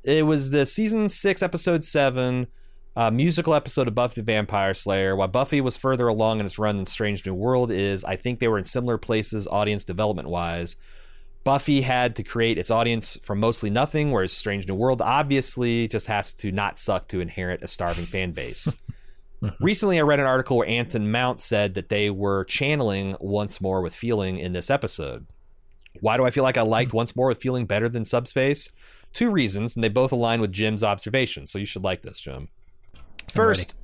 it 0.02 0.26
was 0.26 0.50
the 0.50 0.66
season 0.66 1.08
six 1.08 1.42
episode 1.42 1.84
seven 1.84 2.48
uh, 2.96 3.10
musical 3.10 3.54
episode 3.54 3.88
of 3.88 3.94
Buffy 3.94 4.20
the 4.20 4.24
Vampire 4.24 4.74
Slayer. 4.74 5.16
While 5.16 5.28
Buffy 5.28 5.60
was 5.60 5.76
further 5.76 6.08
along 6.08 6.40
in 6.40 6.46
its 6.46 6.58
run 6.58 6.76
than 6.76 6.86
Strange 6.86 7.26
New 7.26 7.34
World 7.34 7.70
is, 7.70 8.04
I 8.04 8.16
think 8.16 8.38
they 8.38 8.48
were 8.48 8.58
in 8.58 8.64
similar 8.64 8.98
places 8.98 9.46
audience 9.46 9.84
development 9.84 10.28
wise. 10.28 10.76
Buffy 11.42 11.82
had 11.82 12.16
to 12.16 12.22
create 12.22 12.56
its 12.56 12.70
audience 12.70 13.18
from 13.22 13.38
mostly 13.38 13.68
nothing, 13.68 14.12
whereas 14.12 14.32
Strange 14.32 14.66
New 14.66 14.74
World 14.74 15.02
obviously 15.02 15.88
just 15.88 16.06
has 16.06 16.32
to 16.34 16.50
not 16.50 16.78
suck 16.78 17.08
to 17.08 17.20
inherit 17.20 17.62
a 17.62 17.68
starving 17.68 18.06
fan 18.06 18.32
base. 18.32 18.74
Recently, 19.60 19.98
I 19.98 20.02
read 20.02 20.20
an 20.20 20.26
article 20.26 20.56
where 20.56 20.68
Anson 20.68 21.10
Mount 21.10 21.38
said 21.38 21.74
that 21.74 21.90
they 21.90 22.08
were 22.08 22.44
channeling 22.44 23.16
Once 23.20 23.60
More 23.60 23.82
with 23.82 23.94
Feeling 23.94 24.38
in 24.38 24.54
this 24.54 24.70
episode. 24.70 25.26
Why 26.00 26.16
do 26.16 26.24
I 26.24 26.30
feel 26.30 26.44
like 26.44 26.56
I 26.56 26.62
liked 26.62 26.92
hmm. 26.92 26.98
Once 26.98 27.14
More 27.14 27.28
with 27.28 27.42
Feeling 27.42 27.66
better 27.66 27.88
than 27.88 28.06
Subspace? 28.06 28.70
Two 29.12 29.30
reasons, 29.30 29.74
and 29.74 29.84
they 29.84 29.88
both 29.88 30.12
align 30.12 30.40
with 30.40 30.50
Jim's 30.50 30.82
observations, 30.82 31.50
so 31.50 31.58
you 31.58 31.66
should 31.66 31.84
like 31.84 32.02
this, 32.02 32.20
Jim. 32.20 32.48
First, 33.28 33.74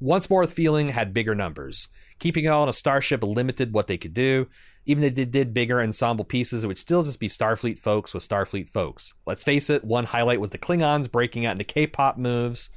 once 0.00 0.30
more 0.30 0.44
feeling 0.46 0.88
had 0.88 1.12
bigger 1.12 1.34
numbers. 1.34 1.88
Keeping 2.18 2.44
it 2.44 2.48
all 2.48 2.62
on 2.62 2.68
a 2.68 2.72
starship 2.72 3.22
limited 3.22 3.72
what 3.72 3.86
they 3.86 3.98
could 3.98 4.14
do. 4.14 4.48
Even 4.86 5.04
if 5.04 5.14
they 5.14 5.26
did 5.26 5.52
bigger 5.52 5.80
ensemble 5.80 6.24
pieces, 6.24 6.64
it 6.64 6.66
would 6.66 6.78
still 6.78 7.02
just 7.02 7.20
be 7.20 7.28
Starfleet 7.28 7.78
folks 7.78 8.14
with 8.14 8.26
Starfleet 8.26 8.68
folks. 8.68 9.12
Let's 9.26 9.44
face 9.44 9.68
it, 9.68 9.84
one 9.84 10.04
highlight 10.04 10.40
was 10.40 10.50
the 10.50 10.58
Klingons 10.58 11.10
breaking 11.10 11.44
out 11.44 11.52
into 11.52 11.64
K-pop 11.64 12.16
moves. 12.16 12.70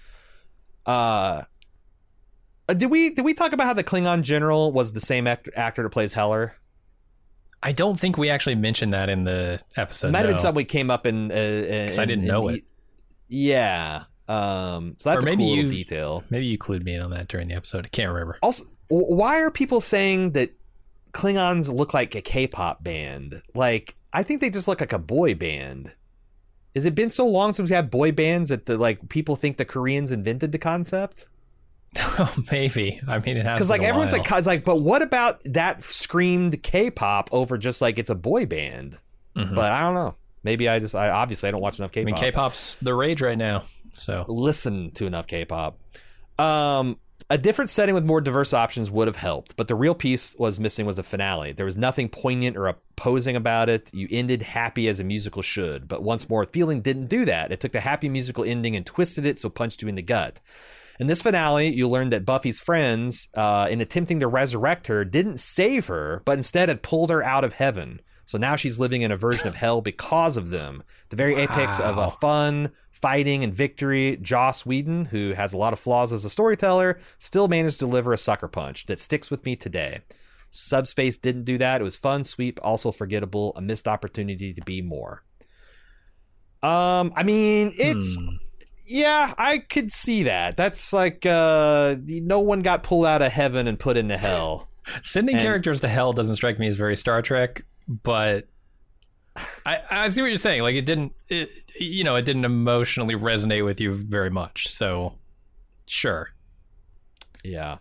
Uh, 0.85 1.43
uh 2.67 2.73
did 2.73 2.91
we 2.91 3.09
did 3.09 3.23
we 3.23 3.33
talk 3.33 3.53
about 3.53 3.67
how 3.67 3.73
the 3.73 3.85
Klingon 3.85 4.21
general 4.21 4.73
was 4.73 4.91
the 4.91 4.99
same 4.99 5.27
actor, 5.27 5.51
actor 5.55 5.83
that 5.83 5.89
plays 5.89 6.11
Heller? 6.11 6.55
I 7.63 7.71
don't 7.71 7.97
think 7.97 8.17
we 8.17 8.29
actually 8.29 8.55
mentioned 8.55 8.91
that 8.91 9.07
in 9.07 9.23
the 9.23 9.61
episode. 9.77 10.11
Might 10.11 10.19
have 10.19 10.27
been 10.27 10.37
something 10.37 10.57
we 10.57 10.65
came 10.65 10.91
up 10.91 11.07
in. 11.07 11.31
Uh, 11.31 11.35
in 11.35 11.99
I 11.99 12.03
didn't 12.03 12.25
know 12.25 12.49
it. 12.49 12.65
Yeah, 13.29 14.03
um, 14.27 14.95
so 14.99 15.09
that's 15.09 15.23
or 15.23 15.25
maybe 15.25 15.43
a 15.43 15.47
cool 15.47 15.63
you, 15.63 15.69
detail. 15.69 16.23
Maybe 16.29 16.45
you 16.45 16.57
clued 16.57 16.83
me 16.83 16.95
in 16.95 17.01
on 17.01 17.11
that 17.11 17.27
during 17.27 17.47
the 17.47 17.55
episode. 17.55 17.85
I 17.85 17.89
can't 17.89 18.11
remember. 18.11 18.37
Also, 18.41 18.65
why 18.87 19.41
are 19.41 19.51
people 19.51 19.81
saying 19.81 20.31
that 20.31 20.51
Klingons 21.13 21.73
look 21.73 21.93
like 21.93 22.15
a 22.15 22.21
K-pop 22.21 22.83
band? 22.83 23.41
Like, 23.53 23.95
I 24.13 24.23
think 24.23 24.41
they 24.41 24.49
just 24.49 24.67
look 24.67 24.79
like 24.79 24.93
a 24.93 24.99
boy 24.99 25.35
band. 25.35 25.93
Has 26.75 26.85
it 26.85 26.95
been 26.95 27.09
so 27.09 27.27
long 27.27 27.53
since 27.53 27.69
we 27.69 27.75
had 27.75 27.91
boy 27.91 28.11
bands 28.11 28.49
that 28.49 28.65
the 28.65 28.77
like 28.77 29.09
people 29.09 29.35
think 29.35 29.57
the 29.57 29.65
Koreans 29.65 30.11
invented 30.11 30.51
the 30.51 30.59
concept? 30.59 31.27
Oh, 31.95 32.33
maybe. 32.51 32.99
I 33.07 33.19
mean, 33.19 33.37
it 33.37 33.45
has 33.45 33.57
because 33.57 33.69
like 33.69 33.83
everyone's 33.83 34.11
while. 34.11 34.21
like, 34.21 34.45
like, 34.45 34.65
but 34.65 34.77
what 34.77 35.03
about 35.03 35.41
that 35.45 35.83
screamed 35.83 36.63
K-pop 36.63 37.29
over 37.31 37.55
just 37.55 37.81
like 37.81 37.99
it's 37.99 38.09
a 38.09 38.15
boy 38.15 38.47
band? 38.47 38.97
Mm-hmm. 39.35 39.53
But 39.53 39.71
I 39.71 39.81
don't 39.81 39.93
know. 39.93 40.15
Maybe 40.43 40.67
I 40.67 40.79
just, 40.79 40.95
I 40.95 41.09
obviously 41.09 41.49
I 41.49 41.51
don't 41.51 41.61
watch 41.61 41.77
enough 41.77 41.91
K-pop. 41.91 42.07
I 42.07 42.11
mean, 42.11 42.15
K-pop's 42.15 42.77
the 42.81 42.95
rage 42.95 43.21
right 43.21 43.37
now. 43.37 43.63
So 43.93 44.25
listen 44.27 44.91
to 44.91 45.05
enough 45.05 45.27
K-pop. 45.27 45.79
Um, 46.39 46.97
a 47.29 47.37
different 47.37 47.69
setting 47.69 47.95
with 47.95 48.03
more 48.03 48.21
diverse 48.21 48.53
options 48.53 48.91
would 48.91 49.07
have 49.07 49.15
helped, 49.15 49.55
but 49.55 49.67
the 49.67 49.75
real 49.75 49.95
piece 49.95 50.35
was 50.37 50.59
missing 50.59 50.85
was 50.85 50.97
the 50.97 51.03
finale. 51.03 51.53
There 51.53 51.65
was 51.65 51.77
nothing 51.77 52.09
poignant 52.09 52.57
or 52.57 52.67
opposing 52.67 53.35
about 53.35 53.69
it. 53.69 53.93
You 53.93 54.07
ended 54.11 54.41
happy 54.41 54.87
as 54.87 54.99
a 54.99 55.03
musical 55.03 55.41
should, 55.41 55.87
but 55.87 56.03
once 56.03 56.29
more, 56.29 56.45
feeling 56.45 56.81
didn't 56.81 57.07
do 57.07 57.25
that. 57.25 57.51
It 57.51 57.59
took 57.59 57.71
the 57.71 57.79
happy 57.79 58.09
musical 58.09 58.43
ending 58.43 58.75
and 58.75 58.85
twisted 58.85 59.25
it 59.25 59.39
so 59.39 59.49
punched 59.49 59.81
you 59.81 59.87
in 59.87 59.95
the 59.95 60.01
gut. 60.01 60.41
In 60.99 61.07
this 61.07 61.21
finale, 61.21 61.73
you 61.73 61.89
learned 61.89 62.13
that 62.13 62.25
Buffy's 62.25 62.59
friends, 62.59 63.29
uh, 63.33 63.67
in 63.69 63.81
attempting 63.81 64.19
to 64.19 64.27
resurrect 64.27 64.87
her, 64.87 65.03
didn't 65.03 65.39
save 65.39 65.87
her, 65.87 66.21
but 66.25 66.37
instead 66.37 66.69
had 66.69 66.83
pulled 66.83 67.09
her 67.09 67.23
out 67.23 67.43
of 67.43 67.53
heaven. 67.53 67.99
So 68.25 68.37
now 68.37 68.55
she's 68.55 68.79
living 68.79 69.01
in 69.01 69.11
a 69.11 69.17
version 69.17 69.47
of 69.47 69.55
hell 69.55 69.81
because 69.81 70.37
of 70.37 70.49
them. 70.49 70.83
The 71.09 71.15
very 71.15 71.33
wow. 71.33 71.41
apex 71.41 71.79
of 71.79 71.97
a 71.97 72.09
fun, 72.09 72.71
fighting 73.03 73.43
and 73.43 73.53
victory, 73.53 74.17
Joss 74.21 74.65
Whedon, 74.65 75.03
who 75.03 75.33
has 75.33 75.51
a 75.51 75.57
lot 75.57 75.73
of 75.73 75.79
flaws 75.79 76.13
as 76.13 76.23
a 76.23 76.29
storyteller, 76.29 76.97
still 77.17 77.49
managed 77.49 77.79
to 77.79 77.85
deliver 77.85 78.13
a 78.13 78.17
sucker 78.17 78.47
punch 78.47 78.85
that 78.85 78.97
sticks 78.97 79.29
with 79.29 79.43
me 79.43 79.57
today. 79.57 79.99
Subspace 80.51 81.17
didn't 81.17 81.43
do 81.43 81.57
that. 81.57 81.81
It 81.81 81.83
was 81.83 81.97
fun, 81.97 82.23
sweet, 82.23 82.57
also 82.59 82.93
forgettable, 82.93 83.51
a 83.57 83.61
missed 83.61 83.89
opportunity 83.89 84.53
to 84.53 84.61
be 84.61 84.81
more. 84.81 85.25
Um, 86.61 87.11
I 87.17 87.23
mean, 87.23 87.73
it's 87.77 88.15
hmm. 88.15 88.37
yeah, 88.85 89.33
I 89.37 89.57
could 89.57 89.91
see 89.91 90.23
that. 90.23 90.55
That's 90.55 90.93
like 90.93 91.25
uh 91.25 91.97
no 92.05 92.39
one 92.39 92.61
got 92.61 92.83
pulled 92.83 93.05
out 93.05 93.21
of 93.21 93.33
heaven 93.33 93.67
and 93.67 93.77
put 93.77 93.97
into 93.97 94.17
hell. 94.17 94.69
Sending 95.03 95.35
and, 95.35 95.43
characters 95.43 95.81
to 95.81 95.89
hell 95.89 96.13
doesn't 96.13 96.37
strike 96.37 96.57
me 96.57 96.67
as 96.69 96.77
very 96.77 96.95
Star 96.95 97.21
Trek, 97.21 97.65
but 97.85 98.47
I, 99.65 99.79
I 99.89 100.09
see 100.09 100.21
what 100.21 100.27
you're 100.27 100.37
saying. 100.37 100.61
Like 100.61 100.75
it 100.75 100.85
didn't, 100.85 101.13
it, 101.29 101.49
you 101.79 102.03
know, 102.03 102.15
it 102.15 102.23
didn't 102.23 102.45
emotionally 102.45 103.15
resonate 103.15 103.65
with 103.65 103.81
you 103.81 103.93
very 103.95 104.29
much. 104.29 104.73
So, 104.73 105.13
sure. 105.87 106.29
Yeah. 107.43 107.77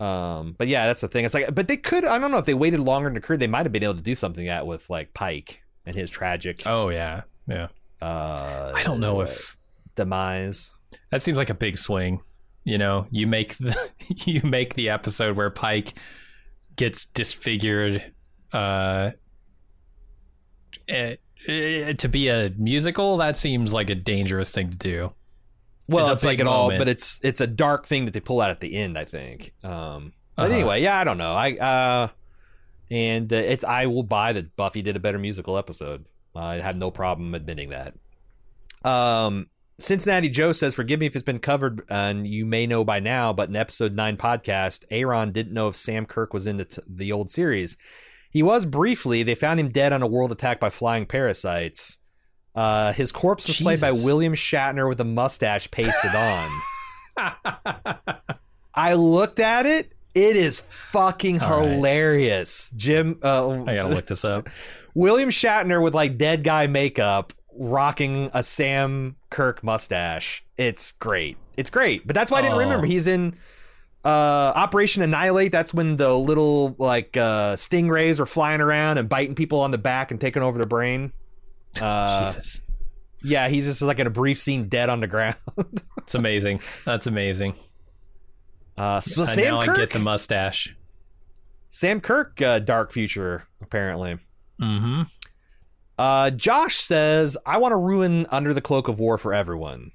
Um, 0.00 0.54
but 0.58 0.66
yeah, 0.68 0.86
that's 0.86 1.00
the 1.00 1.08
thing. 1.08 1.24
It's 1.24 1.34
like, 1.34 1.54
but 1.54 1.68
they 1.68 1.76
could. 1.76 2.04
I 2.04 2.18
don't 2.18 2.30
know 2.30 2.38
if 2.38 2.44
they 2.46 2.54
waited 2.54 2.80
longer 2.80 3.08
in 3.08 3.14
the 3.14 3.20
career, 3.20 3.36
they 3.36 3.46
might 3.46 3.64
have 3.64 3.72
been 3.72 3.84
able 3.84 3.94
to 3.94 4.02
do 4.02 4.14
something 4.14 4.46
that 4.46 4.66
with 4.66 4.90
like 4.90 5.14
Pike. 5.14 5.62
and 5.86 5.94
his 5.94 6.10
tragic. 6.10 6.62
Oh 6.66 6.88
yeah, 6.88 7.22
yeah. 7.46 7.68
Uh, 8.02 8.72
I 8.74 8.82
don't 8.82 9.00
know 9.00 9.20
if 9.20 9.56
demise. 9.94 10.70
that 11.10 11.22
seems 11.22 11.38
like 11.38 11.50
a 11.50 11.54
big 11.54 11.78
swing. 11.78 12.20
You 12.64 12.78
know, 12.78 13.06
you 13.10 13.26
make 13.26 13.56
the 13.58 13.76
you 14.08 14.40
make 14.42 14.74
the 14.74 14.88
episode 14.90 15.36
where 15.36 15.50
Pike 15.50 15.94
gets 16.76 17.04
disfigured 17.06 18.12
uh 18.52 19.12
eh, 20.88 21.16
eh, 21.48 21.92
to 21.94 22.08
be 22.08 22.28
a 22.28 22.50
musical 22.56 23.16
that 23.18 23.36
seems 23.36 23.72
like 23.72 23.90
a 23.90 23.94
dangerous 23.94 24.50
thing 24.52 24.70
to 24.70 24.76
do 24.76 25.12
Well, 25.88 26.04
It's 26.06 26.14
it's, 26.14 26.24
like 26.24 26.40
it 26.40 26.46
all, 26.46 26.70
but 26.76 26.88
it's 26.88 27.20
it's 27.22 27.40
a 27.40 27.46
dark 27.46 27.86
thing 27.86 28.04
that 28.06 28.12
they 28.14 28.20
pull 28.20 28.40
out 28.40 28.50
at 28.50 28.60
the 28.60 28.74
end. 28.76 28.96
I 28.98 29.04
think. 29.04 29.52
Um, 29.62 30.12
but 30.36 30.44
Uh-huh. 30.44 30.54
anyway, 30.54 30.82
yeah, 30.82 30.98
I 30.98 31.04
don't 31.04 31.18
know. 31.18 31.34
I 31.34 31.52
uh, 31.52 32.08
and 32.90 33.32
uh, 33.32 33.36
it's 33.36 33.64
I 33.64 33.86
will 33.86 34.02
buy 34.02 34.32
that 34.32 34.56
Buffy 34.56 34.82
did 34.82 34.96
a 34.96 35.00
better 35.00 35.18
musical 35.18 35.56
episode. 35.58 36.06
I 36.34 36.54
have 36.54 36.76
no 36.76 36.90
problem 36.90 37.34
admitting 37.34 37.70
that. 37.70 37.94
Um, 38.84 39.46
Cincinnati 39.78 40.28
Joe 40.28 40.52
says, 40.52 40.74
"Forgive 40.74 41.00
me 41.00 41.06
if 41.06 41.16
it's 41.16 41.24
been 41.24 41.38
covered, 41.40 41.82
and 41.88 42.26
you 42.26 42.46
may 42.46 42.66
know 42.66 42.84
by 42.84 43.00
now, 43.00 43.32
but 43.32 43.48
in 43.48 43.56
episode 43.56 43.94
nine 43.94 44.16
podcast, 44.16 44.84
Aaron 44.90 45.32
didn't 45.32 45.52
know 45.52 45.68
if 45.68 45.76
Sam 45.76 46.06
Kirk 46.06 46.32
was 46.32 46.46
in 46.46 46.56
the, 46.58 46.64
t- 46.64 46.82
the 46.88 47.10
old 47.12 47.30
series. 47.30 47.76
He 48.34 48.42
was 48.42 48.66
briefly. 48.66 49.22
They 49.22 49.36
found 49.36 49.60
him 49.60 49.70
dead 49.70 49.92
on 49.92 50.02
a 50.02 50.06
world 50.08 50.32
attacked 50.32 50.60
by 50.60 50.68
flying 50.68 51.06
parasites. 51.06 51.98
Uh, 52.54 52.92
his 52.92 53.12
corpse 53.12 53.46
was 53.46 53.56
played 53.58 53.80
by 53.80 53.92
William 53.92 54.34
Shatner 54.34 54.88
with 54.88 55.00
a 55.00 55.04
mustache 55.04 55.70
pasted 55.70 56.14
on. 56.14 56.50
I 58.74 58.94
looked 58.94 59.38
at 59.40 59.66
it. 59.66 59.92
It 60.14 60.36
is 60.36 60.60
fucking 60.60 61.40
All 61.42 61.60
right. 61.60 61.68
hilarious. 61.70 62.72
Jim, 62.76 63.18
uh, 63.22 63.50
i 63.66 63.74
gotta 63.76 63.88
look 63.88 64.06
this 64.06 64.24
up 64.24 64.48
William 64.94 65.28
Shatner 65.30 65.82
with 65.82 65.94
like 65.94 66.18
dead 66.18 66.44
guy 66.44 66.66
makeup, 66.66 67.32
rocking 67.56 68.30
a 68.34 68.42
Sam 68.42 69.16
Kirk 69.30 69.62
mustache. 69.64 70.44
It's 70.56 70.92
great. 70.92 71.36
It's 71.56 71.70
great. 71.70 72.04
But 72.06 72.14
that's 72.14 72.30
why 72.30 72.38
I 72.38 72.42
didn't 72.42 72.54
Oh. 72.56 72.58
remember. 72.60 72.86
He's 72.86 73.06
in 73.06 73.36
uh, 74.04 74.08
Operation 74.08 75.02
Annihilate. 75.02 75.52
That's 75.52 75.72
when 75.72 75.96
the 75.96 76.14
little 76.14 76.74
like 76.78 77.16
uh, 77.16 77.54
stingrays 77.54 78.20
are 78.20 78.26
flying 78.26 78.60
around 78.60 78.98
and 78.98 79.08
biting 79.08 79.34
people 79.34 79.60
on 79.60 79.70
the 79.70 79.78
back 79.78 80.10
and 80.10 80.20
taking 80.20 80.42
over 80.42 80.58
their 80.58 80.66
brain. 80.66 81.12
Uh, 81.80 82.26
jesus 82.26 82.60
yeah, 83.24 83.48
he's 83.48 83.64
just 83.64 83.80
like 83.80 83.98
in 83.98 84.06
a 84.06 84.10
brief 84.10 84.38
scene 84.38 84.68
dead 84.68 84.90
on 84.90 85.00
the 85.00 85.06
ground. 85.06 85.36
it's 85.98 86.14
amazing 86.14 86.60
that's 86.84 87.06
amazing 87.06 87.54
Uh, 88.76 89.00
so 89.00 89.24
Sam 89.24 89.44
now 89.54 89.62
Kirk, 89.64 89.76
i 89.76 89.80
get 89.80 89.90
the 89.90 89.98
mustache 89.98 90.76
Sam 91.70 92.00
Kirk, 92.00 92.40
uh, 92.40 92.58
dark 92.60 92.92
future 92.92 93.48
apparently. 93.60 94.18
mm-hmm 94.60 95.02
Uh, 95.98 96.30
Josh 96.30 96.76
says, 96.76 97.36
I 97.46 97.58
want 97.58 97.72
to 97.72 97.76
ruin 97.76 98.26
Under 98.30 98.52
the 98.54 98.60
Cloak 98.60 98.88
of 98.88 98.98
War 99.00 99.16
for 99.18 99.32
everyone. 99.32 99.90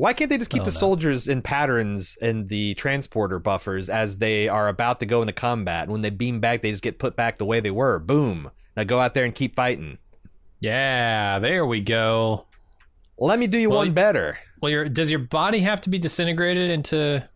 Why 0.00 0.12
can't 0.14 0.30
they 0.30 0.38
just 0.38 0.50
keep 0.50 0.62
Oh, 0.62 0.64
the 0.64 0.70
no. 0.70 0.76
soldiers 0.76 1.28
in 1.28 1.42
patterns 1.42 2.16
in 2.22 2.46
the 2.46 2.74
transporter 2.74 3.38
buffers 3.38 3.90
as 3.90 4.18
they 4.18 4.48
are 4.48 4.68
about 4.68 4.98
to 5.00 5.06
go 5.06 5.20
into 5.20 5.32
combat? 5.34 5.82
And 5.84 5.92
when 5.92 6.00
they 6.02 6.10
beam 6.10 6.40
back, 6.40 6.62
they 6.62 6.70
just 6.70 6.82
get 6.82 6.98
put 6.98 7.16
back 7.16 7.36
the 7.38 7.44
way 7.44 7.60
they 7.60 7.70
were. 7.70 7.98
Boom. 7.98 8.50
Now 8.76 8.84
go 8.84 8.98
out 9.00 9.14
there 9.14 9.24
and 9.26 9.34
keep 9.34 9.54
fighting. 9.54 9.98
yeah 10.60 11.38
there 11.38 11.66
we 11.66 11.80
go 11.80 12.46
Let 13.18 13.38
me 13.38 13.46
do 13.46 13.58
you 13.58 13.68
Well, 13.70 13.78
one 13.78 13.92
better. 13.92 14.38
well 14.60 14.70
your 14.70 14.88
does 14.88 15.10
your 15.10 15.18
body 15.20 15.60
have 15.60 15.80
to 15.82 15.90
be 15.90 15.98
disintegrated 15.98 16.70
into 16.70 17.28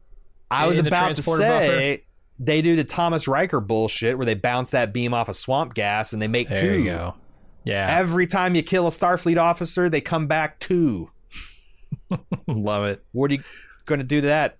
I 0.51 0.67
was 0.67 0.79
in 0.79 0.87
about 0.87 1.15
to 1.17 1.23
say 1.23 2.05
they 2.39 2.63
do 2.63 2.77
the 2.77 2.85
Thomas 2.85 3.27
Riker 3.29 3.61
bullshit 3.61 4.17
where 4.17 4.27
they 4.27 4.35
bounce 4.35 4.71
that 4.73 4.93
beam 4.93 5.13
off 5.15 5.29
of 5.29 5.37
swamp 5.37 5.75
gas 5.75 6.13
and 6.13 6.21
they 6.23 6.29
make 6.29 6.49
there 6.49 6.61
two. 6.61 6.79
you 6.81 6.85
go 6.87 7.15
yeah 7.65 7.97
Every 7.99 8.27
time 8.27 8.55
you 8.55 8.63
kill 8.63 8.87
a 8.87 8.91
Starfleet 8.91 9.39
officer, 9.39 9.89
they 9.89 10.01
come 10.03 10.27
back 10.27 10.61
two. 10.61 11.11
love 12.49 12.85
it 12.85 13.05
What 13.13 13.31
are 13.31 13.35
you 13.35 13.43
going 13.87 14.01
to 14.01 14.05
do 14.07 14.21
to 14.23 14.27
that? 14.29 14.59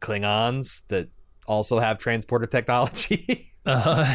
Klingons 0.00 0.82
that 0.88 1.08
also 1.46 1.78
have 1.78 1.98
transporter 1.98 2.46
technology. 2.46 3.52
uh, 3.66 4.12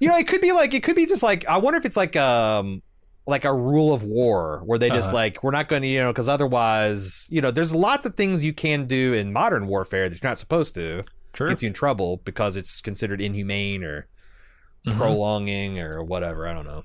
you 0.00 0.08
know, 0.08 0.16
it 0.16 0.26
could 0.28 0.40
be 0.40 0.52
like 0.52 0.74
it 0.74 0.82
could 0.82 0.96
be 0.96 1.06
just 1.06 1.22
like 1.22 1.46
I 1.46 1.58
wonder 1.58 1.78
if 1.78 1.84
it's 1.84 1.96
like 1.96 2.14
um 2.16 2.82
like 3.26 3.44
a 3.44 3.52
rule 3.54 3.92
of 3.92 4.02
war 4.02 4.62
where 4.64 4.78
they 4.78 4.88
just 4.90 5.08
Uh-huh. 5.08 5.16
like 5.16 5.42
we're 5.42 5.50
not 5.50 5.68
going 5.68 5.82
to 5.82 5.88
you 5.88 6.00
know 6.00 6.12
because 6.12 6.28
otherwise 6.28 7.26
you 7.28 7.40
know 7.40 7.50
there's 7.50 7.74
lots 7.74 8.06
of 8.06 8.14
things 8.16 8.42
you 8.44 8.52
can 8.54 8.86
do 8.86 9.12
in 9.14 9.32
modern 9.32 9.66
warfare 9.66 10.08
that 10.08 10.22
you're 10.22 10.30
not 10.30 10.38
supposed 10.38 10.74
to 10.76 11.02
true 11.32 11.48
gets 11.48 11.62
you 11.62 11.66
in 11.68 11.72
trouble 11.74 12.18
because 12.24 12.56
it's 12.56 12.80
considered 12.80 13.20
inhumane 13.20 13.82
or 13.84 14.06
Mhm. 14.86 14.96
prolonging 14.96 15.78
or 15.80 16.02
whatever. 16.04 16.46
I 16.48 16.54
don't 16.54 16.64
know. 16.66 16.84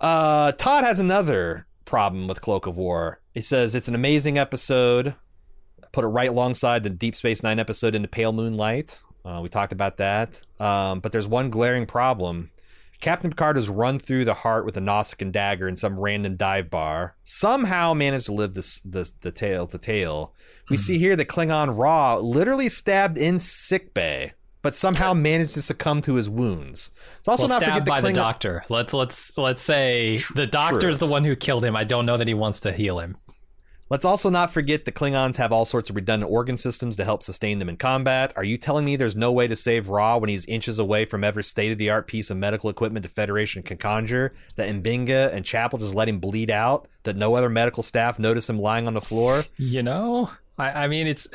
Uh, 0.00 0.52
Todd 0.52 0.84
has 0.84 0.98
another 0.98 1.66
problem 1.84 2.26
with 2.26 2.40
Cloak 2.40 2.66
of 2.66 2.76
War. 2.76 3.20
He 3.32 3.42
says 3.42 3.74
it's 3.74 3.88
an 3.88 3.94
amazing 3.94 4.38
episode. 4.38 5.14
Put 5.92 6.04
it 6.04 6.08
right 6.08 6.28
alongside 6.28 6.82
the 6.82 6.90
Deep 6.90 7.14
Space 7.14 7.42
Nine 7.42 7.58
episode 7.58 7.94
into 7.94 8.08
Pale 8.08 8.32
Moonlight. 8.32 9.00
Uh, 9.24 9.40
we 9.42 9.48
talked 9.48 9.72
about 9.72 9.96
that. 9.98 10.40
Um, 10.60 11.00
but 11.00 11.12
there's 11.12 11.28
one 11.28 11.50
glaring 11.50 11.86
problem. 11.86 12.50
Captain 13.00 13.30
Picard 13.30 13.56
has 13.56 13.68
run 13.68 13.98
through 13.98 14.24
the 14.24 14.34
heart 14.34 14.64
with 14.64 14.76
a 14.76 14.80
Nausicaan 14.80 15.30
dagger 15.30 15.68
in 15.68 15.76
some 15.76 15.98
random 15.98 16.36
dive 16.36 16.70
bar. 16.70 17.16
Somehow 17.24 17.92
managed 17.92 18.26
to 18.26 18.32
live 18.32 18.54
this, 18.54 18.80
this 18.84 19.12
the 19.20 19.30
tale 19.30 19.66
to 19.66 19.78
tale. 19.78 20.32
We 20.70 20.76
see 20.76 20.98
here 20.98 21.14
that 21.16 21.28
Klingon 21.28 21.78
Rah 21.78 22.16
literally 22.16 22.68
stabbed 22.68 23.18
in 23.18 23.38
sickbay, 23.38 24.32
but 24.64 24.74
somehow 24.74 25.12
managed 25.12 25.52
to 25.52 25.60
succumb 25.60 26.00
to 26.00 26.14
his 26.14 26.28
wounds. 26.30 26.90
Let's 27.18 27.28
also 27.28 27.42
well, 27.42 27.60
not 27.60 27.64
forget 27.64 27.84
the 27.84 27.90
by 27.90 28.00
the 28.00 28.14
doctor. 28.14 28.64
Let's 28.70 28.94
let's 28.94 29.36
let's 29.36 29.60
say 29.60 30.16
the 30.34 30.46
doctor 30.46 30.88
is 30.88 30.98
the 30.98 31.06
one 31.06 31.22
who 31.22 31.36
killed 31.36 31.66
him. 31.66 31.76
I 31.76 31.84
don't 31.84 32.06
know 32.06 32.16
that 32.16 32.26
he 32.26 32.32
wants 32.32 32.60
to 32.60 32.72
heal 32.72 32.98
him. 32.98 33.18
Let's 33.90 34.06
also 34.06 34.30
not 34.30 34.50
forget 34.50 34.86
the 34.86 34.92
Klingons 34.92 35.36
have 35.36 35.52
all 35.52 35.66
sorts 35.66 35.90
of 35.90 35.96
redundant 35.96 36.32
organ 36.32 36.56
systems 36.56 36.96
to 36.96 37.04
help 37.04 37.22
sustain 37.22 37.58
them 37.58 37.68
in 37.68 37.76
combat. 37.76 38.32
Are 38.36 38.42
you 38.42 38.56
telling 38.56 38.86
me 38.86 38.96
there's 38.96 39.14
no 39.14 39.30
way 39.30 39.46
to 39.46 39.54
save 39.54 39.90
Ra 39.90 40.16
when 40.16 40.30
he's 40.30 40.46
inches 40.46 40.78
away 40.78 41.04
from 41.04 41.22
every 41.22 41.44
state 41.44 41.70
of 41.70 41.76
the 41.76 41.90
art 41.90 42.06
piece 42.06 42.30
of 42.30 42.38
medical 42.38 42.70
equipment 42.70 43.02
the 43.02 43.10
Federation 43.10 43.62
can 43.62 43.76
conjure? 43.76 44.32
That 44.56 44.70
M'Benga 44.70 45.30
and 45.34 45.44
Chapel 45.44 45.78
just 45.78 45.94
let 45.94 46.08
him 46.08 46.20
bleed 46.20 46.50
out? 46.50 46.88
That 47.02 47.16
no 47.16 47.34
other 47.34 47.50
medical 47.50 47.82
staff 47.82 48.18
notice 48.18 48.48
him 48.48 48.58
lying 48.58 48.86
on 48.86 48.94
the 48.94 49.02
floor? 49.02 49.44
You 49.58 49.82
know, 49.82 50.30
I, 50.56 50.84
I 50.84 50.88
mean, 50.88 51.06
it's 51.06 51.28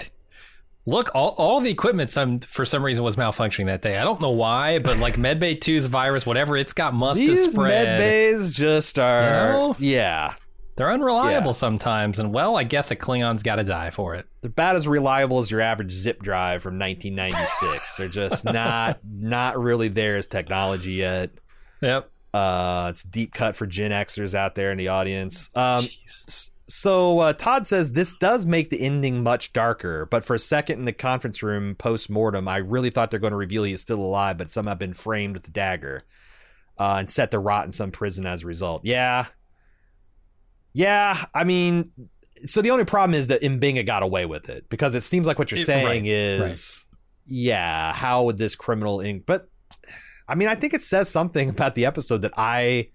look 0.86 1.10
all, 1.14 1.30
all 1.38 1.60
the 1.62 1.70
equipment. 1.72 2.10
Some 2.12 2.40
for 2.40 2.66
some 2.66 2.84
reason 2.84 3.04
was 3.04 3.16
malfunctioning 3.16 3.66
that 3.68 3.82
day. 3.82 3.98
I 3.98 4.04
don't 4.04 4.22
know 4.22 4.32
why, 4.32 4.80
but 4.80 4.98
like 4.98 5.16
Medbay 5.16 5.60
2's 5.60 5.86
virus, 5.88 6.26
whatever 6.26 6.58
it's 6.58 6.74
got, 6.74 6.94
must 6.94 7.20
have 7.20 7.30
These 7.30 7.54
spread. 7.54 7.88
med 7.88 8.00
bays 8.00 8.52
just 8.54 8.98
are. 9.00 9.22
You 9.24 9.30
know? 9.30 9.76
Yeah. 9.80 10.34
They're 10.76 10.92
unreliable 10.92 11.48
Yeah. 11.50 11.52
sometimes, 11.54 12.20
and 12.20 12.34
well, 12.34 12.56
I 12.56 12.64
guess 12.64 12.90
a 12.90 12.96
Klingon's 12.96 13.44
got 13.44 13.58
to 13.58 13.66
die 13.66 13.90
for 13.90 14.16
it. 14.16 14.26
They're 14.42 14.48
about 14.50 14.78
as 14.78 14.88
reliable 14.88 15.40
as 15.40 15.52
your 15.52 15.60
average 15.60 15.92
zip 15.92 16.22
drive 16.24 16.62
from 16.64 16.80
1996. 16.80 17.96
They're 17.98 18.08
just 18.08 18.46
not 18.46 19.00
not 19.06 19.60
really 19.60 19.90
there 19.90 20.16
as 20.16 20.26
technology 20.26 20.94
yet. 20.94 21.32
Yep. 21.82 22.10
Uh, 22.34 22.88
it's 22.92 23.04
deep 23.04 23.34
cut 23.34 23.58
for 23.58 23.66
Gen 23.66 23.92
Xers 23.92 24.34
out 24.34 24.56
there 24.56 24.72
in 24.72 24.78
the 24.78 24.88
audience. 24.88 25.50
Um, 25.54 25.84
Jeez. 25.84 26.52
So 26.70 27.20
uh, 27.20 27.34
Todd 27.34 27.66
says 27.66 27.94
this 27.94 28.14
does 28.14 28.46
make 28.46 28.70
the 28.70 28.80
ending 28.80 29.24
much 29.24 29.54
darker, 29.54 30.06
but 30.06 30.24
for 30.24 30.36
a 30.36 30.40
second 30.40 30.78
in 30.80 30.86
the 30.86 30.94
conference 30.94 31.42
room 31.42 31.74
post 31.76 32.10
mortem, 32.12 32.48
I 32.48 32.58
really 32.58 32.92
thought 32.92 33.10
they're 33.10 33.20
going 33.20 33.32
to 33.32 33.38
reveal 33.38 33.64
he 33.64 33.74
is 33.74 33.82
still 33.82 34.00
alive, 34.00 34.38
but 34.38 34.52
somehow 34.52 34.76
been 34.76 34.94
framed 34.94 35.34
with 35.34 35.44
the 35.44 35.52
dagger 35.52 36.04
uh, 36.78 36.98
and 37.00 37.10
set 37.10 37.32
to 37.32 37.40
rot 37.40 37.66
in 37.66 37.72
some 37.72 37.90
prison 37.90 38.28
as 38.28 38.44
a 38.44 38.46
result. 38.46 38.86
Yeah, 38.86 39.26
yeah. 40.74 41.26
I 41.34 41.44
mean, 41.44 41.92
so 42.46 42.62
the 42.62 42.72
only 42.72 42.86
problem 42.86 43.16
is 43.16 43.28
that 43.28 43.42
M'Benga 43.42 43.86
got 43.86 44.04
away 44.04 44.26
with 44.26 44.48
it 44.50 44.70
because 44.70 44.96
it 44.96 45.02
seems 45.04 45.26
like 45.28 45.40
what 45.40 45.52
you're 45.52 45.60
It- 45.60 45.66
saying 45.66 45.86
right, 45.88 46.06
is, 46.06 46.86
yeah, 47.26 47.94
how 47.94 48.24
would 48.26 48.38
this 48.38 48.56
criminal 48.56 49.02
ink? 49.02 49.24
But 49.26 49.50
I 50.28 50.36
mean, 50.36 50.48
I 50.48 50.56
think 50.56 50.74
it 50.76 50.84
says 50.84 51.10
something 51.10 51.50
about 51.50 51.74
the 51.76 51.86
episode 51.88 52.22
that 52.22 52.34
I, 52.38 52.90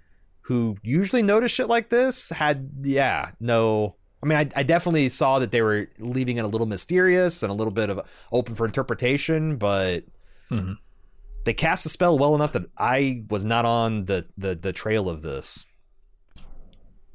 who 0.45 0.77
usually 0.83 1.23
notice 1.23 1.51
shit 1.53 1.69
like 1.69 1.89
this, 1.91 2.29
had 2.31 2.71
yeah, 2.83 3.31
no. 3.41 3.97
I 4.23 4.27
mean, 4.27 4.39
I, 4.39 4.49
I 4.57 4.63
definitely 4.63 5.09
saw 5.11 5.39
that 5.39 5.53
they 5.53 5.61
were 5.61 5.89
leaving 5.99 6.39
it 6.39 6.45
a 6.45 6.49
little 6.49 6.67
mysterious 6.67 7.43
and 7.43 7.51
a 7.51 7.55
little 7.55 7.71
bit 7.73 7.91
of 7.91 8.01
open 8.33 8.55
for 8.55 8.65
interpretation, 8.65 9.57
but 9.57 10.05
Mhm. 10.51 10.77
they 11.45 11.53
cast 11.53 11.85
the 11.85 11.91
spell 11.91 12.19
well 12.19 12.35
enough 12.35 12.53
that 12.53 12.65
I 12.79 13.25
was 13.29 13.45
not 13.45 13.65
on 13.67 14.05
the 14.07 14.27
the, 14.39 14.55
the 14.55 14.73
trail 14.73 15.09
of 15.11 15.21
this. 15.23 15.67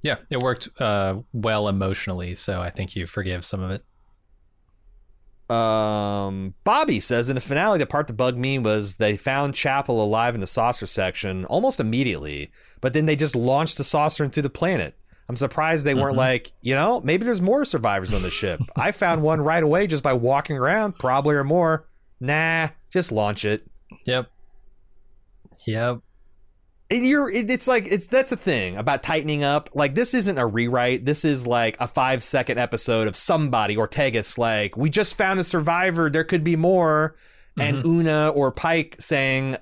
Yeah, 0.02 0.16
it 0.30 0.40
worked 0.40 0.70
uh, 0.80 1.20
well 1.34 1.68
emotionally, 1.68 2.36
so 2.36 2.62
I 2.62 2.70
think 2.70 2.96
you 2.96 3.06
forgive 3.06 3.44
some 3.44 3.60
of 3.60 3.72
it. 3.72 3.84
Um, 5.50 6.54
Bobby 6.64 7.00
says 7.00 7.30
in 7.30 7.36
the 7.36 7.42
finale, 7.42 7.80
the 7.80 7.86
part 7.86 8.08
that 8.08 8.14
bugged 8.14 8.38
me 8.38 8.60
was 8.60 8.96
they 8.96 9.18
found 9.18 9.56
Chapel 9.56 10.04
alive 10.04 10.36
in 10.36 10.42
the 10.42 10.48
saucer 10.48 10.86
section 10.86 11.46
almost 11.46 11.80
immediately, 11.80 12.52
but 12.82 12.94
then 12.94 13.06
they 13.08 13.16
just 13.16 13.36
launched 13.36 13.78
the 13.78 13.84
saucer 13.84 14.24
into 14.24 14.42
the 14.42 14.50
planet. 14.50 14.96
I'm 15.28 15.36
surprised 15.36 15.86
they 15.86 15.94
weren't 15.94 16.16
Mhm. 16.16 16.20
like, 16.20 16.52
you 16.62 16.74
know, 16.74 17.02
maybe 17.02 17.24
there's 17.26 17.42
more 17.42 17.64
survivors 17.66 18.14
on 18.14 18.22
the 18.24 18.32
ship. 18.32 18.60
I 18.76 18.92
found 18.92 19.22
one 19.22 19.42
right 19.42 19.62
away 19.64 19.86
just 19.88 20.02
by 20.04 20.14
walking 20.14 20.58
around, 20.58 20.98
probably 20.98 21.36
or 21.36 21.44
more. 21.44 21.88
Nah, 22.20 22.70
just 22.92 23.12
launch 23.12 23.46
it. 23.46 23.64
Yep. 24.06 24.28
Yep. 25.68 26.00
And 26.92 27.06
you're 27.06 27.30
it, 27.30 27.52
it's 27.52 27.68
like 27.68 27.88
it's 27.88 28.08
that's 28.08 28.32
a 28.32 28.38
thing 28.38 28.76
about 28.78 29.04
tightening 29.04 29.44
up. 29.44 29.70
Like 29.74 29.94
this 29.94 30.14
isn't 30.14 30.38
a 30.38 30.46
rewrite. 30.46 31.06
This 31.06 31.24
is 31.24 31.46
like 31.46 31.78
a 31.80 31.88
five 31.88 32.24
second 32.24 32.58
episode 32.58 33.08
of 33.08 33.16
somebody 33.16 33.76
Ortegas 33.76 34.38
like 34.38 34.76
we 34.76 34.90
just 34.90 35.16
found 35.16 35.40
a 35.40 35.44
survivor. 35.44 36.10
There 36.10 36.24
could 36.24 36.44
be 36.44 36.56
more, 36.56 37.16
and 37.58 37.78
mm-hmm. 37.78 38.00
Una 38.00 38.30
or 38.30 38.52
Pike 38.52 38.96
saying 39.00 39.58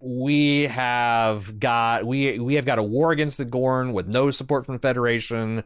we 0.00 0.62
have 0.62 1.60
got 1.60 2.04
we 2.04 2.38
we 2.38 2.54
have 2.54 2.64
got 2.64 2.78
a 2.78 2.82
war 2.82 3.12
against 3.12 3.38
the 3.38 3.44
Gorn 3.44 3.92
with 3.92 4.08
no 4.08 4.30
support 4.30 4.66
from 4.66 4.74
the 4.74 4.80
Federation. 4.80 5.62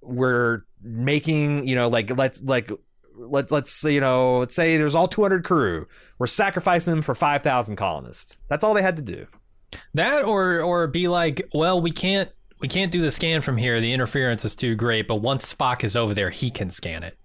We're 0.00 0.64
making 0.80 1.66
you 1.66 1.74
know 1.74 1.88
like 1.88 2.16
let's 2.16 2.40
like 2.42 2.70
let 3.16 3.50
let's 3.50 3.82
you 3.84 4.00
know 4.00 4.38
let's 4.38 4.54
say 4.54 4.76
there's 4.76 4.94
all 4.94 5.08
200 5.08 5.44
crew. 5.44 5.86
We're 6.18 6.28
sacrificing 6.28 6.94
them 6.94 7.02
for 7.02 7.14
5,000 7.14 7.76
colonists. 7.76 8.38
That's 8.48 8.62
all 8.62 8.72
they 8.72 8.82
had 8.82 8.96
to 8.96 9.02
do. 9.02 9.26
That 9.94 10.24
or 10.24 10.60
or 10.62 10.86
be 10.86 11.08
like, 11.08 11.48
well, 11.52 11.80
we 11.80 11.90
can't 11.90 12.30
we 12.60 12.68
can't 12.68 12.92
do 12.92 13.00
the 13.02 13.10
scan 13.10 13.40
from 13.40 13.56
here. 13.56 13.80
The 13.80 13.92
interference 13.92 14.44
is 14.44 14.54
too 14.54 14.74
great. 14.74 15.08
But 15.08 15.16
once 15.16 15.52
Spock 15.52 15.84
is 15.84 15.96
over 15.96 16.14
there, 16.14 16.30
he 16.30 16.50
can 16.50 16.70
scan 16.70 17.02
it, 17.02 17.16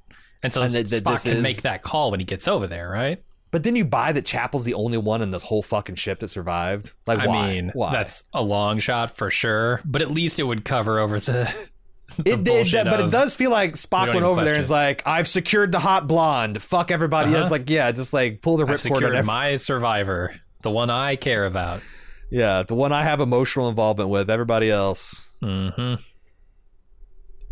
and 0.43 0.51
so 0.53 0.61
And 0.61 0.71
that- 0.73 0.89
that 0.89 1.03
Spock 1.03 1.23
can 1.23 1.37
is- 1.37 1.43
make 1.43 1.61
that 1.63 1.81
call 1.83 2.11
when 2.11 2.19
he 2.19 2.25
gets 2.25 2.47
over 2.47 2.67
there, 2.67 2.89
right? 2.89 3.21
But 3.51 3.63
then 3.63 3.75
you 3.77 3.85
buy 3.85 4.11
that 4.11 4.25
Chapel's 4.25 4.65
the 4.65 4.73
only 4.73 4.97
one 4.97 5.21
in 5.21 5.31
this 5.31 5.43
whole 5.43 5.61
fucking 5.61 5.95
ship 5.95 6.19
that 6.19 6.27
survived. 6.29 6.91
Like, 7.07 7.19
I 7.19 7.27
why? 7.27 7.47
mean, 7.53 7.71
why? 7.73 7.93
that's 7.93 8.25
a 8.33 8.41
long 8.41 8.79
shot 8.79 9.15
for 9.15 9.31
sure. 9.31 9.79
But 9.85 10.01
at 10.01 10.11
least 10.11 10.41
it 10.41 10.43
would 10.43 10.65
cover 10.65 10.99
over 10.99 11.21
the. 11.21 11.53
the 12.17 12.33
it 12.33 12.43
did, 12.43 12.71
but 12.85 12.99
it 12.99 13.11
does 13.11 13.33
feel 13.33 13.51
like 13.51 13.75
Spock 13.75 14.07
went 14.13 14.25
over 14.25 14.43
there 14.43 14.55
and 14.55 14.61
is 14.61 14.69
like, 14.69 15.03
"I've 15.05 15.27
secured 15.27 15.71
the 15.71 15.79
hot 15.79 16.05
blonde. 16.07 16.61
Fuck 16.61 16.91
everybody." 16.91 17.33
Uh-huh. 17.33 17.43
It's 17.43 17.51
like, 17.51 17.69
yeah, 17.69 17.91
just 17.93 18.11
like 18.13 18.41
pull 18.41 18.57
the 18.57 18.65
ripcord 18.65 18.79
secured 18.79 19.25
my 19.25 19.55
survivor, 19.55 20.35
the 20.61 20.71
one 20.71 20.89
I 20.89 21.15
care 21.15 21.45
about. 21.45 21.81
Yeah, 22.30 22.63
the 22.63 22.76
one 22.76 22.91
I 22.91 23.03
have 23.03 23.21
emotional 23.21 23.69
involvement 23.69 24.09
with. 24.09 24.30
Everybody 24.30 24.71
else. 24.71 25.30
hmm 25.41 25.95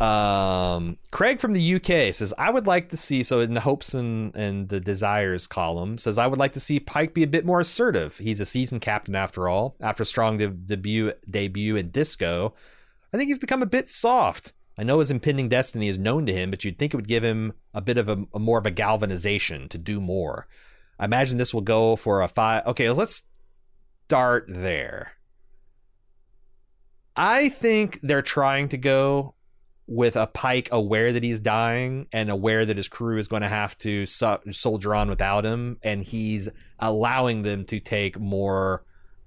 Um, 0.00 0.98
Craig 1.12 1.40
from 1.40 1.52
the 1.52 1.74
UK 1.76 2.12
says, 2.12 2.34
I 2.36 2.50
would 2.50 2.66
like 2.66 2.88
to 2.90 2.96
see, 2.96 3.22
so 3.22 3.40
in 3.40 3.54
the 3.54 3.60
hopes 3.60 3.94
and, 3.94 4.34
and 4.34 4.68
the 4.68 4.80
desires 4.80 5.46
column, 5.46 5.96
says, 5.98 6.18
I 6.18 6.26
would 6.26 6.38
like 6.38 6.52
to 6.54 6.60
see 6.60 6.80
Pike 6.80 7.14
be 7.14 7.22
a 7.22 7.28
bit 7.28 7.46
more 7.46 7.60
assertive. 7.60 8.18
He's 8.18 8.40
a 8.40 8.46
seasoned 8.46 8.80
captain 8.82 9.14
after 9.14 9.48
all. 9.48 9.76
After 9.80 10.04
strong 10.04 10.38
de- 10.38 10.48
debut, 10.48 11.12
debut 11.30 11.76
in 11.76 11.90
Disco, 11.90 12.54
I 13.12 13.16
think 13.16 13.28
he's 13.28 13.38
become 13.38 13.62
a 13.62 13.66
bit 13.66 13.88
soft. 13.88 14.52
I 14.76 14.82
know 14.82 14.98
his 14.98 15.12
impending 15.12 15.48
destiny 15.48 15.86
is 15.88 15.96
known 15.96 16.26
to 16.26 16.32
him, 16.34 16.50
but 16.50 16.64
you'd 16.64 16.78
think 16.78 16.92
it 16.92 16.96
would 16.96 17.08
give 17.08 17.22
him 17.22 17.52
a 17.72 17.80
bit 17.80 17.96
of 17.96 18.08
a, 18.08 18.24
a 18.34 18.40
more 18.40 18.58
of 18.58 18.66
a 18.66 18.72
galvanization 18.72 19.68
to 19.68 19.78
do 19.78 20.00
more. 20.00 20.48
I 20.98 21.04
imagine 21.04 21.38
this 21.38 21.54
will 21.54 21.60
go 21.60 21.94
for 21.94 22.22
a 22.22 22.28
five. 22.28 22.66
Okay, 22.66 22.90
let's 22.90 23.22
start 24.06 24.46
there. 24.48 25.12
I 27.16 27.48
think 27.48 28.00
they're 28.02 28.22
trying 28.22 28.68
to 28.70 28.76
go 28.76 29.34
with 29.86 30.16
a 30.16 30.26
Pike 30.26 30.68
aware 30.72 31.12
that 31.12 31.22
he's 31.22 31.40
dying 31.40 32.06
and 32.12 32.30
aware 32.30 32.64
that 32.64 32.76
his 32.76 32.88
crew 32.88 33.18
is 33.18 33.28
going 33.28 33.42
to 33.42 33.48
have 33.48 33.76
to 33.78 34.06
so- 34.06 34.40
soldier 34.50 34.94
on 34.94 35.08
without 35.08 35.44
him, 35.44 35.78
and 35.82 36.02
he's 36.02 36.48
allowing 36.78 37.42
them 37.42 37.64
to 37.66 37.78
take 37.80 38.18
more 38.18 38.84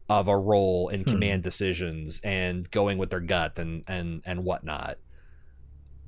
of 0.10 0.28
a 0.28 0.38
role 0.38 0.90
in 0.90 1.02
Hmm. 1.04 1.12
command 1.12 1.44
decisions 1.44 2.20
and 2.24 2.70
going 2.72 2.98
with 2.98 3.10
their 3.10 3.20
gut 3.20 3.60
and 3.60 3.84
and 3.88 4.22
and 4.26 4.44
whatnot. 4.44 4.98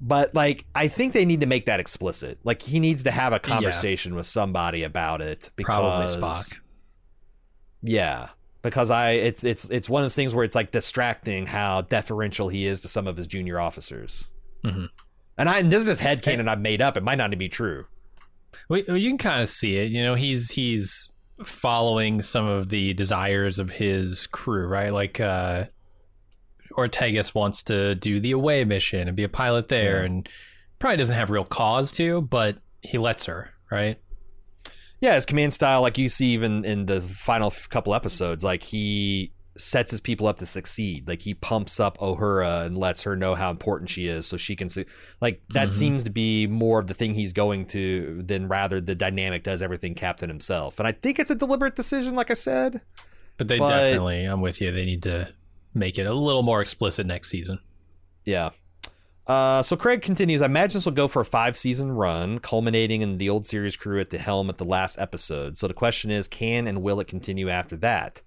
But 0.02 0.34
like, 0.34 0.66
I 0.74 0.88
think 0.88 1.14
they 1.14 1.26
need 1.26 1.42
to 1.42 1.48
make 1.48 1.66
that 1.66 1.80
explicit. 1.82 2.40
Like, 2.46 2.62
he 2.62 2.80
needs 2.80 3.04
to 3.04 3.12
have 3.12 3.34
a 3.34 3.40
conversation 3.40 4.16
with 4.16 4.26
somebody 4.26 4.84
about 4.84 5.22
it. 5.22 5.52
Because, 5.58 5.80
Probably 5.82 6.16
Spock. 6.16 6.58
yeah, 7.84 8.30
because 8.62 8.92
I 8.92 9.12
it's 9.12 9.44
it's 9.44 9.70
it's 9.70 9.90
one 9.90 10.02
of 10.02 10.06
those 10.06 10.16
things 10.16 10.34
where 10.36 10.44
it's 10.44 10.56
like 10.56 10.72
distracting 10.72 11.46
how 11.46 11.82
deferential 11.82 12.50
he 12.50 12.66
is 12.66 12.82
to 12.82 12.88
some 12.88 13.08
of 13.08 13.18
his 13.18 13.28
junior 13.28 13.60
officers. 13.60 14.28
Mhm. 14.66 14.90
And 15.38 15.50
I 15.50 15.60
and 15.60 15.72
this 15.72 15.84
is 15.84 15.88
just 15.88 16.02
headcanon 16.02 16.48
I've 16.50 16.60
made 16.60 16.82
up. 16.82 16.98
It 16.98 17.04
might 17.04 17.18
not 17.18 17.30
even 17.30 17.40
be 17.40 17.50
true. 17.50 17.86
Well, 18.68 18.82
well, 18.88 18.98
you 18.98 19.10
can 19.10 19.18
kind 19.18 19.42
of 19.42 19.50
see 19.50 19.78
it. 19.78 19.90
You 19.92 20.04
know, 20.04 20.16
he's 20.16 20.52
he's 20.52 21.10
following 21.46 22.22
some 22.22 22.46
of 22.48 22.68
the 22.70 22.94
desires 22.94 23.60
of 23.60 23.70
his 23.72 24.28
crew, 24.28 24.68
right? 24.68 24.92
Like 24.92 25.20
uh 25.20 25.66
Ortegas 26.74 27.34
wants 27.34 27.64
to 27.64 27.96
do 27.96 28.20
the 28.20 28.32
away 28.32 28.64
mission 28.64 29.08
and 29.08 29.16
be 29.18 29.24
a 29.24 29.30
pilot 29.30 29.68
there, 29.70 30.00
Yeah. 30.00 30.06
and 30.06 30.30
probably 30.78 30.98
doesn't 30.98 31.16
have 31.16 31.30
real 31.30 31.46
cause 31.46 31.92
to, 31.94 32.22
but 32.22 32.58
he 32.82 32.98
lets 32.98 33.26
her, 33.26 33.52
right? 33.72 33.98
Yeah, 35.02 35.16
his 35.16 35.26
command 35.26 35.54
style, 35.54 35.82
like 35.82 35.98
you 35.98 36.10
see 36.10 36.28
even 36.34 36.66
in 36.66 36.86
the 36.86 37.00
final 37.02 37.54
couple 37.70 37.96
episodes, 37.96 38.44
like 38.44 38.64
he 38.64 39.32
sets 39.58 39.92
his 39.92 40.00
people 40.02 40.28
up 40.28 40.38
to 40.38 40.46
succeed. 40.46 41.08
Like 41.08 41.22
he 41.22 41.34
pumps 41.34 41.80
up 41.80 41.98
Uhura 41.98 42.66
and 42.66 42.78
lets 42.78 43.04
her 43.04 43.16
know 43.16 43.36
how 43.36 43.50
important 43.50 43.90
she 43.90 44.08
is, 44.08 44.26
so 44.26 44.38
she 44.38 44.56
can 44.56 44.70
see. 44.70 44.86
Like 45.22 45.42
that 45.54 45.70
Mhm. 45.70 45.74
seems 45.74 46.04
to 46.06 46.10
be 46.10 46.48
more 46.48 46.80
of 46.80 46.88
the 46.88 46.94
thing 46.94 47.14
he's 47.14 47.34
going 47.34 47.66
to 47.68 48.22
than 48.26 48.48
rather 48.48 48.80
the 48.82 48.96
dynamic 48.96 49.44
does 49.44 49.62
everything 49.62 49.96
Captain 49.96 50.30
himself. 50.30 50.80
And 50.80 50.88
I 50.88 50.92
think 50.94 51.20
it's 51.20 51.32
a 51.32 51.36
deliberate 51.36 51.76
decision, 51.76 52.16
like 52.16 52.32
I 52.32 52.36
said. 52.36 52.82
But 53.38 53.48
they 53.48 53.58
But- 53.58 53.70
definitely, 53.70 54.26
I'm 54.26 54.42
with 54.42 54.60
you. 54.62 54.72
They 54.72 54.86
need 54.86 55.04
to 55.04 55.30
make 55.74 55.98
it 55.98 56.06
a 56.06 56.14
little 56.14 56.44
more 56.44 56.62
explicit 56.62 57.06
next 57.06 57.30
season. 57.30 57.60
Yeah. 58.26 58.50
Uh, 59.30 59.62
so 59.62 59.78
Craig 59.78 60.02
continues. 60.02 60.42
I 60.42 60.48
imagine 60.48 60.78
this 60.78 60.86
will 60.86 60.92
go 60.92 61.08
for 61.08 61.22
a 61.22 61.26
five 61.26 61.56
season 61.56 61.92
run, 61.92 62.40
culminating 62.40 63.04
in 63.04 63.20
the 63.20 63.30
old 63.30 63.46
series 63.46 63.76
crew 63.76 64.02
at 64.02 64.10
the 64.10 64.18
helm 64.18 64.50
at 64.50 64.58
the 64.58 64.66
last 64.66 64.98
episode. 64.98 65.56
So 65.56 65.68
the 65.68 65.74
question 65.76 66.10
is, 66.10 66.28
can 66.28 66.66
and 66.66 66.82
will 66.82 67.00
it 67.00 67.06
continue 67.06 67.48
after 67.48 67.78
that? 67.78 68.24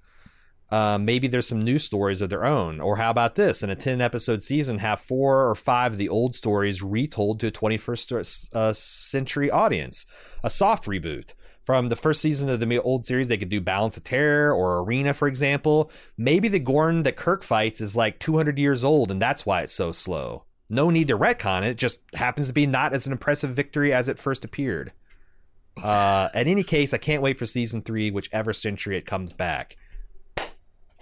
Uh, 0.70 0.98
maybe 0.98 1.26
there's 1.26 1.48
some 1.48 1.60
new 1.60 1.80
stories 1.80 2.20
of 2.20 2.30
their 2.30 2.44
own. 2.44 2.80
Or 2.80 2.98
how 2.98 3.10
about 3.10 3.34
this? 3.34 3.64
In 3.64 3.68
a 3.68 3.74
10 3.74 4.00
episode 4.00 4.44
season, 4.44 4.78
have 4.78 5.00
four 5.00 5.48
or 5.48 5.56
five 5.56 5.92
of 5.92 5.98
the 5.98 6.08
old 6.08 6.36
stories 6.36 6.84
retold 6.84 7.40
to 7.40 7.48
a 7.48 7.52
21st 7.52 8.54
uh, 8.54 8.72
century 8.72 9.50
audience. 9.50 10.06
A 10.44 10.48
soft 10.48 10.84
reboot. 10.84 11.34
From 11.62 11.88
the 11.88 11.96
first 11.96 12.20
season 12.20 12.48
of 12.48 12.60
the 12.60 12.80
old 12.80 13.04
series, 13.04 13.26
they 13.26 13.38
could 13.38 13.48
do 13.48 13.60
Balance 13.60 13.96
of 13.96 14.04
Terror 14.04 14.54
or 14.54 14.78
Arena, 14.78 15.14
for 15.14 15.26
example. 15.26 15.90
Maybe 16.16 16.46
the 16.46 16.60
Gorn 16.60 17.02
that 17.02 17.16
Kirk 17.16 17.42
fights 17.42 17.80
is 17.80 17.96
like 17.96 18.20
200 18.20 18.56
years 18.56 18.84
old, 18.84 19.10
and 19.10 19.20
that's 19.20 19.44
why 19.44 19.62
it's 19.62 19.72
so 19.72 19.90
slow. 19.90 20.44
No 20.72 20.88
need 20.90 21.08
to 21.08 21.18
retcon 21.18 21.62
it. 21.64 21.68
It 21.72 21.76
just 21.76 22.00
happens 22.14 22.48
to 22.48 22.54
be 22.54 22.66
not 22.66 22.94
as 22.94 23.06
an 23.06 23.12
impressive 23.12 23.50
victory 23.50 23.92
as 23.92 24.08
it 24.08 24.18
first 24.18 24.42
appeared. 24.44 24.92
Uh, 25.80 26.30
in 26.34 26.48
any 26.48 26.62
case, 26.62 26.94
I 26.94 26.98
can't 26.98 27.22
wait 27.22 27.38
for 27.38 27.44
season 27.44 27.82
three, 27.82 28.10
whichever 28.10 28.52
century 28.54 28.96
it 28.96 29.04
comes 29.04 29.34
back. 29.34 29.76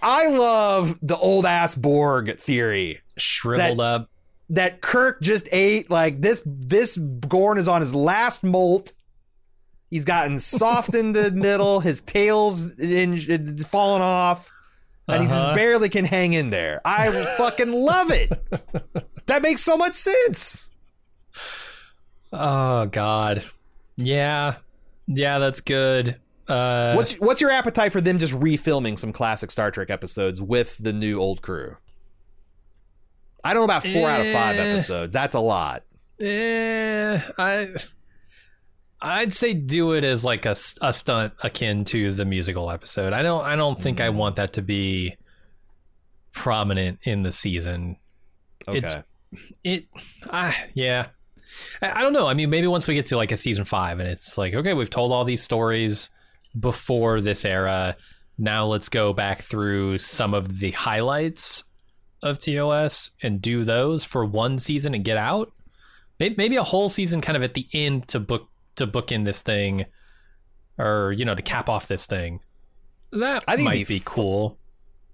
I 0.01 0.27
love 0.27 0.99
the 1.01 1.15
old 1.17 1.45
ass 1.45 1.75
Borg 1.75 2.37
theory 2.39 2.99
Shriveled 3.17 3.79
up. 3.79 4.09
that 4.49 4.81
Kirk 4.81 5.21
just 5.21 5.47
ate. 5.51 5.89
Like 5.89 6.19
this, 6.21 6.41
this 6.45 6.97
Gorn 6.97 7.57
is 7.57 7.67
on 7.67 7.79
his 7.81 7.95
last 7.95 8.43
molt. 8.43 8.91
He's 9.89 10.03
gotten 10.05 10.37
soft 10.39 10.95
in 10.95 11.13
the 11.13 11.31
middle. 11.31 11.79
His 11.79 12.01
tail's 12.01 12.71
in, 12.79 13.57
fallen 13.59 14.01
off, 14.01 14.51
and 15.07 15.21
he 15.23 15.29
just 15.29 15.43
Uh-huh. 15.45 15.55
barely 15.55 15.87
can 15.89 16.03
hang 16.05 16.33
in 16.33 16.49
there. 16.49 16.81
I 16.83 17.11
fucking 17.37 17.71
love 17.71 18.11
it. 18.11 18.31
That 19.31 19.41
makes 19.41 19.61
so 19.61 19.77
much 19.77 19.93
sense. 19.93 20.69
Oh 22.33 22.85
God. 22.87 23.45
Yeah. 23.95 24.55
Yeah, 25.07 25.39
that's 25.39 25.61
good. 25.61 26.17
Uh 26.49 26.95
What's 26.95 27.13
what's 27.13 27.39
your 27.39 27.49
appetite 27.49 27.93
for 27.93 28.01
them 28.01 28.17
just 28.19 28.33
refilming 28.33 28.99
some 28.99 29.13
classic 29.13 29.49
Star 29.49 29.71
Trek 29.71 29.89
episodes 29.89 30.41
with 30.41 30.77
the 30.79 30.91
new 30.91 31.17
old 31.17 31.41
crew? 31.41 31.77
I 33.41 33.53
don't 33.53 33.61
know 33.61 33.65
about 33.73 33.83
four 33.85 34.09
out 34.09 34.19
of 34.19 34.33
five 34.33 34.57
Eh. 34.57 34.61
episodes. 34.73 35.13
That's 35.13 35.33
a 35.33 35.39
lot. 35.39 35.83
Eh, 36.19 37.21
I 37.37 37.69
I'd 39.01 39.31
say 39.33 39.53
do 39.53 39.93
it 39.93 40.03
as 40.03 40.25
like 40.25 40.45
a, 40.45 40.57
a 40.81 40.91
stunt 40.91 41.33
akin 41.41 41.85
to 41.85 42.11
the 42.11 42.25
musical 42.25 42.69
episode. 42.69 43.13
I 43.13 43.23
don't 43.23 43.45
I 43.45 43.55
don't 43.55 43.81
think 43.81 44.01
I 44.01 44.09
Mm. 44.09 44.15
want 44.15 44.35
that 44.35 44.51
to 44.53 44.61
be 44.61 45.15
prominent 46.33 46.99
in 47.03 47.23
the 47.23 47.31
season. 47.31 47.95
Okay. 48.67 49.03
It 49.63 49.85
ah 50.29 50.55
yeah. 50.73 51.07
I, 51.81 51.99
I 51.99 52.01
don't 52.01 52.13
know. 52.13 52.27
I 52.27 52.33
mean 52.33 52.49
maybe 52.49 52.67
once 52.67 52.87
we 52.87 52.95
get 52.95 53.05
to 53.07 53.17
like 53.17 53.31
a 53.31 53.37
season 53.37 53.65
5 53.65 53.99
and 53.99 54.09
it's 54.09 54.37
like 54.37 54.53
okay, 54.53 54.73
we've 54.73 54.89
told 54.89 55.11
all 55.11 55.23
these 55.25 55.41
stories 55.41 56.09
before 56.59 57.21
this 57.21 57.45
era. 57.45 57.95
Now 58.37 58.65
let's 58.65 58.89
go 58.89 59.13
back 59.13 59.41
through 59.41 59.99
some 59.99 60.33
of 60.33 60.59
the 60.59 60.71
highlights 60.71 61.63
of 62.23 62.39
TOS 62.39 63.11
and 63.21 63.41
do 63.41 63.63
those 63.63 64.03
for 64.03 64.25
one 64.25 64.59
season 64.59 64.93
and 64.93 65.03
get 65.03 65.17
out. 65.17 65.51
May- 66.19 66.35
Maybe 66.37 66.55
a 66.55 66.63
whole 66.63 66.89
season 66.89 67.21
kind 67.21 67.35
of 67.35 67.43
at 67.43 67.53
the 67.53 67.67
end 67.73 68.07
to 68.09 68.19
book 68.19 68.49
to 68.75 68.85
book 68.87 69.11
in 69.11 69.23
this 69.23 69.41
thing 69.41 69.85
or 70.77 71.11
you 71.11 71.25
know 71.25 71.35
to 71.35 71.41
cap 71.41 71.69
off 71.69 71.87
this 71.87 72.05
thing. 72.05 72.39
That 73.11 73.43
I 73.47 73.55
think 73.55 73.65
might 73.65 73.87
be 73.87 73.99
be 73.99 74.01
cool. 74.05 74.57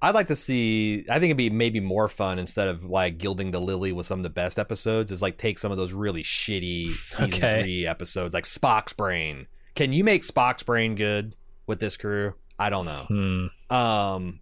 I'd 0.02 0.14
like 0.16 0.28
to 0.28 0.36
see. 0.36 1.06
I 1.10 1.14
think 1.14 1.26
it'd 1.32 1.38
be 1.38 1.50
maybe 1.50 1.80
more 1.80 2.08
fun 2.08 2.38
instead 2.40 2.68
of 2.68 2.84
like 2.86 3.18
gilding 3.18 3.52
the 3.52 3.60
lily 3.60 3.92
with 3.92 4.06
some 4.06 4.20
of 4.20 4.24
the 4.24 4.30
best 4.30 4.60
episodes. 4.60 5.12
Is 5.12 5.22
like 5.22 5.38
take 5.38 5.58
some 5.58 5.72
of 5.72 5.78
those 5.78 5.94
really 5.94 6.24
shitty 6.24 6.94
season 7.06 7.34
Okay. 7.34 7.62
three 7.64 7.88
episodes, 7.88 8.34
like 8.34 8.44
Spock's 8.44 8.94
Brain. 8.94 9.48
Can 9.76 9.94
you 9.94 10.04
make 10.04 10.22
Spock's 10.24 10.64
Brain 10.64 10.96
good 10.96 11.36
with 11.66 11.80
this 11.80 11.98
crew? 11.98 12.34
I 12.60 12.70
don't 12.70 12.86
know. 12.86 13.50
Hmm. 13.70 13.76
Um, 13.76 14.40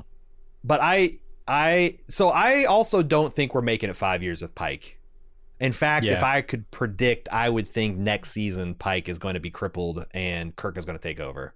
but 0.64 0.80
I 0.82 1.20
I 1.48 2.00
so 2.10 2.30
I 2.30 2.66
also 2.66 3.02
don't 3.02 3.34
think 3.34 3.54
we're 3.56 3.62
making 3.62 3.90
it 3.90 3.96
five 3.96 4.22
years 4.24 4.42
with 4.42 4.56
Pike. 4.56 5.00
In 5.60 5.72
fact, 5.72 6.06
Yeah. 6.06 6.18
if 6.18 6.24
I 6.24 6.42
could 6.42 6.70
predict, 6.70 7.30
I 7.32 7.50
would 7.50 7.66
think 7.68 7.98
next 7.98 8.32
season 8.32 8.76
Pike 8.76 9.08
is 9.08 9.20
going 9.20 9.36
to 9.36 9.40
be 9.40 9.52
crippled 9.52 10.06
and 10.12 10.54
Kirk 10.56 10.78
is 10.78 10.84
going 10.84 10.98
to 10.98 11.02
take 11.02 11.22
over. 11.22 11.54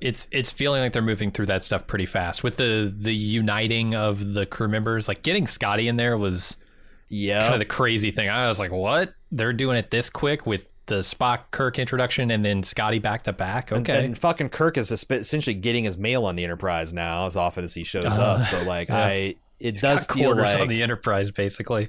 It's 0.00 0.28
it's 0.30 0.50
feeling 0.50 0.82
like 0.82 0.92
they're 0.92 1.02
moving 1.02 1.30
through 1.30 1.46
that 1.46 1.62
stuff 1.62 1.86
pretty 1.86 2.06
fast 2.06 2.42
with 2.44 2.56
the 2.56 2.92
the 2.96 3.14
uniting 3.14 3.94
of 3.94 4.34
the 4.34 4.46
crew 4.46 4.68
members. 4.68 5.08
Like 5.08 5.22
getting 5.22 5.46
Scotty 5.46 5.88
in 5.88 5.96
there 5.96 6.16
was 6.18 6.56
Yeah, 7.08 7.40
kind 7.42 7.54
of 7.54 7.58
the 7.60 7.64
crazy 7.64 8.10
thing. 8.10 8.28
I 8.28 8.48
was 8.48 8.58
like, 8.58 8.72
what? 8.72 9.14
They're 9.32 9.52
doing 9.52 9.76
it 9.76 9.90
this 9.90 10.10
quick 10.10 10.46
with 10.46 10.66
the 10.86 10.96
Spock 10.96 11.50
Kirk 11.50 11.78
introduction 11.80 12.30
and 12.30 12.44
then 12.44 12.62
Scotty 12.62 12.98
back 13.00 13.24
to 13.24 13.32
back. 13.32 13.72
And- 13.72 13.80
Okay. 13.80 14.04
And, 14.04 14.16
fucking 14.16 14.50
Kirk 14.50 14.76
is 14.78 14.92
essentially 14.92 15.54
getting 15.54 15.82
his 15.84 15.96
mail 15.98 16.24
on 16.26 16.36
the 16.36 16.44
Enterprise 16.44 16.92
now 16.92 17.26
as 17.26 17.36
often 17.36 17.64
as 17.64 17.74
he 17.74 17.82
shows 17.82 18.04
Uh, 18.04 18.08
up. 18.22 18.46
So 18.46 18.62
like 18.62 18.88
yeah. 18.90 18.98
I, 19.04 19.34
it 19.58 19.80
Got 19.80 19.94
does 19.94 20.06
feel 20.06 20.24
quarters 20.34 20.44
like 20.54 20.58
on 20.60 20.68
the 20.68 20.82
Enterprise, 20.82 21.30
basically. 21.32 21.88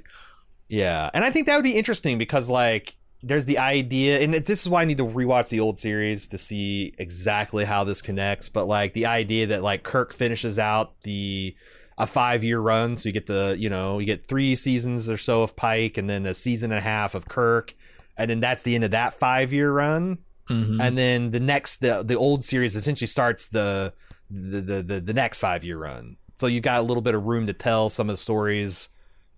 yeah, 0.68 1.10
and 1.14 1.24
I 1.24 1.30
think 1.30 1.46
that 1.46 1.54
would 1.56 1.62
be 1.64 1.76
interesting 1.76 2.18
because 2.18 2.48
like 2.48 2.96
there's 3.22 3.44
the 3.46 3.58
idea, 3.58 4.20
and 4.20 4.34
it- 4.34 4.44
this 4.46 4.62
is 4.62 4.68
why 4.68 4.82
I 4.82 4.84
need 4.84 4.98
to 4.98 5.04
rewatch 5.06 5.48
the 5.48 5.60
old 5.60 5.78
series 5.78 6.28
to 6.28 6.38
see 6.38 6.94
exactly 6.98 7.64
how 7.64 7.84
this 7.84 8.00
connects. 8.02 8.48
But 8.48 8.66
like 8.68 8.92
the 8.94 9.06
idea 9.06 9.46
that 9.48 9.62
like 9.62 9.82
Kirk 9.82 10.12
finishes 10.12 10.58
out 10.58 11.00
the 11.02 11.54
a 11.96 12.06
five 12.06 12.44
year 12.44 12.60
run, 12.60 12.94
so 12.94 13.08
you 13.08 13.12
get 13.12 13.26
the 13.26 13.56
you 13.58 13.68
know 13.68 13.98
you 13.98 14.06
get 14.06 14.26
three 14.26 14.54
seasons 14.54 15.10
or 15.10 15.16
so 15.16 15.42
of 15.42 15.56
Pike, 15.56 15.98
and 15.98 16.08
then 16.08 16.26
a 16.26 16.34
season 16.34 16.70
and 16.70 16.78
a 16.78 16.82
half 16.82 17.14
of 17.16 17.26
Kirk, 17.28 17.74
and 18.16 18.30
then 18.30 18.38
that's 18.40 18.62
the 18.62 18.74
end 18.76 18.84
of 18.84 18.92
that 18.92 19.14
five 19.14 19.52
year 19.52 19.72
run. 19.72 20.18
Mhm. 20.48 20.78
and 20.80 20.96
then 20.96 21.30
the 21.32 21.40
next 21.40 21.78
the 21.82 22.02
the 22.02 22.14
old 22.14 22.42
series 22.42 22.74
essentially 22.74 23.06
starts 23.06 23.48
the 23.48 23.92
the 24.30 24.60
the 24.62 24.82
the, 24.82 25.00
the 25.00 25.12
next 25.12 25.40
five 25.40 25.62
year 25.64 25.76
run. 25.76 26.16
So 26.40 26.46
you've 26.46 26.62
got 26.62 26.78
a 26.78 26.82
little 26.82 27.02
bit 27.02 27.14
of 27.14 27.24
room 27.24 27.46
to 27.48 27.52
tell 27.52 27.90
some 27.90 28.08
of 28.08 28.14
the 28.14 28.22
stories 28.22 28.88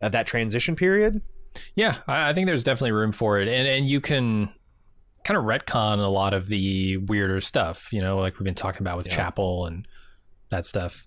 of 0.02 0.12
that 0.12 0.26
transition 0.28 0.76
period. 0.76 1.20
Yeah, 1.74 1.96
I, 2.07 2.30
I 2.30 2.32
think 2.34 2.46
there's 2.46 2.64
definitely 2.64 2.92
room 2.92 3.12
for 3.12 3.38
it, 3.40 3.48
and 3.48 3.66
and 3.66 3.86
you 3.86 4.01
can 4.01 4.53
kind 5.24 5.36
of 5.36 5.44
retcon 5.44 5.98
a 5.98 6.09
lot 6.09 6.32
of 6.32 6.46
the 6.48 6.96
weirder 6.98 7.40
stuff. 7.40 7.92
You 7.92 8.01
know, 8.01 8.18
like 8.18 8.38
we've 8.38 8.44
been 8.44 8.55
talking 8.55 8.82
about 8.82 8.96
with 8.96 9.09
Yeah. 9.09 9.16
Chapel 9.16 9.66
and 9.66 9.86
that 10.51 10.66
stuff. 10.66 11.07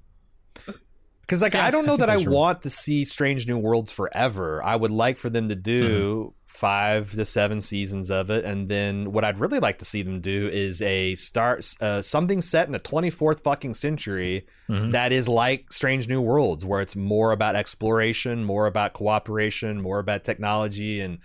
Because 1.23 1.41
like 1.41 1.53
Yeah, 1.53 1.65
I 1.65 1.71
don't 1.71 1.85
know 1.85 1.93
think 1.93 2.01
that 2.01 2.09
I 2.09 2.15
room. 2.15 2.33
want 2.33 2.61
to 2.63 2.69
see 2.69 3.03
Strange 3.05 3.47
New 3.47 3.57
Worlds 3.57 3.91
forever. 3.91 4.61
I 4.63 4.75
would 4.75 4.91
like 4.91 5.17
for 5.17 5.29
them 5.29 5.49
to 5.49 5.55
do 5.55 5.83
Mm-hmm. 5.83 6.29
five 6.45 7.11
to 7.13 7.25
seven 7.25 7.59
seasons 7.61 8.11
of 8.11 8.29
it, 8.29 8.45
and 8.45 8.69
then 8.69 9.11
what 9.11 9.23
I'd 9.25 9.39
really 9.39 9.59
like 9.59 9.79
to 9.79 9.85
see 9.85 10.03
them 10.03 10.21
do 10.21 10.47
is 10.53 10.81
a 10.83 11.15
start 11.15 11.65
uh, 11.81 12.01
something 12.03 12.41
set 12.41 12.67
in 12.67 12.73
the 12.73 12.79
24th 12.79 13.41
fucking 13.41 13.73
century 13.73 14.45
Mhm. 14.69 14.91
that 14.91 15.11
is 15.11 15.27
like 15.27 15.73
Strange 15.73 16.07
New 16.07 16.21
Worlds, 16.21 16.63
where 16.63 16.79
it's 16.81 16.95
more 16.95 17.31
about 17.31 17.55
exploration, 17.55 18.43
more 18.43 18.67
about 18.67 18.93
cooperation, 18.93 19.81
more 19.81 19.97
about 19.99 20.23
technology 20.23 20.99
and 21.01 21.17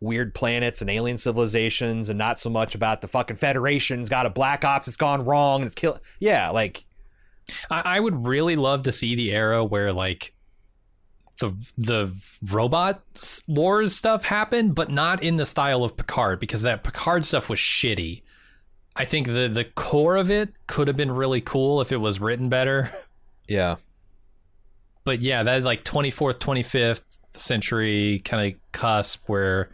weird 0.00 0.34
planets 0.34 0.80
and 0.82 0.88
alien 0.90 1.18
civilizations, 1.18 2.08
and 2.08 2.16
not 2.18 2.38
so 2.38 2.48
much 2.50 2.74
about 2.74 3.00
the 3.00 3.08
fucking 3.08 3.36
Federation's 3.36 4.08
got 4.08 4.24
a 4.26 4.30
black 4.30 4.64
ops 4.64 4.86
that's 4.86 4.96
gone 4.96 5.24
wrong 5.24 5.62
and 5.62 5.66
it's 5.66 5.74
kill. 5.74 5.98
Yeah, 6.20 6.50
like 6.50 6.84
I, 7.70 7.82
I 7.96 8.00
would 8.00 8.26
really 8.26 8.56
love 8.56 8.82
to 8.82 8.92
see 8.92 9.14
the 9.14 9.32
era 9.32 9.64
where 9.64 9.92
like 9.92 10.34
the 11.38 11.54
the 11.76 12.14
robot 12.42 13.02
wars 13.46 13.94
stuff 13.94 14.24
happened, 14.24 14.74
but 14.74 14.90
not 14.90 15.22
in 15.22 15.36
the 15.36 15.46
style 15.46 15.84
of 15.84 15.96
Picard 15.96 16.40
because 16.40 16.62
that 16.62 16.82
Picard 16.82 17.26
stuff 17.26 17.48
was 17.48 17.58
shitty. 17.58 18.22
I 18.94 19.04
think 19.04 19.26
the 19.26 19.48
the 19.52 19.64
core 19.64 20.16
of 20.16 20.30
it 20.30 20.50
could 20.66 20.88
have 20.88 20.96
been 20.96 21.12
really 21.12 21.40
cool 21.40 21.80
if 21.80 21.92
it 21.92 21.98
was 21.98 22.20
written 22.20 22.48
better. 22.48 22.90
yeah. 23.48 23.76
But 25.04 25.20
yeah, 25.20 25.44
that 25.44 25.62
like 25.62 25.84
24th, 25.84 26.38
25th 26.38 27.02
century 27.34 28.20
kind 28.24 28.52
of 28.52 28.60
cusp 28.72 29.22
where 29.28 29.70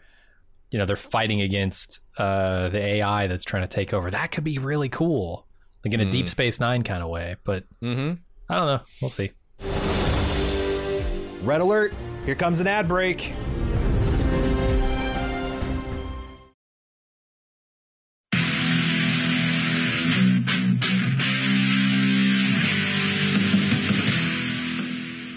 you 0.71 0.79
know 0.79 0.85
they're 0.85 0.95
fighting 0.95 1.41
against 1.41 2.01
uh, 2.17 2.69
the 2.69 2.79
AI 2.79 3.27
that's 3.27 3.43
trying 3.43 3.63
to 3.63 3.67
take 3.67 3.93
over. 3.93 4.11
That 4.11 4.31
could 4.31 4.43
be 4.43 4.57
really 4.57 4.89
cool, 4.89 5.47
like 5.83 5.93
in 5.93 6.01
a 6.01 6.05
Mm. 6.05 6.11
Deep 6.11 6.29
Space 6.29 6.59
Nine 6.59 6.83
kind 6.83 7.03
of 7.03 7.09
way. 7.09 7.35
But 7.43 7.65
Mm-hmm. 7.81 8.13
I 8.49 8.55
don't 8.55 8.67
know. 8.67 8.81
We'll 9.01 9.09
see. 9.09 9.31
Red 11.43 11.61
alert! 11.61 11.93
Here 12.25 12.35
comes 12.35 12.61
an 12.61 12.67
ad 12.67 12.87
break. 12.87 13.33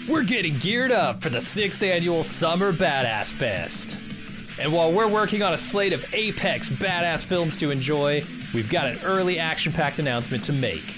We're 0.07 0.23
getting 0.23 0.57
geared 0.59 0.91
up 0.91 1.21
for 1.21 1.29
the 1.29 1.41
sixth 1.41 1.83
annual 1.83 2.23
Summer 2.23 2.71
Badass 2.71 3.33
Fest. 3.33 3.97
And 4.57 4.71
while 4.71 4.91
we're 4.91 5.07
working 5.07 5.43
on 5.43 5.53
a 5.53 5.57
slate 5.57 5.91
of 5.91 6.05
apex 6.13 6.69
badass 6.69 7.25
films 7.25 7.57
to 7.57 7.71
enjoy, 7.71 8.23
we've 8.57 8.69
got 8.71 8.87
an 8.87 8.99
early 9.03 9.37
action 9.37 9.71
packed 9.71 9.99
announcement 9.99 10.43
to 10.43 10.51
make. 10.51 10.95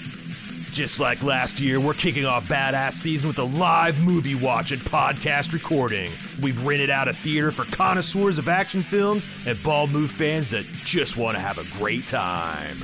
Just 0.72 0.98
like 0.98 1.22
last 1.22 1.60
year, 1.60 1.78
we're 1.78 1.92
kicking 1.92 2.24
off 2.24 2.46
Badass 2.46 2.92
Season 2.92 3.28
with 3.28 3.38
a 3.38 3.44
live 3.44 3.98
movie 4.00 4.34
watch 4.34 4.72
and 4.72 4.80
podcast 4.80 5.52
recording. 5.52 6.10
We've 6.40 6.64
rented 6.64 6.88
out 6.88 7.06
a 7.06 7.12
theater 7.12 7.52
for 7.52 7.66
connoisseurs 7.66 8.38
of 8.38 8.48
action 8.48 8.82
films 8.82 9.26
and 9.44 9.62
bald 9.62 9.90
move 9.90 10.10
fans 10.10 10.48
that 10.50 10.64
just 10.84 11.18
want 11.18 11.36
to 11.36 11.40
have 11.42 11.58
a 11.58 11.64
great 11.78 12.06
time. 12.08 12.80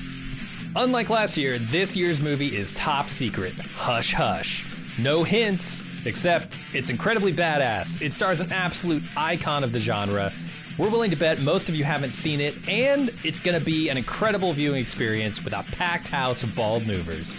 Unlike 0.76 1.08
last 1.08 1.38
year, 1.38 1.58
this 1.58 1.96
year's 1.96 2.20
movie 2.20 2.54
is 2.54 2.70
top 2.72 3.08
secret. 3.08 3.54
Hush 3.54 4.12
hush. 4.12 4.66
No 4.98 5.24
hints, 5.24 5.80
except 6.04 6.60
it's 6.74 6.90
incredibly 6.90 7.32
badass. 7.32 8.02
It 8.02 8.12
stars 8.12 8.40
an 8.40 8.52
absolute 8.52 9.04
icon 9.16 9.64
of 9.64 9.72
the 9.72 9.78
genre. 9.78 10.34
We're 10.78 10.90
willing 10.90 11.10
to 11.10 11.16
bet 11.16 11.40
most 11.40 11.70
of 11.70 11.74
you 11.74 11.84
haven't 11.84 12.12
seen 12.12 12.38
it, 12.38 12.54
and 12.68 13.10
it's 13.24 13.40
gonna 13.40 13.60
be 13.60 13.88
an 13.88 13.96
incredible 13.96 14.52
viewing 14.52 14.82
experience 14.82 15.42
with 15.42 15.54
a 15.54 15.64
packed 15.72 16.08
house 16.08 16.42
of 16.42 16.54
bald 16.54 16.86
movers. 16.86 17.38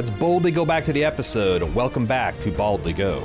Let's 0.00 0.08
boldly 0.08 0.50
go 0.50 0.64
back 0.64 0.86
to 0.86 0.94
the 0.94 1.04
episode. 1.04 1.62
Welcome 1.74 2.06
back 2.06 2.40
to 2.40 2.50
Baldly 2.50 2.94
Go. 2.94 3.18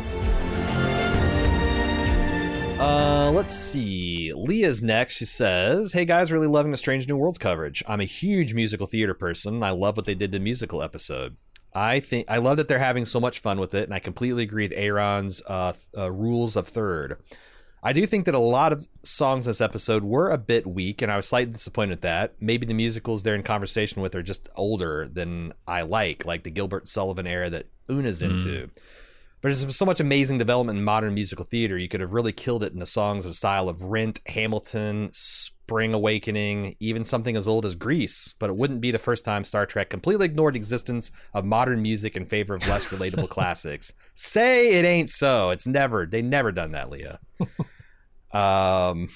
Uh, 2.77 3.31
let's 3.33 3.55
see. 3.55 4.33
Leah's 4.35 4.83
next. 4.83 5.15
She 5.15 5.23
says, 5.23 5.93
"Hey 5.93 6.03
guys, 6.03 6.33
really 6.33 6.47
loving 6.47 6.73
the 6.73 6.77
Strange 6.77 7.07
New 7.07 7.15
Worlds 7.15 7.37
coverage. 7.37 7.81
I'm 7.87 8.01
a 8.01 8.03
huge 8.03 8.53
musical 8.53 8.87
theater 8.87 9.13
person. 9.13 9.63
I 9.63 9.69
love 9.69 9.95
what 9.95 10.05
they 10.05 10.15
did 10.15 10.33
to 10.33 10.37
the 10.37 10.43
musical 10.43 10.83
episode. 10.83 11.37
I 11.73 12.01
think 12.01 12.25
I 12.29 12.39
love 12.39 12.57
that 12.57 12.67
they're 12.67 12.79
having 12.79 13.05
so 13.05 13.21
much 13.21 13.39
fun 13.39 13.57
with 13.57 13.73
it, 13.73 13.85
and 13.85 13.93
I 13.93 13.99
completely 13.99 14.43
agree 14.43 14.65
with 14.65 14.73
Aaron's 14.73 15.41
uh, 15.47 15.71
uh, 15.97 16.11
rules 16.11 16.57
of 16.57 16.67
third. 16.67 17.19
I 17.85 17.93
do 17.93 18.07
think 18.07 18.25
that 18.25 18.33
a 18.33 18.39
lot 18.39 18.73
of 18.73 18.87
songs 19.03 19.45
this 19.45 19.61
episode 19.61 20.03
were 20.03 20.31
a 20.31 20.39
bit 20.39 20.65
weak, 20.65 21.03
and 21.03 21.11
I 21.11 21.15
was 21.17 21.27
slightly 21.27 21.53
disappointed 21.53 21.91
at 21.93 22.01
that. 22.01 22.33
Maybe 22.39 22.65
the 22.65 22.73
musicals 22.73 23.21
they're 23.21 23.35
in 23.35 23.43
conversation 23.43 24.01
with 24.01 24.15
are 24.15 24.23
just 24.23 24.49
older 24.55 25.07
than 25.07 25.53
I 25.67 25.83
like, 25.83 26.25
like 26.25 26.43
the 26.43 26.49
Gilbert 26.49 26.87
Sullivan 26.87 27.27
era 27.27 27.47
that 27.51 27.67
Una's 27.87 28.23
into. 28.23 28.47
Mm. 28.47 28.69
But 29.39 29.49
there's 29.49 29.77
so 29.77 29.85
much 29.85 29.99
amazing 29.99 30.39
development 30.39 30.79
in 30.79 30.83
modern 30.83 31.13
musical 31.13 31.45
theater. 31.45 31.77
You 31.77 31.87
could 31.87 31.99
have 32.01 32.11
really 32.11 32.31
killed 32.31 32.63
it 32.63 32.73
in 32.73 32.79
the 32.79 32.87
songs 32.87 33.23
of 33.23 33.29
the 33.33 33.35
style 33.35 33.69
of 33.69 33.83
Rent, 33.83 34.19
Hamilton, 34.25 35.11
Spring 35.13 35.93
Awakening, 35.93 36.77
even 36.79 37.03
something 37.03 37.37
as 37.37 37.47
old 37.47 37.67
as 37.67 37.75
Grease. 37.75 38.33
But 38.39 38.49
it 38.49 38.55
wouldn't 38.55 38.81
be 38.81 38.89
the 38.89 38.97
first 38.97 39.23
time 39.23 39.43
Star 39.43 39.67
Trek 39.67 39.91
completely 39.91 40.25
ignored 40.25 40.55
the 40.55 40.57
existence 40.57 41.11
of 41.35 41.45
modern 41.45 41.83
music 41.83 42.15
in 42.17 42.25
favor 42.25 42.55
of 42.55 42.67
less 42.67 42.87
relatable 42.87 43.29
classics. 43.29 43.93
Say 44.15 44.69
it 44.69 44.85
ain't 44.85 45.11
so. 45.11 45.51
It's 45.51 45.67
never. 45.67 46.07
They 46.07 46.23
never 46.23 46.51
done 46.51 46.71
that, 46.71 46.89
Leah. 46.89 47.19
um. 48.35 49.09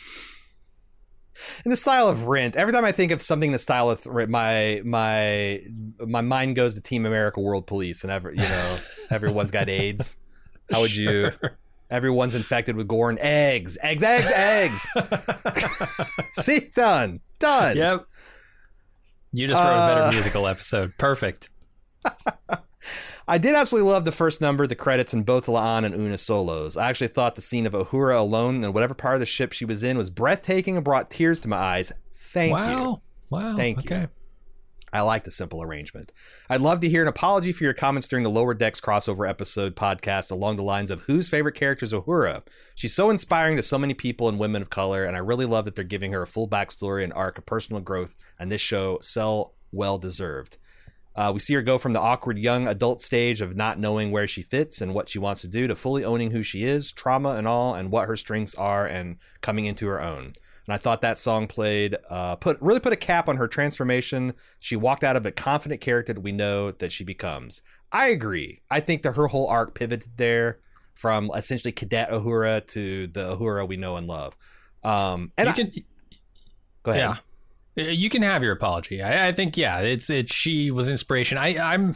In 1.64 1.72
the 1.72 1.78
style 1.78 2.10
of 2.10 2.28
Rent, 2.28 2.58
every 2.58 2.74
time 2.74 2.84
I 2.84 2.92
think 2.92 3.12
of 3.14 3.22
something 3.22 3.48
in 3.48 3.54
the 3.54 3.60
style 3.60 3.90
of 3.90 4.06
Rent, 4.06 4.30
my 4.30 4.82
my 4.84 5.62
my 6.06 6.20
mind 6.22 6.56
goes 6.58 6.76
to 6.76 6.82
Team 6.82 7.06
America 7.06 7.40
World 7.40 7.66
Police, 7.66 8.04
and 8.04 8.12
every 8.12 8.36
you 8.36 8.44
know 8.44 8.78
everyone's 9.10 9.52
got 9.52 9.70
AIDS. 9.70 10.18
How 10.72 10.82
would 10.82 10.94
you? 10.94 11.32
Everyone's 11.90 12.36
infected 12.36 12.76
with 12.76 12.88
gore 12.88 13.10
and 13.10 13.18
eggs, 13.20 13.78
eggs, 13.82 14.04
eggs, 14.04 14.30
eggs. 14.36 14.88
See, 16.34 16.70
done, 16.76 17.22
done. 17.40 17.78
Yep. 17.78 18.06
You 19.34 19.48
just 19.48 19.60
wrote 19.60 19.68
a 19.70 19.88
better 19.88 20.02
Uh, 20.08 20.12
musical 20.12 20.48
episode. 20.48 20.94
Perfect. 21.00 21.50
I 23.30 23.38
did 23.38 23.54
absolutely 23.54 23.92
love 23.92 24.06
the 24.06 24.12
first 24.12 24.42
number, 24.42 24.66
the 24.66 24.74
credits, 24.74 25.14
and 25.14 25.24
both 25.24 25.46
La'an 25.46 25.86
and 25.86 25.94
Una 25.94 26.18
solos. 26.18 26.76
I 26.76 26.90
actually 26.90 27.10
thought 27.10 27.36
the 27.36 27.44
scene 27.44 27.68
of 27.68 27.74
Uhura 27.74 28.18
alone 28.18 28.64
and 28.64 28.74
whatever 28.74 28.96
part 28.96 29.14
of 29.14 29.20
the 29.20 29.28
ship 29.28 29.54
she 29.54 29.66
was 29.66 29.84
in 29.84 29.98
was 29.98 30.10
breathtaking 30.10 30.76
and 30.76 30.84
brought 30.84 31.12
tears 31.12 31.40
to 31.42 31.48
my 31.48 31.58
eyes. 31.58 31.92
Thank 32.16 32.50
you. 32.50 32.58
wow. 32.58 33.02
Wow. 33.30 33.56
Thank 33.56 33.84
you. 33.88 33.96
okay. 33.96 34.08
I 34.92 35.02
like 35.02 35.26
the 35.26 35.30
simple 35.32 35.62
arrangement. 35.62 36.12
I'd 36.50 36.62
love 36.62 36.80
to 36.80 36.90
hear 36.90 37.04
an 37.04 37.08
apology 37.08 37.52
for 37.52 37.64
your 37.64 37.74
comments 37.74 38.08
during 38.08 38.24
the 38.24 38.32
Lower 38.32 38.56
Decks 38.56 38.82
crossover 38.82 39.30
episode 39.30 39.76
podcast 39.76 40.32
along 40.32 40.56
the 40.56 40.64
lines 40.64 40.90
of 40.90 41.02
whose 41.02 41.30
favorite 41.30 41.54
character 41.54 41.84
is 41.84 41.94
Uhura. 41.94 42.42
She's 42.74 42.96
so 42.96 43.12
inspiring 43.12 43.58
to 43.58 43.62
so 43.62 43.78
many 43.78 43.94
people 43.94 44.28
and 44.28 44.40
women 44.40 44.64
of 44.64 44.72
color, 44.72 45.06
and 45.06 45.16
I 45.16 45.20
really 45.20 45.46
love 45.46 45.66
that 45.66 45.76
they're 45.76 45.86
giving 45.86 46.14
her 46.14 46.24
a 46.24 46.28
full 46.28 46.48
backstory 46.48 47.04
and 47.04 47.14
arc 47.14 47.38
of 47.38 47.46
personal 47.46 47.80
growth, 47.80 48.16
and 48.40 48.52
this 48.52 48.62
show 48.62 48.98
so 49.04 49.52
well 49.72 50.00
deserved. 50.00 50.58
Uh, 51.16 51.32
we 51.34 51.40
see 51.40 51.54
her 51.54 51.62
go 51.62 51.78
from 51.78 51.94
the 51.94 52.00
awkward 52.00 52.38
young 52.38 52.68
adult 52.68 53.02
stage 53.02 53.42
of 53.42 53.56
not 53.56 53.80
knowing 53.80 54.12
where 54.12 54.28
she 54.28 54.42
fits 54.42 54.80
and 54.82 54.94
what 54.94 55.10
she 55.10 55.20
wants 55.20 55.42
to 55.42 55.48
do 55.48 55.68
to 55.68 55.76
fully 55.76 56.06
owning 56.06 56.32
who 56.32 56.44
she 56.44 56.64
is, 56.64 56.92
trauma 56.92 57.32
and 57.32 57.48
all, 57.48 57.76
and 57.76 57.92
what 57.92 58.08
her 58.08 58.16
strengths 58.16 58.56
are, 58.56 58.86
and 58.86 59.18
coming 59.42 59.66
into 59.66 59.88
her 59.88 60.02
own. 60.02 60.34
And 60.66 60.74
I 60.74 60.78
thought 60.78 61.02
that 61.02 61.18
song 61.18 61.48
played, 61.48 61.98
uh, 62.10 62.36
put 62.36 62.62
really 62.62 62.80
put 62.80 62.94
a 62.94 62.98
cap 62.98 63.28
on 63.28 63.38
her 63.38 63.48
transformation. 63.48 64.34
She 64.60 64.76
walked 64.76 65.04
out 65.04 65.16
of 65.16 65.26
a 65.26 65.32
confident 65.32 65.82
character 65.82 66.14
that 66.14 66.22
we 66.22 66.32
know 66.32 66.72
that 66.72 66.92
she 66.92 67.04
becomes. 67.04 67.62
I 67.92 68.10
agree. 68.10 68.62
I 68.70 68.80
think 68.80 69.02
that 69.02 69.16
her 69.16 69.28
whole 69.28 69.48
arc 69.48 69.74
pivoted 69.74 70.12
there 70.18 70.60
from 70.94 71.32
essentially 71.36 71.72
Cadet 71.72 72.12
Uhura 72.12 72.66
to 72.68 73.08
the 73.08 73.36
Uhura 73.36 73.68
we 73.68 73.78
know 73.78 73.96
and 73.98 74.06
love. 74.06 74.38
Um, 74.84 75.32
and 75.38 75.48
you 75.48 75.54
I- 75.54 75.56
can 75.56 75.72
go 76.84 76.92
ahead. 76.92 77.02
Yeah. 77.04 77.16
You 77.80 78.10
can 78.10 78.22
have 78.22 78.44
your 78.44 78.52
apology. 78.54 79.02
I, 79.02 79.30
I 79.30 79.32
think 79.32 79.58
yeah, 79.58 79.80
it's 79.80 80.10
it. 80.10 80.32
She 80.32 80.72
was 80.72 80.88
inspiration. 80.90 81.38
I, 81.38 81.58
I'm 81.58 81.96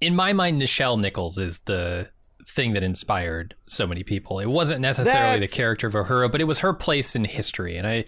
in 0.00 0.14
my 0.16 0.32
mind. 0.32 0.60
Nichelle 0.60 1.00
Nichols 1.00 1.38
is 1.38 1.60
the 1.60 2.08
thing 2.46 2.72
that 2.72 2.82
inspired 2.82 3.54
so 3.66 3.86
many 3.86 4.02
people. 4.02 4.40
It 4.40 4.46
wasn't 4.46 4.80
necessarily 4.80 5.38
That's- 5.38 5.50
the 5.50 5.56
character 5.56 5.86
of 5.86 5.94
Uhura, 5.94 6.30
but 6.30 6.40
it 6.40 6.44
was 6.44 6.58
her 6.60 6.72
place 6.72 7.14
in 7.14 7.24
history. 7.24 7.76
And 7.76 7.86
I, 7.86 8.04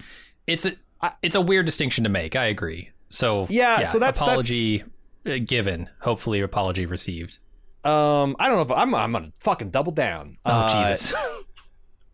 it's 0.47 0.67
a 0.67 0.75
it's 1.23 1.37
a 1.37 1.41
weird 1.41 1.67
distinction 1.67 2.05
to 2.05 2.11
make. 2.11 2.35
I 2.37 2.47
agree. 2.47 2.91
So 3.09 3.47
Yeah, 3.49 3.85
so 3.85 3.99
that's- 3.99 4.19
that's- 4.19 4.21
apology 4.21 4.85
uh 5.27 5.39
given. 5.45 5.89
Hopefully, 6.01 6.41
apology 6.41 6.85
received. 6.87 7.39
Um, 7.85 8.35
I 8.39 8.49
don't 8.49 8.57
know 8.57 8.63
if 8.63 8.71
I'm 8.73 8.95
I'm 8.95 9.13
gonna 9.13 9.33
fucking 9.41 9.71
double 9.71 9.93
down. 9.93 10.39
Oh 10.45 10.51
Uh, 10.51 10.89
Jesus! 10.91 11.15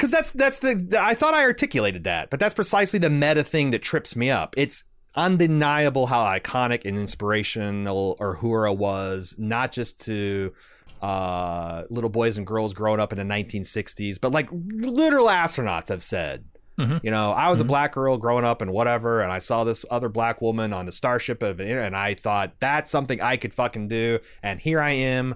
because 0.00 0.10
that's 0.10 0.30
that's 0.32 0.60
the, 0.60 0.98
I 0.98 1.12
thought 1.12 1.34
I 1.34 1.42
articulated 1.42 2.04
that, 2.04 2.30
but 2.30 2.40
that's 2.40 2.54
precisely 2.54 2.98
the 2.98 3.10
meta 3.10 3.44
thing 3.44 3.70
that 3.72 3.82
trips 3.82 4.16
me 4.16 4.30
up. 4.30 4.54
It's 4.56 4.84
undeniable 5.14 6.06
how 6.06 6.24
iconic 6.24 6.86
and 6.86 6.96
inspirational 6.96 8.16
Uhura 8.18 8.74
was, 8.74 9.34
not 9.36 9.72
just 9.72 10.00
to 10.06 10.54
uh, 11.02 11.82
little 11.90 12.08
boys 12.08 12.38
and 12.38 12.46
girls 12.46 12.72
growing 12.72 12.98
up 12.98 13.12
in 13.12 13.18
the 13.18 13.34
1960s, 13.34 14.18
but 14.18 14.32
like 14.32 14.48
literal 14.52 15.26
astronauts 15.26 15.88
have 15.88 16.02
said. 16.02 16.44
Mhm. 16.78 17.00
You 17.04 17.10
know, 17.10 17.32
I 17.32 17.50
was 17.50 17.60
a 17.60 17.64
black 17.64 17.92
girl 17.92 18.16
growing 18.16 18.46
up 18.46 18.62
and 18.62 18.72
whatever, 18.72 19.20
and 19.20 19.30
I 19.30 19.38
saw 19.38 19.64
this 19.64 19.84
other 19.90 20.08
black 20.08 20.40
woman 20.40 20.72
on 20.72 20.86
the 20.86 20.92
starship 20.92 21.42
of, 21.42 21.60
and 21.60 21.94
I 21.94 22.14
thought 22.14 22.54
that's 22.58 22.90
something 22.90 23.20
I 23.20 23.36
could 23.36 23.52
fucking 23.52 23.88
do, 23.88 24.20
and 24.42 24.58
here 24.58 24.80
I 24.80 24.92
am 24.92 25.34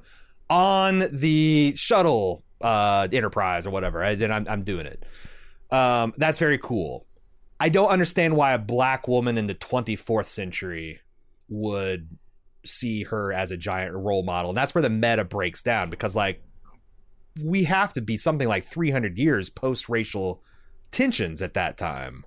on 0.49 1.07
the 1.13 1.75
shuttle 1.77 2.45
uh 2.65 3.07
enterprise 3.13 3.67
or 3.67 3.71
whatever 3.71 4.03
I, 4.03 4.15
then 4.15 4.33
I'm, 4.33 4.47
I'm 4.49 4.65
doing 4.65 4.87
it. 4.87 5.05
Um 5.71 6.15
that's 6.17 6.39
very 6.39 6.59
cool. 6.59 7.07
I 7.61 7.69
don't 7.69 7.91
understand 7.91 8.37
why 8.37 8.53
a 8.53 8.59
black 8.59 9.07
woman 9.07 9.39
in 9.39 9.47
the 9.47 9.55
24th 9.55 10.27
century 10.27 11.01
would 11.49 12.09
see 12.65 13.05
her 13.05 13.33
as 13.33 13.51
a 13.51 13.57
giant 13.57 13.95
role 13.95 14.23
model. 14.23 14.51
And 14.51 14.57
that's 14.57 14.75
where 14.75 14.83
the 14.83 14.91
meta 14.91 15.25
breaks 15.25 15.63
down 15.63 15.91
because 15.91 16.17
like 16.17 16.43
we 17.43 17.65
have 17.65 17.93
to 17.95 18.01
be 18.01 18.17
something 18.17 18.49
like 18.49 18.65
300 18.65 19.19
years 19.19 19.51
post 19.51 19.89
racial 19.89 20.43
tensions 20.91 21.43
at 21.43 21.55
that 21.55 21.77
time. 21.77 22.25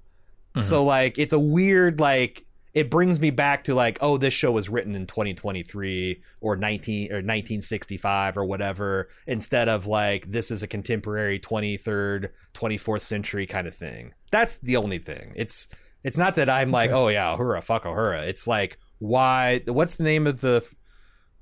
So 0.60 0.84
like 0.84 1.20
it's 1.20 1.34
a 1.34 1.40
weird 1.40 2.00
like 2.00 2.47
it 2.78 2.92
brings 2.92 3.20
me 3.20 3.32
back 3.32 3.64
to 3.64 3.74
like 3.74 3.98
oh 4.02 4.18
this 4.18 4.34
show 4.34 4.52
was 4.52 4.70
written 4.70 4.94
in 4.94 5.08
2023 5.08 6.22
or 6.42 6.56
19 6.56 7.12
or 7.12 7.16
1965 7.16 8.38
or 8.38 8.46
whatever 8.46 9.10
instead 9.26 9.68
of 9.68 9.88
like 9.88 10.32
this 10.32 10.52
is 10.52 10.62
a 10.62 10.68
contemporary 10.68 11.40
23rd 11.40 12.30
24th 12.54 13.02
century 13.02 13.48
kind 13.48 13.66
of 13.68 13.76
thing. 13.76 14.14
That's 14.32 14.58
the 14.58 14.78
only 14.78 15.00
thing. 15.00 15.34
It's 15.36 15.68
it's 16.04 16.18
not 16.18 16.36
that 16.36 16.50
i'm 16.50 16.70
like 16.72 16.92
oh 16.92 17.08
yeah 17.08 17.36
Uhura 17.36 17.64
fuck 17.64 17.84
Uhura. 17.86 18.22
It's 18.28 18.46
like 18.48 18.78
why 19.00 19.62
what's 19.66 19.96
the 19.96 20.04
name 20.04 20.28
of 20.28 20.42
the 20.42 20.64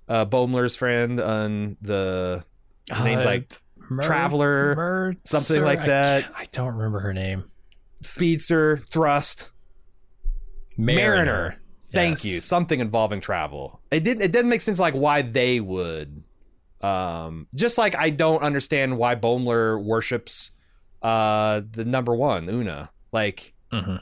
uh 0.07 0.25
Boimler's 0.25 0.75
friend 0.75 1.19
on 1.19 1.75
the 1.81 2.43
her 2.89 3.03
name's 3.03 3.25
Uh, 3.25 3.29
like 3.29 3.61
Mer- 3.89 4.03
Traveler, 4.03 4.75
Mer- 4.75 5.15
something 5.25 5.57
Sir- 5.57 5.65
like 5.65 5.85
that. 5.85 6.23
can't- 6.23 6.35
I, 6.37 6.45
don't 6.51 6.73
remember 6.75 6.99
her 7.01 7.13
name. 7.13 7.43
speedster 8.01 8.77
thrust 8.77 9.49
Mariner. 10.77 11.59
Thank 11.91 12.23
Yes. 12.23 12.25
you. 12.25 12.39
Something 12.41 12.79
involving 12.79 13.21
travel. 13.21 13.79
It 13.91 14.03
didn't. 14.03 14.23
It 14.23 14.31
didn't 14.31 14.49
make 14.49 14.61
sense 14.61 14.79
like 14.79 14.93
why 14.93 15.21
they 15.21 15.59
would. 15.59 16.23
Um, 16.81 17.47
just 17.55 17.77
like 17.77 17.95
I 17.95 18.09
don't 18.09 18.41
understand 18.43 18.97
why 18.97 19.15
Boimler 19.15 19.81
worships 19.81 20.51
uh 21.01 21.61
the 21.71 21.85
number 21.85 22.13
one 22.15 22.49
Una. 22.49 22.89
Like, 23.11 23.53
Mhm. 23.71 24.01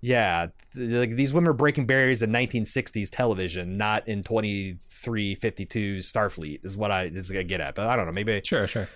yeah, 0.00 0.46
th- 0.74 0.90
like 0.90 1.16
these 1.16 1.32
women 1.32 1.48
are 1.50 1.54
breaking 1.54 1.86
barriers 1.86 2.22
in 2.22 2.30
1960s 2.32 3.08
television, 3.10 3.76
not 3.76 4.06
in 4.08 4.22
2352 4.22 5.98
Starfleet. 5.98 6.64
Is 6.64 6.76
what 6.76 6.90
I 6.90 7.04
is 7.04 7.30
I 7.30 7.42
get 7.42 7.60
at. 7.60 7.74
But 7.74 7.86
I 7.86 7.96
don't 7.96 8.06
know. 8.06 8.12
Maybe 8.12 8.40
Sure, 8.44 8.66
sure. 8.66 8.88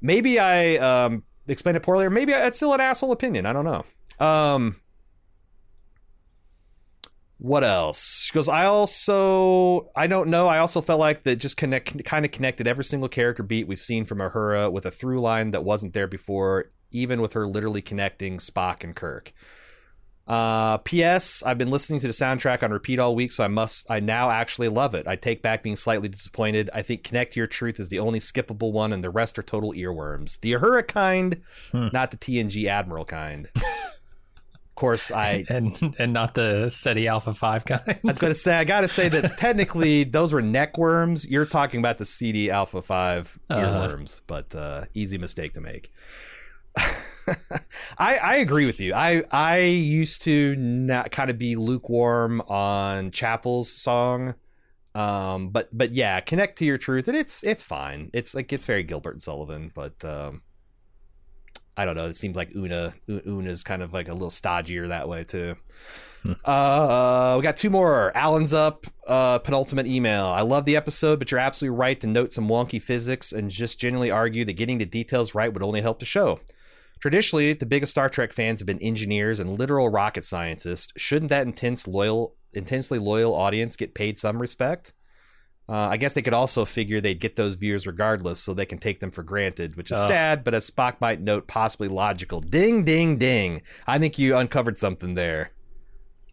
maybe 0.00 0.38
I 0.38 0.76
um 0.76 1.22
explained 1.48 1.76
it 1.76 1.82
poorly, 1.82 2.04
or 2.06 2.10
maybe 2.10 2.32
it's 2.32 2.56
still 2.56 2.72
an 2.74 2.80
asshole 2.80 3.12
opinion. 3.12 3.44
I 3.46 3.52
don't 3.52 3.64
know. 3.64 3.84
Um, 4.24 4.76
what 7.40 7.64
else? 7.64 8.24
She 8.24 8.34
goes. 8.34 8.50
I 8.50 8.66
also 8.66 9.90
I 9.96 10.06
don't 10.06 10.28
know. 10.28 10.46
I 10.46 10.58
also 10.58 10.82
felt 10.82 11.00
like 11.00 11.22
that 11.22 11.36
just 11.36 11.56
connect 11.56 12.04
kind 12.04 12.26
of 12.26 12.32
connected 12.32 12.66
every 12.66 12.84
single 12.84 13.08
character 13.08 13.42
beat 13.42 13.66
we've 13.66 13.80
seen 13.80 14.04
from 14.04 14.18
Uhura 14.18 14.70
with 14.70 14.84
a 14.84 14.90
through 14.90 15.22
line 15.22 15.52
that 15.52 15.64
wasn't 15.64 15.94
there 15.94 16.06
before, 16.06 16.70
even 16.90 17.22
with 17.22 17.32
her 17.32 17.48
literally 17.48 17.80
connecting 17.80 18.36
Spock 18.36 18.84
and 18.84 18.94
Kirk. 18.94 19.32
Uh, 20.26 20.76
P.S. 20.76 21.42
I've 21.44 21.56
been 21.56 21.70
listening 21.70 21.98
to 22.00 22.06
the 22.06 22.12
soundtrack 22.12 22.62
on 22.62 22.72
repeat 22.72 22.98
all 22.98 23.14
week, 23.14 23.32
so 23.32 23.42
I 23.42 23.48
must. 23.48 23.86
I 23.90 24.00
now 24.00 24.30
actually 24.30 24.68
love 24.68 24.94
it. 24.94 25.08
I 25.08 25.16
take 25.16 25.40
back 25.40 25.62
being 25.62 25.76
slightly 25.76 26.08
disappointed. 26.08 26.68
I 26.74 26.82
think 26.82 27.04
"Connect 27.04 27.36
Your 27.36 27.46
Truth" 27.46 27.80
is 27.80 27.88
the 27.88 28.00
only 28.00 28.18
skippable 28.18 28.70
one, 28.70 28.92
and 28.92 29.02
the 29.02 29.08
rest 29.08 29.38
are 29.38 29.42
total 29.42 29.72
earworms. 29.72 30.38
The 30.40 30.52
Uhura 30.52 30.86
kind, 30.86 31.40
not 31.72 32.10
the 32.10 32.18
TNG 32.18 32.66
Admiral 32.66 33.06
kind. 33.06 33.48
of 34.80 34.82
course, 34.88 35.10
I. 35.12 35.44
And 35.50 35.94
and 35.98 36.12
not 36.12 36.34
the 36.34 36.70
Ceti 36.70 37.06
Alpha 37.06 37.34
Five 37.34 37.64
guy. 37.66 37.82
I 37.86 37.98
was 38.02 38.18
going 38.18 38.30
to 38.32 38.38
say, 38.38 38.54
I 38.54 38.64
got 38.64 38.80
to 38.80 38.88
say 38.88 39.08
that 39.10 39.36
technically 39.38 40.04
those 40.04 40.32
were 40.32 40.40
neck 40.42 40.78
worms. 40.78 41.26
You're 41.26 41.44
talking 41.46 41.80
about 41.80 41.98
the 41.98 42.04
Ceti 42.06 42.50
Alpha 42.50 42.80
5 42.80 43.38
Uh-huh. 43.50 43.60
earworms, 43.60 44.22
but 44.26 44.54
uh, 44.54 44.84
easy 44.94 45.18
mistake 45.18 45.52
to 45.54 45.60
make. 45.60 45.92
I 47.98 48.16
I 48.16 48.36
agree 48.36 48.66
with 48.66 48.80
you. 48.80 48.94
I 48.94 49.22
I 49.30 49.58
used 49.58 50.22
to 50.22 50.56
not 50.56 51.10
kind 51.10 51.30
of 51.30 51.38
be 51.38 51.56
lukewarm 51.56 52.40
on 52.42 53.10
Chapel's 53.10 53.70
song. 53.70 54.34
Um 54.94 55.50
but 55.50 55.68
but 55.76 55.92
yeah, 55.92 56.18
connect 56.20 56.58
to 56.58 56.64
your 56.64 56.78
truth 56.78 57.06
and 57.08 57.16
it's 57.16 57.44
it's 57.44 57.62
fine. 57.62 58.10
It's 58.12 58.34
like 58.34 58.52
it's 58.52 58.64
very 58.64 58.82
Gilbert 58.82 59.12
and 59.12 59.22
Sullivan, 59.22 59.70
but 59.74 60.04
um 60.04 60.42
I 61.80 61.86
don't 61.86 61.96
know. 61.96 62.04
It 62.04 62.16
seems 62.16 62.36
like 62.36 62.54
Una 62.54 62.92
Una's 63.08 63.64
kind 63.64 63.80
of 63.80 63.94
like 63.94 64.08
a 64.08 64.12
little 64.12 64.28
stodgier 64.28 64.88
that 64.88 65.08
way 65.08 65.24
too. 65.24 65.56
Uh, 66.44 67.36
we 67.38 67.42
got 67.42 67.56
two 67.56 67.70
more. 67.70 68.14
Alan's 68.14 68.52
up. 68.52 68.86
Uh, 69.06 69.38
penultimate 69.38 69.86
email. 69.86 70.26
I 70.26 70.42
love 70.42 70.66
the 70.66 70.76
episode, 70.76 71.18
but 71.18 71.30
you're 71.30 71.40
absolutely 71.40 71.78
right 71.78 71.98
to 72.02 72.06
note 72.06 72.34
some 72.34 72.48
wonky 72.48 72.82
physics 72.82 73.32
and 73.32 73.50
just 73.50 73.80
generally 73.80 74.10
argue 74.10 74.44
that 74.44 74.52
getting 74.52 74.76
the 74.76 74.84
details 74.84 75.34
right 75.34 75.50
would 75.50 75.62
only 75.62 75.80
help 75.80 75.98
the 75.98 76.04
show. 76.04 76.38
Traditionally, 77.00 77.54
the 77.54 77.64
biggest 77.64 77.92
Star 77.92 78.10
Trek 78.10 78.34
fans 78.34 78.60
have 78.60 78.66
been 78.66 78.78
engineers 78.80 79.40
and 79.40 79.58
literal 79.58 79.88
rocket 79.88 80.26
scientists. 80.26 80.92
Shouldn't 80.98 81.30
that 81.30 81.46
intense 81.46 81.88
loyal, 81.88 82.34
intensely 82.52 82.98
loyal 82.98 83.34
audience 83.34 83.74
get 83.76 83.94
paid 83.94 84.18
some 84.18 84.42
respect? 84.42 84.92
Uh, 85.70 85.86
I 85.88 85.98
guess 85.98 86.14
they 86.14 86.22
could 86.22 86.34
also 86.34 86.64
figure 86.64 87.00
they'd 87.00 87.20
get 87.20 87.36
those 87.36 87.54
viewers 87.54 87.86
regardless, 87.86 88.40
so 88.40 88.52
they 88.52 88.66
can 88.66 88.78
take 88.78 88.98
them 88.98 89.12
for 89.12 89.22
granted, 89.22 89.76
which 89.76 89.92
is 89.92 89.98
sad, 89.98 90.42
but 90.42 90.52
as 90.52 90.68
Spock 90.68 91.00
might 91.00 91.20
note, 91.20 91.46
possibly 91.46 91.86
logical. 91.86 92.40
Ding, 92.40 92.84
ding, 92.84 93.18
ding! 93.18 93.62
I 93.86 94.00
think 94.00 94.18
you 94.18 94.36
uncovered 94.36 94.76
something 94.76 95.14
there. 95.14 95.52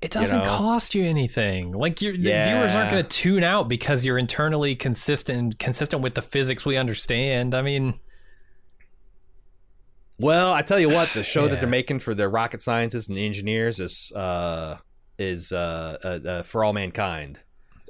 It 0.01 0.09
doesn't 0.11 0.43
know? 0.43 0.57
cost 0.57 0.95
you 0.95 1.03
anything. 1.03 1.71
Like 1.71 2.01
your 2.01 2.13
Yeah. 2.13 2.47
viewers 2.47 2.73
aren't 2.73 2.89
going 2.89 3.03
to 3.03 3.09
tune 3.09 3.43
out 3.43 3.67
because 3.67 4.03
you're 4.03 4.17
internally 4.17 4.75
consistent 4.75 5.59
consistent 5.59 6.01
with 6.01 6.15
the 6.15 6.21
physics 6.23 6.65
we 6.65 6.75
understand. 6.77 7.53
I 7.53 7.61
mean, 7.61 7.99
Well, 10.19 10.51
I 10.51 10.61
tell 10.63 10.79
you 10.79 10.89
what, 10.89 11.09
the 11.13 11.23
show 11.33 11.47
that 11.47 11.59
they're 11.59 11.69
making 11.69 11.99
for 11.99 12.15
the 12.15 12.27
rocket 12.27 12.61
scientists 12.61 13.07
and 13.07 13.17
engineers 13.17 13.79
is 13.79 14.11
uh, 14.15 14.77
is 15.19 15.51
uh, 15.51 15.97
uh, 16.03 16.27
uh, 16.27 16.43
for 16.43 16.63
all 16.63 16.73
mankind. 16.73 17.39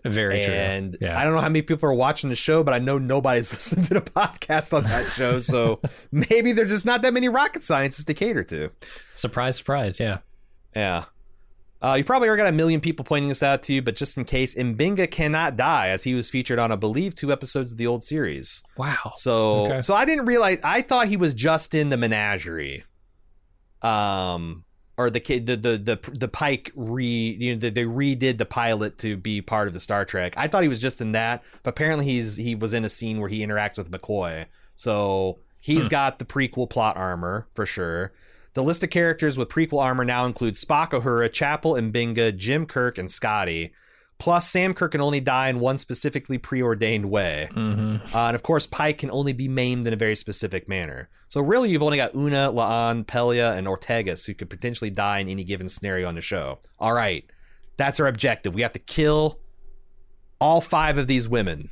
Very 0.05 0.43
and 0.43 0.93
true. 0.93 1.07
Yeah. 1.07 1.19
I 1.19 1.23
don't 1.23 1.33
know 1.33 1.41
how 1.41 1.49
many 1.49 1.61
people 1.61 1.89
are 1.89 1.93
watching 1.93 2.29
the 2.29 2.35
show, 2.35 2.63
but 2.63 2.73
I 2.73 2.79
know 2.79 2.97
nobody's 2.97 3.51
listening 3.53 3.85
to 3.85 3.93
the 3.95 4.01
podcast 4.01 4.73
on 4.73 4.83
that 4.83 5.11
show. 5.11 5.39
So 5.39 5.81
maybe 6.11 6.51
there's 6.53 6.69
just 6.71 6.85
not 6.85 7.01
that 7.01 7.13
many 7.13 7.29
rocket 7.29 7.63
scientists 7.63 8.05
to 8.05 8.13
cater 8.13 8.43
to. 8.45 8.69
surprise, 9.15 9.57
surprise. 9.57 9.99
Yeah. 9.99 10.19
Yeah. 10.75 11.05
Uh, 11.79 11.93
you 11.93 12.03
probably 12.03 12.27
already 12.27 12.41
got 12.41 12.49
a 12.49 12.51
million 12.51 12.81
people 12.81 13.05
pointing 13.05 13.29
this 13.29 13.43
out 13.43 13.61
to 13.61 13.71
you, 13.73 13.83
but 13.83 13.95
just 13.95 14.17
in 14.17 14.25
case, 14.25 14.55
M'Benga 14.55 15.09
cannot 15.11 15.55
die 15.57 15.89
as 15.89 16.03
he 16.03 16.15
was 16.15 16.27
featured 16.27 16.57
on, 16.57 16.71
I 16.71 16.75
believe, 16.75 17.13
two 17.13 17.31
episodes 17.31 17.71
of 17.71 17.77
the 17.77 17.85
old 17.85 18.03
series. 18.03 18.63
Wow. 18.77 19.13
So, 19.15 19.65
Okay. 19.67 19.81
so 19.81 19.93
I 19.93 20.03
didn't 20.05 20.25
realize. 20.25 20.57
I 20.63 20.81
thought 20.81 21.07
he 21.07 21.17
was 21.17 21.35
just 21.35 21.75
in 21.75 21.89
the 21.89 21.97
menagerie, 21.97 22.83
um, 23.83 24.63
or 24.97 25.09
the 25.09 25.19
kid, 25.19 25.45
the 25.45 25.55
the 25.55 25.77
the 25.77 26.11
the 26.11 26.27
Pike 26.27 26.71
re, 26.75 27.05
you 27.39 27.53
know, 27.53 27.59
the, 27.59 27.69
they 27.69 27.83
redid 27.85 28.37
the 28.37 28.45
pilot 28.45 28.97
to 28.99 29.15
be 29.17 29.41
part 29.41 29.67
of 29.67 29.73
the 29.73 29.79
Star 29.79 30.05
Trek. 30.05 30.33
I 30.37 30.47
thought 30.47 30.63
he 30.63 30.69
was 30.69 30.79
just 30.79 31.01
in 31.01 31.11
that, 31.11 31.43
but 31.63 31.69
apparently 31.71 32.05
he's 32.05 32.35
he 32.37 32.55
was 32.55 32.73
in 32.73 32.83
a 32.83 32.89
scene 32.89 33.19
where 33.19 33.29
he 33.29 33.45
interacts 33.45 33.77
with 33.77 33.91
McCoy. 33.91 34.45
So 34.75 35.39
he's 35.59 35.85
Hmm. 35.85 35.91
got 35.91 36.19
the 36.19 36.25
prequel 36.25 36.69
plot 36.69 36.97
armor 36.97 37.47
for 37.53 37.65
sure. 37.65 38.11
The 38.53 38.63
list 38.63 38.83
of 38.83 38.89
characters 38.89 39.37
with 39.37 39.49
prequel 39.49 39.81
armor 39.83 40.03
now 40.03 40.25
includes 40.25 40.63
Spock, 40.63 40.89
Uhura, 40.89 41.31
Chapel, 41.31 41.75
and 41.75 41.93
M'Benga, 41.93 42.35
Jim 42.35 42.65
Kirk, 42.65 42.97
and 42.97 43.09
Scotty. 43.11 43.71
Plus, 44.19 44.49
Sam 44.49 44.73
Kirk 44.73 44.93
can 44.93 45.01
only 45.01 45.19
die 45.19 45.49
in 45.49 45.59
one 45.59 45.77
specifically 45.77 46.37
preordained 46.39 47.05
way. 47.09 47.49
hmm 47.53 47.97
Uh, 48.13 48.27
and 48.27 48.35
of 48.35 48.41
course, 48.43 48.65
Pike 48.65 48.97
can 48.99 49.11
only 49.11 49.31
be 49.33 49.47
maimed 49.47 49.85
in 49.85 49.93
a 49.93 49.97
very 49.97 50.15
specific 50.15 50.67
manner. 50.67 51.07
So 51.27 51.39
really, 51.41 51.69
you've 51.69 51.83
only 51.83 51.97
got 51.97 52.15
Una, 52.15 52.51
La'an, 52.51 53.05
Pelia, 53.05 53.55
and 53.57 53.67
Ortegas 53.67 54.25
who 54.25 54.33
could 54.33 54.49
potentially 54.49 54.89
die 54.89 55.19
in 55.19 55.29
any 55.29 55.43
given 55.43 55.69
scenario 55.69 56.07
on 56.07 56.15
the 56.15 56.21
show. 56.21 56.57
All 56.79 56.93
right, 56.93 57.25
that's 57.77 57.99
our 57.99 58.07
objective. 58.07 58.55
We 58.55 58.63
have 58.63 58.73
to 58.73 58.79
kill 58.79 59.39
all 60.39 60.61
five 60.61 60.97
of 60.97 61.07
these 61.07 61.27
women 61.27 61.69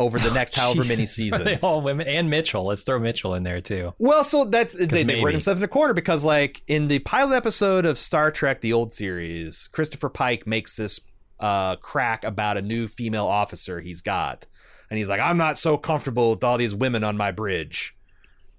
over 0.00 0.18
the 0.18 0.30
next 0.34 0.54
however 0.56 0.82
many 0.82 1.06
Jesus. 1.06 1.32
Are 1.34 1.38
seasons. 1.44 1.62
all 1.64 1.82
women 1.82 2.06
and 2.08 2.28
Mitchell. 2.30 2.64
Let's 2.66 2.82
throw 2.82 2.98
Mitchell 2.98 3.34
in 3.34 3.42
there 3.44 3.60
too. 3.60 3.94
Well, 3.98 4.24
so 4.24 4.44
that's 4.44 4.74
they, 4.74 5.04
they 5.04 5.20
worked 5.22 5.34
themselves 5.34 5.60
in 5.60 5.64
a 5.64 5.68
corner 5.68 5.94
because, 5.94 6.24
like, 6.24 6.62
in 6.66 6.88
the 6.88 6.98
pilot 7.00 7.36
episode 7.36 7.86
of 7.86 7.96
Star 7.98 8.30
Trek: 8.30 8.60
The 8.60 8.72
Old 8.72 8.92
Series, 8.92 9.68
Christopher 9.72 10.08
Pike 10.08 10.46
makes 10.46 10.74
this 10.76 11.00
uh, 11.40 11.76
crack 11.76 12.24
about 12.24 12.56
a 12.56 12.62
new 12.62 12.86
female 12.86 13.26
officer 13.26 13.80
he's 13.80 14.00
got, 14.00 14.46
and 14.90 14.98
he's 14.98 15.08
like, 15.08 15.20
"I'm 15.20 15.36
not 15.36 15.58
so 15.58 15.76
comfortable 15.76 16.30
with 16.30 16.44
all 16.44 16.58
these 16.58 16.74
women 16.74 17.04
on 17.04 17.16
my 17.16 17.30
bridge." 17.32 17.94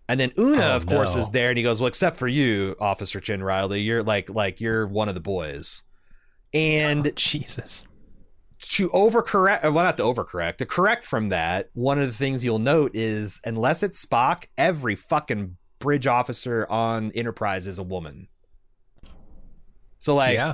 And 0.10 0.20
then 0.20 0.32
Una, 0.38 0.68
Oh, 0.68 0.76
of 0.78 0.86
course, 0.86 1.16
is 1.18 1.32
there, 1.32 1.50
and 1.50 1.58
he 1.58 1.64
goes, 1.64 1.82
"Well, 1.82 1.88
except 1.88 2.18
for 2.18 2.28
you, 2.28 2.76
Officer 2.80 3.20
Chin 3.20 3.44
Riley, 3.44 3.82
you're 3.82 4.04
like, 4.04 4.30
like 4.30 4.62
you're 4.62 4.88
one 4.88 5.10
of 5.10 5.16
the 5.16 5.22
boys." 5.22 5.84
And 6.54 7.12
Jesus. 7.18 7.86
to 8.60 8.88
overcorrect, 8.90 9.64
well, 9.64 9.74
not 9.84 9.98
to 9.98 10.04
overcorrect, 10.04 10.58
to 10.58 10.66
correct 10.66 11.06
from 11.06 11.30
that, 11.30 11.70
one 11.74 12.00
of 12.00 12.08
the 12.08 12.14
things 12.14 12.44
you'll 12.44 12.58
note 12.58 12.92
is 12.96 13.42
unless 13.44 13.84
it's 13.84 14.04
Spock, 14.06 14.46
every 14.58 14.96
fucking 14.96 15.58
bridge 15.80 16.08
officer 16.08 16.66
on 16.70 17.12
Enterprise 17.12 17.68
is 17.68 17.78
a 17.80 17.84
woman. 17.84 18.30
So 20.00 20.16
like, 20.16 20.36
yeah. 20.36 20.54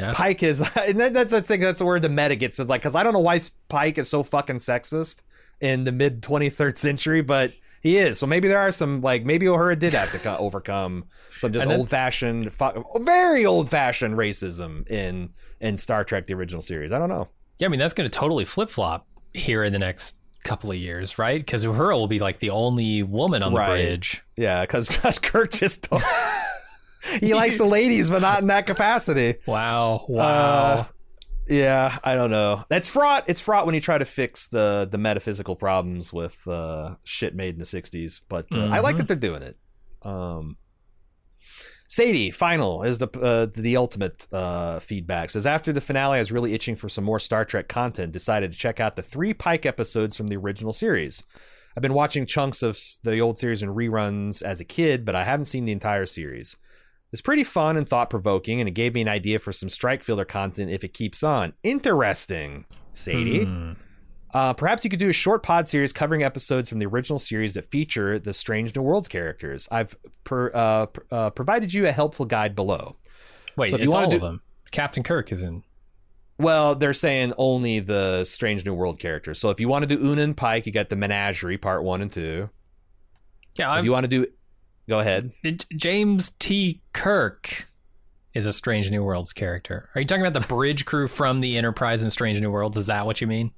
Yeah. 0.00 0.12
Pike 0.14 0.42
is, 0.42 0.60
and 0.76 0.98
that, 1.00 1.12
that's 1.14 1.30
the 1.32 1.40
thing. 1.42 1.60
That's 1.60 1.80
where 1.82 2.00
the 2.00 2.08
meta 2.08 2.36
gets. 2.36 2.58
It's 2.58 2.68
like, 2.70 2.80
because 2.82 2.94
I 2.94 3.02
don't 3.02 3.12
know 3.12 3.18
why 3.20 3.38
Pike 3.68 3.98
is 3.98 4.08
so 4.08 4.22
fucking 4.22 4.56
sexist 4.56 5.22
in 5.60 5.84
the 5.84 5.92
mid 5.92 6.22
23rd 6.22 6.78
century, 6.78 7.20
but 7.22 7.52
he 7.82 7.96
is. 7.98 8.18
So 8.18 8.26
maybe 8.26 8.48
there 8.48 8.58
are 8.58 8.72
some 8.72 9.00
like 9.00 9.24
maybe 9.24 9.46
Uhura 9.46 9.78
did 9.78 9.92
have 9.92 10.10
to 10.20 10.38
overcome 10.38 11.04
some 11.36 11.52
just 11.52 11.66
old 11.66 11.88
fashioned, 11.88 12.52
very 13.00 13.46
old 13.46 13.70
fashioned 13.70 14.16
racism 14.16 14.88
in 14.90 15.30
in 15.60 15.76
Star 15.78 16.04
Trek 16.04 16.26
the 16.26 16.34
original 16.34 16.62
series. 16.62 16.92
I 16.92 16.98
don't 16.98 17.08
know. 17.08 17.28
Yeah, 17.58 17.66
I 17.66 17.68
mean 17.70 17.80
that's 17.80 17.94
going 17.94 18.08
to 18.08 18.18
totally 18.18 18.44
flip 18.44 18.70
flop 18.70 19.06
here 19.34 19.62
in 19.64 19.72
the 19.72 19.78
next 19.78 20.14
couple 20.44 20.70
of 20.70 20.76
years, 20.78 21.18
right? 21.18 21.38
Because 21.40 21.64
Uhura 21.64 21.92
will 21.92 22.06
be 22.06 22.18
like 22.18 22.38
the 22.40 22.50
only 22.50 23.02
woman 23.02 23.42
on 23.42 23.54
Right. 23.54 23.68
the 23.68 23.72
bridge. 23.88 24.22
Yeah, 24.36 24.62
because 24.62 24.88
Kirk 25.18 25.52
just 25.52 25.82
don't- 25.90 26.02
he 27.20 27.34
likes 27.34 27.58
the 27.58 27.64
ladies, 27.78 28.10
but 28.10 28.22
not 28.22 28.40
in 28.40 28.48
that 28.48 28.66
capacity. 28.66 29.36
Wow! 29.46 30.04
Wow! 30.08 30.22
Uh, 30.22 30.84
yeah, 31.48 31.98
I 32.04 32.14
don't 32.14 32.30
know. 32.30 32.64
That's 32.68 32.88
fraught. 32.88 33.24
It's 33.26 33.40
fraught 33.40 33.66
when 33.66 33.74
you 33.74 33.80
try 33.80 33.98
to 33.98 34.04
fix 34.04 34.46
the 34.46 34.86
the 34.90 34.98
metaphysical 34.98 35.56
problems 35.56 36.12
with 36.12 36.46
uh, 36.46 36.96
shit 37.04 37.34
made 37.34 37.54
in 37.54 37.58
the 37.58 37.64
'60s. 37.64 38.20
But 38.28 38.46
uh, 38.54 38.66
I 38.70 38.78
like 38.80 38.94
Mhm. 38.94 38.98
that 38.98 39.08
they're 39.08 39.16
doing 39.16 39.42
it. 39.42 39.56
Um, 40.02 40.56
Sadie, 41.88 42.30
final 42.30 42.84
is 42.84 42.98
the 42.98 43.08
uh, 43.20 43.46
the 43.52 43.76
ultimate 43.76 44.28
uh, 44.32 44.78
feedback. 44.78 45.30
Says 45.30 45.44
after 45.46 45.72
the 45.72 45.80
finale, 45.80 46.16
I 46.18 46.20
was 46.20 46.30
really 46.30 46.54
itching 46.54 46.76
for 46.76 46.88
some 46.88 47.02
more 47.02 47.18
Star 47.18 47.44
Trek 47.44 47.68
content. 47.68 48.12
Decided 48.12 48.52
to 48.52 48.58
check 48.58 48.78
out 48.78 48.94
the 48.94 49.02
three 49.02 49.34
Pike 49.34 49.66
episodes 49.66 50.16
from 50.16 50.28
the 50.28 50.36
original 50.36 50.72
series. 50.72 51.24
I've 51.76 51.82
been 51.82 51.94
watching 51.94 52.26
chunks 52.26 52.62
of 52.62 52.78
the 53.02 53.18
old 53.20 53.38
series 53.38 53.62
and 53.62 53.74
reruns 53.74 54.40
as 54.42 54.60
a 54.60 54.64
kid, 54.64 55.04
but 55.04 55.14
I 55.16 55.24
haven't 55.24 55.44
seen 55.46 55.64
the 55.64 55.72
entire 55.72 56.06
series. 56.06 56.56
It's 57.12 57.20
pretty 57.22 57.42
fun 57.44 57.76
and 57.76 57.88
thought 57.88 58.08
provoking, 58.10 58.60
and 58.60 58.68
it 58.68 58.72
gave 58.72 58.94
me 58.94 59.00
an 59.00 59.08
idea 59.08 59.38
for 59.40 59.52
some 59.52 59.68
strike 59.68 60.02
fielder 60.02 60.24
content 60.24 60.70
if 60.70 60.84
it 60.84 60.94
keeps 60.94 61.22
on. 61.22 61.52
Interesting, 61.64 62.64
Sadie. 62.94 63.44
Hmm. 63.44 63.72
Uh, 64.32 64.52
perhaps 64.52 64.84
you 64.84 64.90
could 64.90 65.00
do 65.00 65.08
a 65.08 65.12
short 65.12 65.42
pod 65.42 65.66
series 65.66 65.92
covering 65.92 66.22
episodes 66.22 66.68
from 66.68 66.78
the 66.78 66.86
original 66.86 67.18
series 67.18 67.54
that 67.54 67.68
feature 67.68 68.16
the 68.18 68.32
Strange 68.32 68.76
New 68.76 68.82
Worlds 68.82 69.08
characters. 69.08 69.66
I've 69.72 69.96
per, 70.22 70.52
uh, 70.54 70.86
pr- 70.86 71.00
uh, 71.10 71.30
provided 71.30 71.74
you 71.74 71.88
a 71.88 71.90
helpful 71.92 72.26
guide 72.26 72.54
below. 72.54 72.96
Wait, 73.56 73.70
So 73.70 73.76
if 73.76 73.82
you 73.82 73.90
wanna 73.90 74.04
all 74.04 74.10
do- 74.10 74.16
of 74.16 74.22
them. 74.22 74.40
Captain 74.70 75.02
Kirk 75.02 75.32
is 75.32 75.42
in. 75.42 75.64
Well, 76.38 76.76
they're 76.76 76.94
saying 76.94 77.34
only 77.38 77.80
the 77.80 78.22
Strange 78.24 78.64
New 78.64 78.72
World 78.72 79.00
characters. 79.00 79.40
So 79.40 79.50
if 79.50 79.58
you 79.58 79.68
want 79.68 79.82
to 79.86 79.96
do 79.96 80.02
Una 80.02 80.22
and 80.22 80.36
Pike, 80.36 80.64
you 80.64 80.70
got 80.72 80.88
the 80.90 80.96
Menagerie 80.96 81.58
Part 81.58 81.82
One 81.82 82.00
and 82.00 82.10
Two. 82.12 82.48
Yeah, 83.58 83.72
If 83.72 83.78
I'm, 83.78 83.84
you 83.84 83.90
want 83.90 84.04
to 84.04 84.08
do, 84.08 84.26
go 84.90 84.98
ahead. 85.00 85.32
James 85.76 86.32
T. 86.38 86.82
Kirk 86.92 87.66
is 88.34 88.44
a 88.44 88.52
Strange 88.52 88.90
New 88.90 89.02
Worlds 89.02 89.32
character. 89.32 89.88
Are 89.94 90.00
you 90.02 90.06
talking 90.06 90.24
about 90.26 90.38
the 90.40 90.46
bridge 90.46 90.84
crew 90.84 91.08
from 91.08 91.40
the 91.40 91.56
Enterprise 91.56 92.02
and 92.02 92.12
Strange 92.12 92.40
New 92.42 92.50
Worlds? 92.50 92.76
Is 92.76 92.86
that 92.88 93.06
what 93.06 93.20
you 93.22 93.26
mean? 93.26 93.52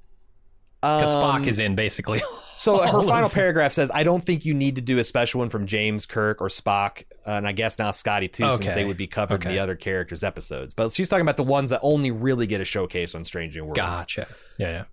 Because 0.80 1.14
Um, 1.14 1.22
Spock 1.42 1.46
is 1.46 1.58
in 1.58 1.74
basically. 1.74 2.22
So 2.58 2.78
her 2.78 3.02
final 3.02 3.26
of- 3.26 3.32
paragraph 3.34 3.72
says, 3.72 3.90
"I 3.92 4.04
don't 4.04 4.22
think 4.22 4.44
you 4.44 4.54
need 4.54 4.76
to 4.76 4.80
do 4.80 5.00
a 5.00 5.04
special 5.04 5.40
one 5.40 5.48
from 5.48 5.66
James 5.66 6.06
Kirk 6.06 6.40
or 6.40 6.46
Spock, 6.46 7.02
uh, 7.26 7.30
and 7.32 7.48
I 7.48 7.50
guess 7.50 7.76
now 7.76 7.90
Scotty 7.90 8.28
too, 8.28 8.48
since 8.52 8.72
they 8.74 8.84
would 8.84 8.96
be 8.96 9.08
covered 9.08 9.34
in 9.42 9.48
Okay. 9.48 9.56
the 9.56 9.58
other 9.58 9.74
characters' 9.74 10.22
episodes." 10.22 10.72
But 10.72 10.92
she's 10.92 11.08
talking 11.08 11.22
about 11.22 11.36
the 11.36 11.42
ones 11.42 11.70
that 11.70 11.80
only 11.82 12.12
really 12.12 12.46
get 12.46 12.60
a 12.60 12.64
showcase 12.64 13.16
on 13.16 13.24
Strange 13.24 13.56
New 13.56 13.64
Worlds. 13.64 13.80
Gotcha. 13.80 14.28
Yeah, 14.58 14.68
yeah. 14.70 14.84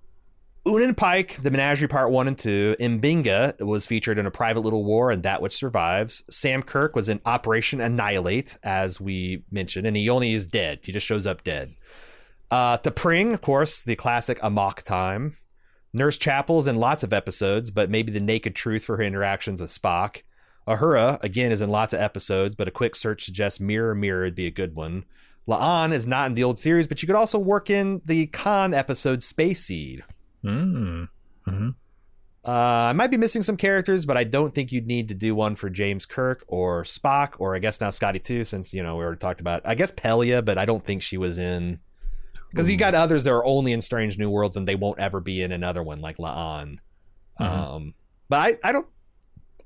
Una 0.67 0.83
and 0.83 0.97
Pike, 0.97 1.41
the 1.41 1.51
Menagerie 1.51 1.87
Part 1.87 2.11
1 2.11 2.27
and 2.27 2.37
2. 2.37 2.75
M'Benga 2.79 3.59
was 3.61 3.85
featured 3.85 4.19
in 4.19 4.25
A 4.25 4.31
Private 4.31 4.59
Little 4.59 4.83
War 4.83 5.09
and 5.09 5.23
That 5.23 5.41
Which 5.41 5.55
Survives. 5.55 6.21
Sam 6.29 6.63
Kirk 6.63 6.95
was 6.95 7.07
in 7.07 7.21
Operation 7.25 7.79
Annihilate, 7.79 8.57
as 8.61 8.99
we 8.99 9.43
mentioned, 9.51 9.87
and 9.87 9.95
he 9.95 10.09
only 10.09 10.33
is 10.33 10.47
dead. 10.47 10.79
He 10.83 10.91
just 10.91 11.07
shows 11.07 11.25
up 11.25 11.43
dead. 11.43 11.75
Uh, 12.51 12.77
T'Pring, 12.77 13.33
of 13.33 13.41
course, 13.41 13.83
the 13.83 13.95
classic 13.95 14.37
Amok 14.43 14.83
Time. 14.83 15.37
Nurse 15.93 16.17
Chapel's 16.17 16.67
in 16.67 16.75
lots 16.75 17.03
of 17.03 17.13
episodes, 17.13 17.71
but 17.71 17.89
maybe 17.89 18.11
the 18.11 18.19
naked 18.19 18.53
truth 18.53 18.83
for 18.83 18.97
her 18.97 19.03
interactions 19.03 19.61
with 19.61 19.71
Spock. 19.71 20.23
Uhura, 20.67 21.23
again, 21.23 21.51
is 21.51 21.61
in 21.61 21.69
lots 21.69 21.93
of 21.93 22.01
episodes, 22.01 22.53
but 22.53 22.67
a 22.67 22.71
quick 22.71 22.95
search 22.95 23.23
suggests 23.23 23.59
Mirror 23.61 23.95
Mirror 23.95 24.25
would 24.25 24.35
be 24.35 24.45
a 24.45 24.51
good 24.51 24.75
one. 24.75 25.05
La'an 25.47 25.93
is 25.93 26.05
not 26.05 26.27
in 26.27 26.35
the 26.35 26.43
old 26.43 26.59
series, 26.59 26.85
but 26.85 27.01
you 27.01 27.07
could 27.07 27.15
also 27.15 27.39
work 27.39 27.69
in 27.69 28.01
the 28.05 28.27
Khan 28.27 28.73
episode 28.73 29.23
Space 29.23 29.63
Seed. 29.63 30.03
Mm. 30.43 31.07
hmm 31.45 31.69
Uh, 32.45 32.51
I 32.51 32.93
might 32.93 33.11
be 33.11 33.17
missing 33.17 33.43
some 33.43 33.57
characters, 33.57 34.05
but 34.05 34.15
I 34.17 34.23
don't 34.23 34.55
think 34.55 34.71
you'd 34.71 34.87
need 34.87 35.09
to 35.09 35.13
do 35.13 35.35
one 35.35 35.55
for 35.55 35.69
James 35.69 36.05
Kirk 36.05 36.43
or 36.47 36.83
Spock, 36.83 37.33
or 37.37 37.55
I 37.55 37.59
guess 37.59 37.81
now 37.81 37.89
Scotty 37.89 38.19
too, 38.19 38.43
since 38.43 38.73
you 38.73 38.81
know 38.81 38.95
we 38.95 39.03
already 39.03 39.19
talked 39.19 39.41
about. 39.41 39.61
I 39.65 39.75
guess 39.75 39.91
Pelia, 39.91 40.43
but 40.43 40.57
I 40.57 40.65
don't 40.65 40.83
think 40.83 41.01
she 41.01 41.17
was 41.17 41.37
in 41.37 41.79
because 42.49 42.69
you 42.69 42.77
got 42.77 42.95
others 42.95 43.25
that 43.25 43.31
are 43.31 43.45
only 43.45 43.73
in 43.73 43.81
Strange 43.81 44.17
New 44.17 44.29
Worlds 44.29 44.57
and 44.57 44.67
they 44.67 44.75
won't 44.75 44.99
ever 44.99 45.19
be 45.19 45.41
in 45.41 45.51
another 45.51 45.83
one 45.83 46.01
like 46.01 46.17
La'an. 46.17 46.77
Mhm. 47.39 47.45
Um, 47.45 47.93
but 48.29 48.39
I, 48.39 48.57
I 48.63 48.71
don't, 48.71 48.87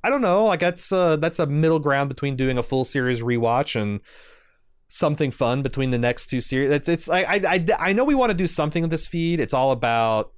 I 0.03 0.09
don't 0.09 0.21
know. 0.21 0.45
Like 0.45 0.59
that's 0.59 0.91
uh, 0.91 1.15
that's 1.17 1.39
a 1.39 1.45
middle 1.45 1.79
ground 1.79 2.09
between 2.09 2.35
doing 2.35 2.57
a 2.57 2.63
full 2.63 2.83
series 2.85 3.21
rewatch 3.21 3.79
and 3.79 4.01
something 4.89 5.31
fun 5.31 5.61
between 5.61 5.91
the 5.91 5.97
next 5.97 6.27
two 6.27 6.41
series. 6.41 6.71
It's 6.71 6.89
it's 6.89 7.07
I 7.09 7.21
I 7.21 7.35
I, 7.47 7.65
I 7.79 7.93
know 7.93 8.03
we 8.03 8.15
want 8.15 8.31
to 8.31 8.37
do 8.37 8.47
something 8.47 8.81
with 8.81 8.91
this 8.91 9.07
feed. 9.07 9.39
It's 9.39 9.53
all 9.53 9.71
about 9.71 10.33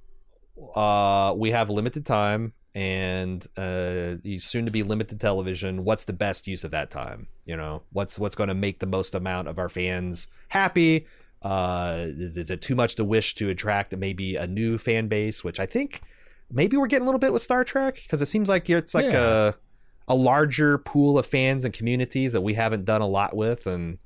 uh 0.74 1.34
we 1.36 1.50
have 1.50 1.68
limited 1.70 2.04
time 2.06 2.52
and 2.74 3.46
uh 3.56 4.16
soon 4.38 4.64
to 4.66 4.70
be 4.72 4.82
limited 4.82 5.20
television 5.20 5.84
what's 5.84 6.04
the 6.04 6.12
best 6.12 6.46
use 6.46 6.64
of 6.64 6.70
that 6.70 6.90
time 6.90 7.26
you 7.44 7.56
know 7.56 7.82
what's 7.92 8.18
what's 8.18 8.34
going 8.34 8.48
to 8.48 8.54
make 8.54 8.78
the 8.80 8.86
most 8.86 9.14
amount 9.14 9.48
of 9.48 9.58
our 9.58 9.68
fans 9.68 10.26
happy 10.48 11.06
uh 11.42 11.96
is, 11.98 12.36
is 12.36 12.50
it 12.50 12.60
too 12.62 12.74
much 12.74 12.94
to 12.96 13.04
wish 13.04 13.34
to 13.34 13.48
attract 13.50 13.96
maybe 13.96 14.36
a 14.36 14.46
new 14.46 14.78
fan 14.78 15.08
base 15.08 15.42
which 15.44 15.60
i 15.60 15.66
think 15.66 16.00
maybe 16.50 16.76
we're 16.76 16.86
getting 16.86 17.02
a 17.02 17.06
little 17.06 17.18
bit 17.18 17.32
with 17.32 17.42
star 17.42 17.64
trek 17.64 17.96
because 18.02 18.22
it 18.22 18.26
seems 18.26 18.48
like 18.48 18.68
it's 18.70 18.94
like 18.94 19.04
Yeah. 19.12 19.48
a 19.48 19.54
a 20.08 20.14
larger 20.14 20.78
pool 20.78 21.18
of 21.18 21.26
fans 21.26 21.64
and 21.64 21.74
communities 21.74 22.32
that 22.32 22.40
we 22.40 22.54
haven't 22.54 22.84
done 22.84 23.02
a 23.02 23.06
lot 23.08 23.34
with 23.34 23.66
and 23.66 23.98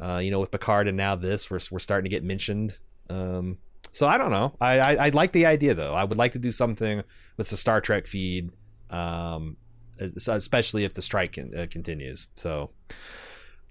uh, 0.00 0.18
you 0.18 0.32
know, 0.32 0.40
with 0.40 0.50
Picard 0.50 0.88
and 0.88 0.96
now 0.96 1.14
this, 1.14 1.48
we're 1.50 1.60
we're 1.70 1.78
starting 1.78 2.08
to 2.08 2.14
get 2.14 2.24
mentioned. 2.24 2.76
Um, 3.08 3.58
so 3.92 4.08
I 4.08 4.18
don't 4.18 4.30
know. 4.30 4.54
I, 4.60 4.78
I 4.80 4.94
I 4.94 5.08
like 5.10 5.32
the 5.32 5.46
idea 5.46 5.74
though. 5.74 5.94
I 5.94 6.04
would 6.04 6.18
like 6.18 6.32
to 6.32 6.38
do 6.38 6.50
something 6.50 7.02
with 7.36 7.50
the 7.50 7.56
Star 7.56 7.80
Trek 7.80 8.06
feed, 8.06 8.50
um, 8.90 9.56
especially 10.00 10.84
if 10.84 10.94
the 10.94 11.02
strike 11.02 11.34
con- 11.34 11.52
uh, 11.56 11.66
continues. 11.70 12.28
So 12.34 12.70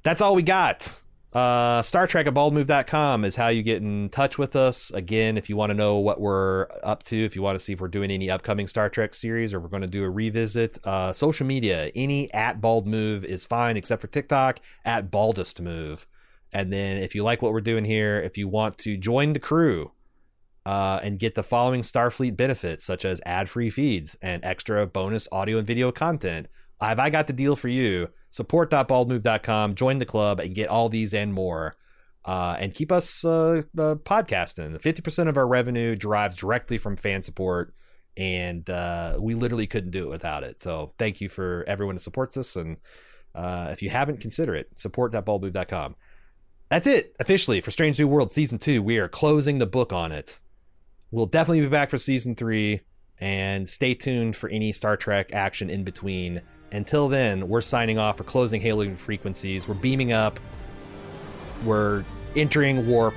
that's 0.03 0.21
all 0.21 0.35
we 0.35 0.43
got. 0.43 1.01
Uh, 1.33 1.81
Star 1.81 2.07
Trek 2.07 2.27
at 2.27 2.33
baldmove.com 2.33 3.23
is 3.23 3.37
how 3.37 3.47
you 3.47 3.63
get 3.63 3.81
in 3.81 4.09
touch 4.09 4.37
with 4.37 4.55
us. 4.55 4.91
Again, 4.91 5.37
if 5.37 5.49
you 5.49 5.55
want 5.55 5.69
to 5.69 5.73
know 5.73 5.97
what 5.97 6.19
we're 6.19 6.67
up 6.83 7.03
to, 7.03 7.17
if 7.17 7.35
you 7.35 7.41
want 7.41 7.57
to 7.57 7.63
see 7.63 7.73
if 7.73 7.79
we're 7.79 7.87
doing 7.87 8.11
any 8.11 8.29
upcoming 8.29 8.67
Star 8.67 8.89
Trek 8.89 9.13
series 9.13 9.53
or 9.53 9.61
we're 9.61 9.69
going 9.69 9.81
to 9.81 9.87
do 9.87 10.03
a 10.03 10.09
revisit, 10.09 10.77
uh, 10.85 11.13
social 11.13 11.47
media, 11.47 11.89
any 11.95 12.31
at 12.33 12.59
bald 12.59 12.85
move 12.85 13.23
is 13.23 13.45
fine 13.45 13.77
except 13.77 14.01
for 14.01 14.07
TikTok 14.07 14.59
at 14.83 15.09
baldest 15.09 15.61
move. 15.61 16.05
And 16.51 16.71
then 16.71 16.97
if 16.97 17.15
you 17.15 17.23
like 17.23 17.41
what 17.41 17.53
we're 17.53 17.61
doing 17.61 17.85
here, 17.85 18.19
if 18.19 18.37
you 18.37 18.49
want 18.49 18.77
to 18.79 18.97
join 18.97 19.31
the 19.31 19.39
crew 19.39 19.91
uh, 20.65 20.99
and 21.01 21.19
get 21.19 21.35
the 21.35 21.43
following 21.43 21.81
Starfleet 21.81 22.37
benefits, 22.37 22.85
such 22.85 23.05
as 23.05 23.21
ad 23.25 23.49
free 23.49 23.69
feeds 23.69 24.15
and 24.21 24.43
extra 24.43 24.85
bonus 24.85 25.27
audio 25.31 25.57
and 25.57 25.67
video 25.67 25.91
content, 25.91 26.47
have 26.79 26.99
I 26.99 27.09
got 27.09 27.27
the 27.27 27.33
deal 27.33 27.55
for 27.55 27.67
you? 27.67 28.09
Support.baldmove.com, 28.31 29.75
join 29.75 29.99
the 29.99 30.05
club, 30.05 30.39
and 30.39 30.55
get 30.55 30.69
all 30.69 30.89
these 30.89 31.13
and 31.13 31.33
more. 31.33 31.77
Uh, 32.23 32.55
and 32.59 32.73
keep 32.73 32.91
us 32.91 33.25
uh, 33.25 33.63
uh, 33.77 33.95
podcasting. 33.95 34.79
50% 34.79 35.27
of 35.27 35.37
our 35.37 35.47
revenue 35.47 35.95
derives 35.95 36.35
directly 36.35 36.77
from 36.77 36.95
fan 36.95 37.23
support, 37.23 37.73
and 38.15 38.69
uh, 38.69 39.17
we 39.19 39.33
literally 39.33 39.65
couldn't 39.65 39.91
do 39.91 40.05
it 40.05 40.09
without 40.09 40.43
it. 40.43 40.61
So 40.61 40.93
thank 40.99 41.19
you 41.19 41.29
for 41.29 41.65
everyone 41.67 41.95
who 41.95 41.99
supports 41.99 42.37
us. 42.37 42.55
And 42.55 42.77
uh, 43.33 43.69
if 43.71 43.81
you 43.81 43.89
haven't, 43.89 44.19
consider 44.19 44.55
it. 44.55 44.69
Support.baldmove.com. 44.75 45.95
That's 46.69 46.87
it 46.87 47.15
officially 47.19 47.59
for 47.59 47.71
Strange 47.71 47.99
New 47.99 48.07
World 48.07 48.31
season 48.31 48.59
two. 48.59 48.81
We 48.81 48.97
are 48.99 49.09
closing 49.09 49.57
the 49.57 49.65
book 49.65 49.91
on 49.91 50.11
it. 50.11 50.39
We'll 51.11 51.25
definitely 51.25 51.61
be 51.61 51.67
back 51.67 51.89
for 51.89 51.97
season 51.97 52.35
three, 52.35 52.81
and 53.19 53.67
stay 53.67 53.93
tuned 53.93 54.35
for 54.35 54.49
any 54.49 54.71
Star 54.71 54.95
Trek 54.95 55.31
action 55.33 55.69
in 55.69 55.83
between. 55.83 56.41
Until 56.71 57.09
then, 57.09 57.49
we're 57.49 57.61
signing 57.61 57.99
off. 57.99 58.17
We're 58.17 58.25
closing 58.25 58.61
hailing 58.61 58.95
frequencies. 58.95 59.67
We're 59.67 59.75
beaming 59.75 60.13
up. 60.13 60.39
We're 61.65 62.05
entering 62.35 62.87
warp. 62.87 63.15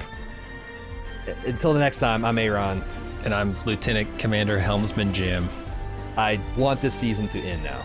Until 1.47 1.73
the 1.73 1.79
next 1.79 2.01
time, 2.01 2.25
I'm 2.25 2.37
Aaron. 2.37 2.83
And 3.23 3.33
I'm 3.33 3.57
Lieutenant 3.65 4.19
Commander 4.19 4.59
Helmsman 4.59 5.15
Jim. 5.15 5.49
I 6.17 6.41
want 6.57 6.81
this 6.83 6.95
season 6.95 7.29
to 7.29 7.39
end 7.39 7.63
now. 7.63 7.81